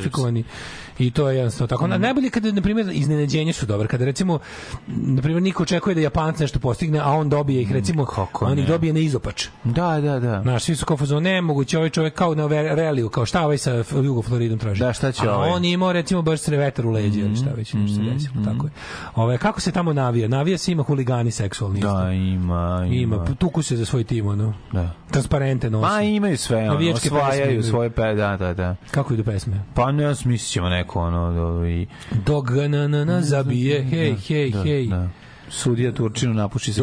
[1.00, 1.88] I to je jednostavno tako.
[1.88, 1.96] Mhm.
[1.98, 2.02] Mm.
[2.02, 3.88] Najbolje kada, na primjer, iznenađenje su dobre.
[3.88, 4.40] Kada, recimo,
[4.88, 8.06] na primjer, niko očekuje da Japanac nešto postigne, a on dobije ih, recimo,
[8.42, 9.48] on ih dobije na izopač.
[9.64, 10.42] Da, da, da.
[10.42, 13.84] Znaš, svi su kao fazon, nemoguće, ovaj čovjek kao na reliju, kao šta ovaj sa
[14.04, 14.80] Jugo Floridom traži.
[14.80, 15.50] Da, šta će a ovaj?
[15.50, 18.72] on imao, recimo, baš crevetar u leđe, ili šta već nešto se desilo, tako je.
[19.16, 20.28] Ove, kako se tamo navija?
[20.28, 21.80] Navija se ima huligani seksualni.
[21.80, 21.98] isto.
[21.98, 22.96] Da, ima, ima.
[22.96, 24.54] Ima, tuku se za svoj tim, ono.
[24.72, 24.90] Da.
[25.12, 25.94] Transparente nosi.
[25.94, 27.64] Ma imaju sve, ono, pesme osvajaju imaju.
[27.64, 28.76] svoje pe, da, da, da.
[28.92, 29.64] Kako idu pesme?
[29.74, 31.88] Pa ne, smislit ćemo neko, ono, i...
[32.26, 34.88] Dok ga na, na, na zabije, hej, hej, da, hej.
[34.88, 35.10] Da.
[35.50, 36.82] Sudija Turčinu, napuši se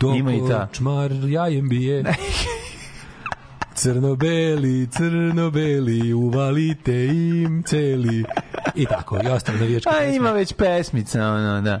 [0.00, 0.68] dok Ima i ta.
[0.72, 2.04] čmar jajem bije.
[3.74, 8.24] Crno-beli, crno-beli, uvalite im celi.
[8.74, 10.16] I tako, i ostalo navijačke A pesme.
[10.16, 11.80] ima već pesmica, ono, da.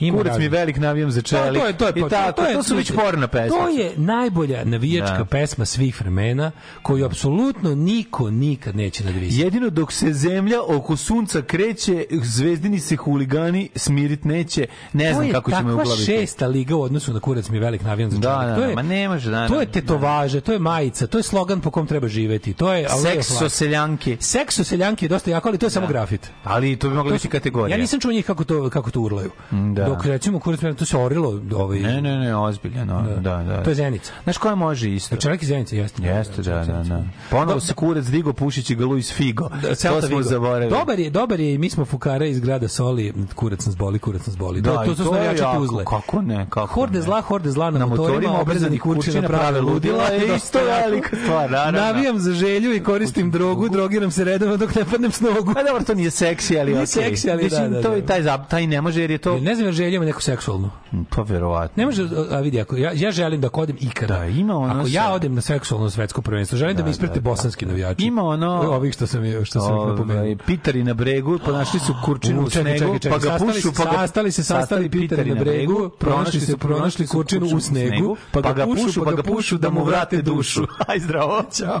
[0.00, 1.60] Ima Kurac mi velik navijam za Da, čelik.
[1.60, 3.58] to je to je I tako, to, su već porna pesma.
[3.58, 5.24] To je najbolja navijačka Da.
[5.24, 6.50] pesma svih vremena
[6.82, 9.42] koju apsolutno niko nikad neće nadvisati.
[9.42, 14.66] Jedino dok se zemlja oko sunca kreće, zvezdini se huligani smirit neće.
[14.92, 16.06] Ne znam kako će me To je uglaviti.
[16.06, 18.48] takva šesta liga u odnosu na kurac mi velik navijan za Da, čovjek.
[18.48, 21.06] da, to da, je, ma ne može, da, To da, je tetovaže, to je majica,
[21.06, 22.52] to je slogan po kom treba živeti.
[22.52, 24.16] To je Sekso seljanke.
[24.20, 26.30] Sekso seljanke je dosta jako, ali to je samo grafit.
[26.44, 27.76] Ali to bi mogla To biti kategorija.
[27.76, 29.30] Ja nisam čuo njih kako to kako to urlaju.
[29.50, 29.84] Da.
[29.94, 33.42] Dok recimo kurac to se orilo, ovaj Ne, ne, ne, ozbiljno, da, da.
[33.42, 33.62] da.
[33.62, 34.12] To je Zenica.
[34.24, 35.16] Znaš koja može isto?
[35.16, 36.02] Čelik iz Zenice, jeste.
[36.02, 37.02] Jeste, da, da, da.
[37.30, 39.48] Ponovo se kurac digo pušići ga Luis Figo.
[39.62, 40.70] Da, to smo zaboravili.
[40.70, 44.26] Dobar je, dobar je i mi smo fukara iz grada Soli, kurac nas boli, kurac
[44.26, 44.60] nas boli.
[44.60, 45.84] Da, to, i to su jako, Tuzle.
[45.84, 50.04] Kako ne, kako Horde zla, horde zla na, Na motorima, obrezani kurčina prave ludila.
[50.04, 51.80] je isto velika stvar, naravno.
[51.80, 55.54] Navijam za želju i koristim drogu, drogiram se redovno dok ne padnem s nogu.
[55.54, 56.86] Pa dobro, to nije seksi, ali Nije okej.
[56.86, 57.96] seksi, ali da, da, to da.
[57.96, 59.38] je taj, taj ne može jer je to...
[59.38, 60.70] Ne znam, jer želja ima neko seksualno.
[61.10, 61.74] Pa verovatno.
[61.76, 64.18] Ne može, a vidi, ako ja, ja želim da odem ikada.
[64.18, 67.66] Da, ima ono Ako ja odem na seksualno svetsko prvenstvo, želim da, me isprate bosanski
[67.66, 68.04] navijači.
[68.04, 68.50] Ima ono...
[68.50, 70.36] Ovih što sam, što sam ih Ovaj, napomenuo.
[70.46, 73.84] Pitari na bregu, ponašli su kurčinu U, snegu, čekaj, čekaj, pa ga pušu, se- pa
[73.84, 73.92] ga...
[73.92, 79.04] sastali se, sastali pitari na bregu, pronašli su, pronašli kurčinu u snegu, pa ga pušu,
[79.04, 80.66] pa ga pušu da mu vrate dušu.
[80.86, 81.42] Aj, zdravo.
[81.52, 81.80] Ćao.